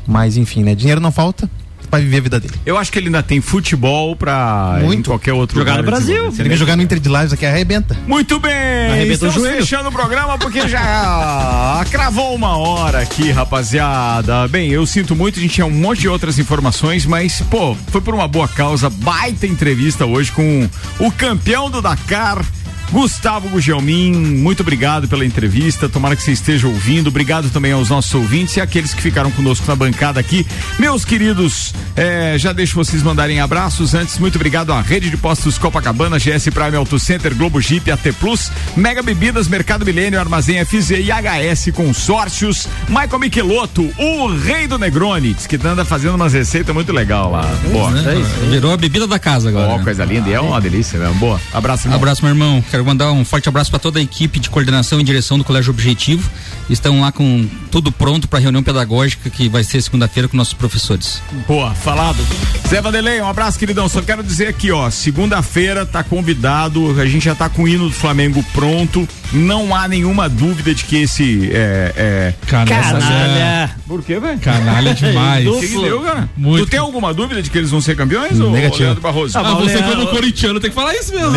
Mas, 0.07 0.39
enfim, 0.39 0.63
né? 0.65 0.75
Dinheiro 0.75 1.03
não 1.03 1.13
falta 1.13 1.51
para 1.87 2.01
viver 2.01 2.19
a 2.19 2.21
vida 2.21 2.41
dele. 2.41 2.55
Eu 2.65 2.77
acho 2.77 2.91
que 2.93 2.99
ele 2.99 3.07
ainda 3.07 3.23
tem 3.23 3.41
futebol 3.41 4.15
pra 4.17 4.79
em 4.93 5.03
qualquer 5.03 5.33
outro 5.33 5.59
Jogar 5.59 5.73
lugar. 5.79 5.85
no 5.85 5.91
Brasil. 5.91 6.33
Se 6.33 6.43
ele 6.43 6.49
vai 6.49 6.59
jogar 6.59 6.77
no 6.77 6.83
Inter 6.83 6.99
de 7.01 7.09
Lives 7.09 7.33
aqui, 7.33 7.47
arrebenta. 7.47 7.97
Muito 8.07 8.39
bem, 8.39 8.53
Arrebentou 8.53 9.29
o 9.29 9.31
estamos 9.31 9.35
joelho. 9.35 9.57
fechando 9.59 9.89
o 9.89 9.93
programa 9.93 10.39
porque 10.39 10.69
já 10.69 11.85
cravou 11.91 12.35
uma 12.35 12.57
hora 12.57 13.01
aqui, 13.01 13.31
rapaziada. 13.31 14.47
Bem, 14.49 14.71
eu 14.71 14.87
sinto 14.87 15.15
muito, 15.17 15.39
a 15.39 15.43
gente 15.43 15.55
tinha 15.55 15.67
um 15.67 15.71
monte 15.71 16.01
de 16.01 16.09
outras 16.09 16.39
informações, 16.39 17.05
mas, 17.07 17.41
pô, 17.51 17.75
foi 17.89 18.01
por 18.01 18.15
uma 18.15 18.29
boa 18.29 18.49
causa. 18.49 18.89
Baita 18.91 19.47
entrevista 19.47 20.05
hoje 20.07 20.33
com 20.33 20.69
o 20.99 21.11
campeão 21.13 21.71
do 21.71 21.81
Dakar. 21.83 22.45
Gustavo 22.91 23.49
Gugelmin, 23.49 24.13
muito 24.15 24.61
obrigado 24.61 25.09
pela 25.09 25.25
entrevista. 25.25 25.89
Tomara 25.89 26.17
que 26.17 26.23
você 26.23 26.33
esteja 26.33 26.67
ouvindo. 26.67 27.09
Obrigado 27.09 27.51
também 27.51 27.73
aos 27.73 27.91
nossos 27.91 28.15
ouvintes 28.15 28.57
e 28.57 28.61
aqueles 28.61 28.95
que 28.95 29.03
ficaram 29.03 29.31
conosco 29.31 29.67
na 29.67 29.77
bancada 29.77 30.21
aqui. 30.21 30.47
Meus 30.79 31.05
queridos, 31.05 31.75
eh, 31.97 32.37
já 32.39 32.53
deixo 32.53 32.75
vocês 32.75 33.03
mandarem 33.03 33.41
abraços. 33.41 33.95
Antes, 33.95 34.19
muito 34.19 34.37
obrigado 34.37 34.73
à 34.73 34.81
Rede 34.81 35.11
de 35.11 35.17
Postos 35.17 35.59
Copacabana, 35.59 36.19
GS 36.19 36.49
Prime 36.51 36.77
Auto 36.77 36.99
Center, 36.99 37.35
Globo 37.35 37.61
Jeep, 37.61 37.91
AT 37.91 38.13
Plus, 38.19 38.51
Mega 38.77 39.03
Bebidas, 39.03 39.49
Mercado 39.49 39.85
Milênio, 39.85 40.19
Armazém 40.19 40.65
FZ 40.65 40.91
e 40.93 41.09
HS 41.11 41.73
Consórcios. 41.75 42.69
Michael 42.89 43.19
Michelotto, 43.19 43.91
o 43.99 44.29
rei 44.29 44.67
do 44.67 44.79
Negroni, 44.79 45.35
diz 45.35 45.47
que 45.47 45.57
anda 45.67 45.85
fazendo 45.85 46.15
umas 46.15 46.33
receitas 46.33 46.75
muito 46.75 46.93
legal 46.93 47.31
lá. 47.31 47.43
Boa. 47.73 47.91
né? 47.91 48.15
Virou 48.51 48.73
a 48.73 48.77
bebida 48.77 49.07
da 49.07 49.19
casa 49.19 49.49
agora. 49.49 49.73
Ó, 49.73 49.79
coisa 49.81 50.05
linda. 50.05 50.29
E 50.29 50.33
é 50.33 50.41
uma 50.41 50.61
delícia 50.61 50.99
mesmo. 50.99 51.15
Boa. 51.17 51.41
Abraço, 51.53 51.87
irmão. 51.87 51.99
Abraço, 51.99 52.23
meu 52.23 52.31
irmão. 52.33 52.65
Quero 52.77 52.85
mandar 52.85 53.11
um 53.11 53.25
forte 53.25 53.49
abraço 53.49 53.71
para 53.71 53.79
toda 53.79 53.99
a 53.99 54.03
equipe 54.03 54.39
de 54.39 54.51
coordenação 54.51 55.01
e 55.01 55.03
direção 55.03 55.39
do 55.39 55.45
Colégio 55.45 55.71
Objetivo. 55.71 56.31
Estão 56.69 57.01
lá 57.01 57.13
com 57.13 57.47
tudo 57.71 57.93
pronto 57.93 58.27
para 58.27 58.39
a 58.39 58.43
reunião 58.43 58.63
pedagógica 58.63 59.31
que 59.31 59.49
vai 59.49 59.63
ser 59.63 59.81
segunda-feira 59.83 60.29
com 60.29 60.37
nossos 60.37 60.55
professores. 60.55 61.23
Boa, 61.47 61.75
falado. 61.75 62.19
Zé 62.67 62.81
Vanderlei, 62.81 63.21
um 63.21 63.29
abraço, 63.29 63.59
queridão. 63.59 63.89
Só 63.89 64.03
quero 64.03 64.23
dizer 64.23 64.49
aqui, 64.49 64.73
ó, 64.73 64.91
segunda-feira 64.91 65.87
tá 65.87 66.03
convidado, 66.03 67.01
a 67.01 67.07
gente 67.07 67.25
já 67.25 67.35
tá 67.35 67.49
com 67.49 67.63
o 67.63 67.69
hino 67.69 67.89
do 67.89 67.95
Flamengo 67.95 68.45
pronto. 68.53 69.09
Não 69.33 69.75
há 69.75 69.89
nenhuma 69.89 70.29
dúvida 70.29 70.75
de 70.75 70.85
que 70.85 70.97
esse 71.03 71.51
é. 71.53 71.93
é 71.97 72.35
Canalha. 72.47 73.71
Por 73.87 74.03
quê, 74.03 74.19
velho? 74.19 74.39
Canalha 74.39 74.95
demais. 74.95 75.45
Que, 75.45 75.69
que 75.69 75.81
deu, 75.81 76.01
cara? 76.01 76.29
Muito. 76.37 76.65
Tu 76.65 76.71
tem 76.71 76.81
alguma 76.81 77.13
dúvida 77.13 77.43
de 77.43 77.51
que 77.51 77.59
eles 77.59 77.71
vão 77.71 77.81
ser 77.81 77.97
campeões? 77.97 78.39
Negativo. 78.39 78.85
Leandro 78.85 79.03
Barroso? 79.03 79.39
Ah, 79.39 79.55
você 79.55 79.83
como 79.83 80.07
corintiano 80.07 80.61
tem 80.61 80.71
que 80.71 80.77
falar 80.77 80.95
isso 80.95 81.13
mesmo. 81.13 81.31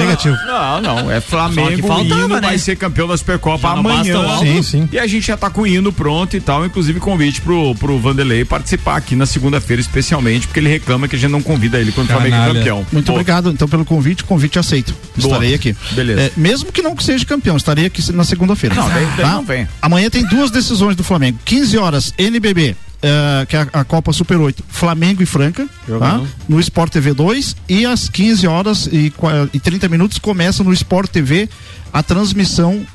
Não, 0.45 0.81
não. 0.81 1.11
É 1.11 1.19
Flamengo. 1.19 1.87
faltava, 1.87 2.21
hino 2.21 2.27
né? 2.27 2.41
vai 2.41 2.57
ser 2.57 2.75
campeão 2.75 3.07
da 3.07 3.17
Supercopa 3.17 3.67
Já 3.67 3.73
amanhã. 3.73 4.39
Sim, 4.39 4.61
sim. 4.61 4.89
E 4.91 4.99
a 4.99 5.07
gente 5.07 5.18
já 5.27 5.37
tá 5.37 5.49
com 5.49 5.61
o 5.61 5.67
hino 5.67 5.91
pronto 5.91 6.35
e 6.35 6.39
tal. 6.41 6.65
Inclusive 6.65 6.99
convite 6.99 7.41
pro, 7.41 7.73
pro 7.75 7.97
Vanderlei 7.99 8.43
participar 8.45 8.97
aqui 8.97 9.15
na 9.15 9.25
segunda-feira, 9.25 9.81
especialmente, 9.81 10.47
porque 10.47 10.59
ele 10.59 10.69
reclama 10.69 11.07
que 11.07 11.15
a 11.15 11.19
gente 11.19 11.31
não 11.31 11.41
convida 11.41 11.79
ele 11.79 11.91
quando 11.91 12.09
o 12.09 12.11
Flamengo 12.11 12.35
é 12.35 12.53
campeão. 12.53 12.85
Muito 12.91 13.05
Boa. 13.07 13.19
obrigado, 13.19 13.51
então, 13.51 13.67
pelo 13.67 13.85
convite. 13.85 14.23
Convite 14.23 14.57
aceito. 14.59 14.93
Boa. 15.17 15.33
Estarei 15.33 15.53
aqui. 15.53 15.75
Beleza. 15.91 16.21
É, 16.21 16.31
mesmo 16.37 16.71
que 16.71 16.81
não 16.81 16.97
seja 16.99 17.25
campeão, 17.25 17.57
estarei 17.57 17.85
aqui 17.85 18.11
na 18.11 18.23
segunda-feira. 18.23 18.75
Não, 18.75 18.89
daí- 18.89 19.07
daí 19.17 19.25
não 19.31 19.43
vem. 19.45 19.67
Amanhã 19.81 20.09
tem 20.09 20.25
duas 20.25 20.51
decisões 20.51 20.95
do 20.95 21.03
Flamengo. 21.03 21.37
15 21.45 21.77
horas, 21.77 22.13
NBB. 22.17 22.75
Eh, 23.01 23.45
que 23.47 23.55
é 23.55 23.61
a, 23.61 23.81
a 23.81 23.83
Copa 23.83 24.11
Super 24.13 24.37
8, 24.37 24.63
Flamengo 24.67 25.23
e 25.23 25.25
Franca, 25.25 25.67
tá? 25.99 26.21
No 26.47 26.59
Sport 26.59 26.91
TV 26.91 27.13
2 27.13 27.55
e 27.67 27.85
às 27.85 28.09
15 28.09 28.47
horas 28.47 28.89
e, 28.91 29.13
e 29.53 29.59
30 29.59 29.87
minutos 29.87 30.17
começa 30.17 30.63
no 30.63 30.73
Sport 30.73 31.09
TV 31.09 31.49
a 31.91 32.03
transmissão 32.03 32.85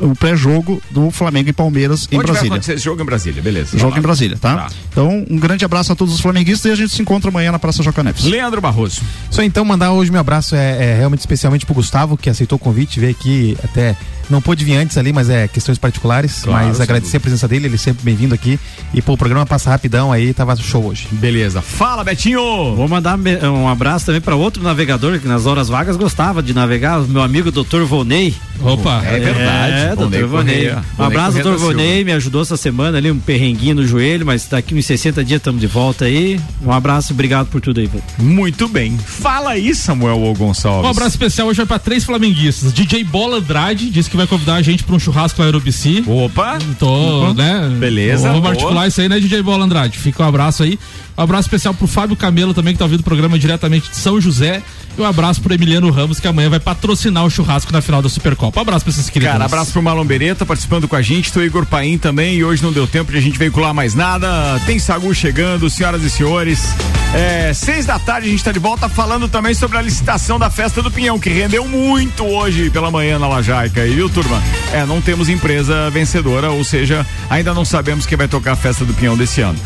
o 0.00 0.14
pré-jogo 0.14 0.82
do 0.90 1.10
Flamengo 1.10 1.48
e 1.48 1.52
Palmeiras 1.52 2.08
em 2.10 2.18
Onde 2.18 2.26
vai 2.26 2.48
Brasília. 2.48 2.58
esse 2.58 2.78
jogo 2.78 3.02
em 3.02 3.04
Brasília? 3.04 3.42
Beleza. 3.42 3.70
Jogo 3.72 3.82
Vai 3.84 3.90
lá. 3.90 3.98
em 3.98 4.02
Brasília, 4.02 4.38
tá? 4.38 4.68
Então, 4.90 5.24
um 5.28 5.38
grande 5.38 5.64
abraço 5.64 5.92
a 5.92 5.96
todos 5.96 6.14
os 6.14 6.20
flamenguistas 6.20 6.66
e 6.70 6.72
a 6.72 6.76
gente 6.76 6.92
se 6.94 7.00
encontra 7.00 7.30
amanhã 7.30 7.52
na 7.52 7.58
Praça 7.58 7.82
Joca 7.82 8.02
Neves. 8.02 8.24
Leandro 8.24 8.60
Barroso. 8.60 9.00
Só 9.30 9.42
então 9.42 9.64
mandar 9.64 9.92
hoje 9.92 10.10
meu 10.10 10.20
abraço 10.20 10.54
é, 10.54 10.92
é 10.92 10.96
realmente 10.96 11.20
especialmente 11.20 11.64
pro 11.64 11.74
Gustavo, 11.74 12.16
que 12.16 12.28
aceitou 12.28 12.56
o 12.56 12.58
convite, 12.58 13.00
veio 13.00 13.12
aqui 13.12 13.56
até. 13.64 13.96
Não 14.30 14.40
pôde 14.40 14.64
vir 14.64 14.76
antes 14.76 14.96
ali, 14.98 15.12
mas 15.12 15.30
é 15.30 15.48
questões 15.48 15.78
particulares. 15.78 16.42
Claro, 16.42 16.66
mas 16.66 16.80
agradecer 16.80 17.16
a 17.16 17.20
presença 17.20 17.48
dele, 17.48 17.66
ele 17.66 17.74
é 17.74 17.78
sempre 17.78 18.04
bem-vindo 18.04 18.34
aqui. 18.34 18.58
E 18.92 19.00
pô, 19.00 19.14
o 19.14 19.16
programa 19.16 19.46
passa 19.46 19.70
rapidão 19.70 20.12
aí, 20.12 20.32
tava 20.34 20.54
show 20.56 20.84
hoje. 20.84 21.08
Beleza. 21.12 21.62
Fala, 21.62 22.04
Betinho! 22.04 22.74
Vou 22.74 22.88
mandar 22.88 23.18
um 23.18 23.68
abraço 23.68 24.06
também 24.06 24.20
para 24.20 24.36
outro 24.36 24.62
navegador 24.62 25.18
que 25.18 25.26
nas 25.26 25.46
horas 25.46 25.68
vagas 25.68 25.96
gostava 25.96 26.42
de 26.42 26.52
navegar, 26.52 27.00
o 27.00 27.08
meu 27.08 27.22
amigo 27.22 27.50
Dr. 27.50 27.82
Vonei. 27.84 28.34
Opa, 28.60 29.02
é 29.04 29.18
verdade. 29.20 29.72
É, 29.72 29.94
Vonei 29.94 30.20
Dr. 30.20 30.26
Vonei. 30.26 30.54
Correia. 30.56 30.84
Um 30.98 31.02
abraço, 31.02 31.38
Dr. 31.38 31.56
Vonei, 31.56 32.04
me 32.04 32.12
ajudou 32.12 32.42
essa 32.42 32.56
semana 32.56 32.98
ali, 32.98 33.10
um 33.10 33.18
perrenguinho 33.18 33.76
no 33.76 33.86
joelho, 33.86 34.26
mas 34.26 34.46
daqui 34.46 34.74
uns 34.74 34.84
60 34.84 35.24
dias 35.24 35.38
estamos 35.38 35.60
de 35.60 35.66
volta 35.66 36.04
aí. 36.06 36.40
Um 36.62 36.72
abraço, 36.72 37.12
obrigado 37.12 37.46
por 37.46 37.60
tudo 37.60 37.80
aí. 37.80 37.86
vô. 37.86 38.00
Muito 38.18 38.68
bem. 38.68 38.96
Fala 38.98 39.50
aí, 39.50 39.74
Samuel 39.74 40.22
O. 40.22 40.34
Gonçalves. 40.34 40.86
Um 40.86 40.90
abraço 40.90 41.10
especial 41.10 41.48
hoje 41.48 41.58
vai 41.58 41.66
pra 41.66 41.78
três 41.78 42.04
flamenguistas. 42.04 42.72
DJ 42.72 43.04
Bola 43.04 43.38
Andrade 43.38 43.90
disse 43.90 44.10
que 44.10 44.16
vai 44.18 44.26
convidar 44.26 44.56
a 44.56 44.62
gente 44.62 44.84
pra 44.84 44.94
um 44.94 44.98
churrasco 44.98 45.40
Aerobici. 45.42 46.04
Opa! 46.06 46.58
Tô, 46.78 47.32
né? 47.32 47.70
Beleza, 47.78 48.28
Vamos 48.28 48.42
boa. 48.42 48.52
articular 48.52 48.86
isso 48.86 49.00
aí, 49.00 49.08
né, 49.08 49.18
DJ 49.18 49.42
Bola 49.42 49.64
Andrade? 49.64 49.96
Fica 49.98 50.22
um 50.22 50.26
abraço 50.26 50.62
aí. 50.62 50.78
Um 51.16 51.22
abraço 51.22 51.46
especial 51.46 51.72
pro 51.72 51.86
Fábio 51.86 52.16
Camelo 52.16 52.52
também, 52.52 52.74
que 52.74 52.78
tá 52.78 52.84
ouvindo 52.84 53.00
o 53.00 53.04
programa 53.04 53.38
diretamente 53.38 53.88
de 53.90 53.96
São 53.96 54.20
José. 54.20 54.62
E 54.98 55.00
um 55.00 55.04
abraço 55.04 55.40
pro 55.40 55.54
Emiliano 55.54 55.88
Ramos, 55.92 56.18
que 56.18 56.26
amanhã 56.26 56.50
vai 56.50 56.58
patrocinar 56.58 57.24
o 57.24 57.30
churrasco 57.30 57.72
na 57.72 57.80
final 57.80 58.02
da 58.02 58.08
Supercopa. 58.08 58.58
Um 58.58 58.62
abraço 58.62 58.84
pra 58.84 58.90
esses 58.90 59.08
queridos. 59.08 59.32
Cara, 59.32 59.44
abraço 59.44 59.70
pro 59.70 59.80
Marlon 59.80 60.04
Beretta 60.04 60.44
participando 60.44 60.88
com 60.88 60.96
a 60.96 61.02
gente, 61.02 61.32
tô 61.32 61.40
Igor 61.40 61.64
Paim 61.64 61.96
também 61.96 62.34
e 62.34 62.44
hoje 62.44 62.64
não 62.64 62.72
deu 62.72 62.84
tempo 62.84 63.12
de 63.12 63.18
a 63.18 63.20
gente 63.20 63.38
veicular 63.38 63.72
mais 63.72 63.94
nada. 63.94 64.28
Tem 64.66 64.76
Sagu 64.80 65.14
chegando, 65.14 65.70
senhoras 65.70 66.02
e 66.02 66.10
senhores. 66.10 66.74
É, 67.14 67.54
seis 67.54 67.86
da 67.86 67.96
tarde 67.96 68.26
a 68.26 68.30
gente 68.32 68.42
tá 68.42 68.50
de 68.50 68.58
volta 68.58 68.88
falando 68.88 69.28
também 69.28 69.54
sobre 69.54 69.78
a 69.78 69.82
licitação 69.82 70.36
da 70.36 70.50
festa 70.50 70.82
do 70.82 70.90
Pinhão, 70.90 71.16
que 71.16 71.30
rendeu 71.30 71.64
muito 71.64 72.24
hoje 72.24 72.68
pela 72.68 72.90
manhã 72.90 73.20
na 73.20 73.28
Lajaica, 73.28 73.82
aí, 73.82 73.94
viu, 73.94 74.10
turma? 74.10 74.42
É, 74.72 74.84
não 74.84 75.00
temos 75.00 75.28
empresa 75.28 75.88
vencedora, 75.90 76.50
ou 76.50 76.64
seja, 76.64 77.06
ainda 77.30 77.54
não 77.54 77.64
sabemos 77.64 78.04
quem 78.04 78.18
vai 78.18 78.26
tocar 78.26 78.52
a 78.52 78.56
festa 78.56 78.84
do 78.84 78.92
Pinhão 78.92 79.16
desse 79.16 79.42
ano. 79.42 79.58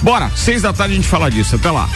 Bora, 0.00 0.30
seis 0.34 0.62
da 0.62 0.72
tarde 0.72 0.94
a 0.94 0.96
gente 0.96 1.08
fala 1.08 1.30
disso, 1.30 1.56
até 1.56 1.70
lá. 1.70 1.86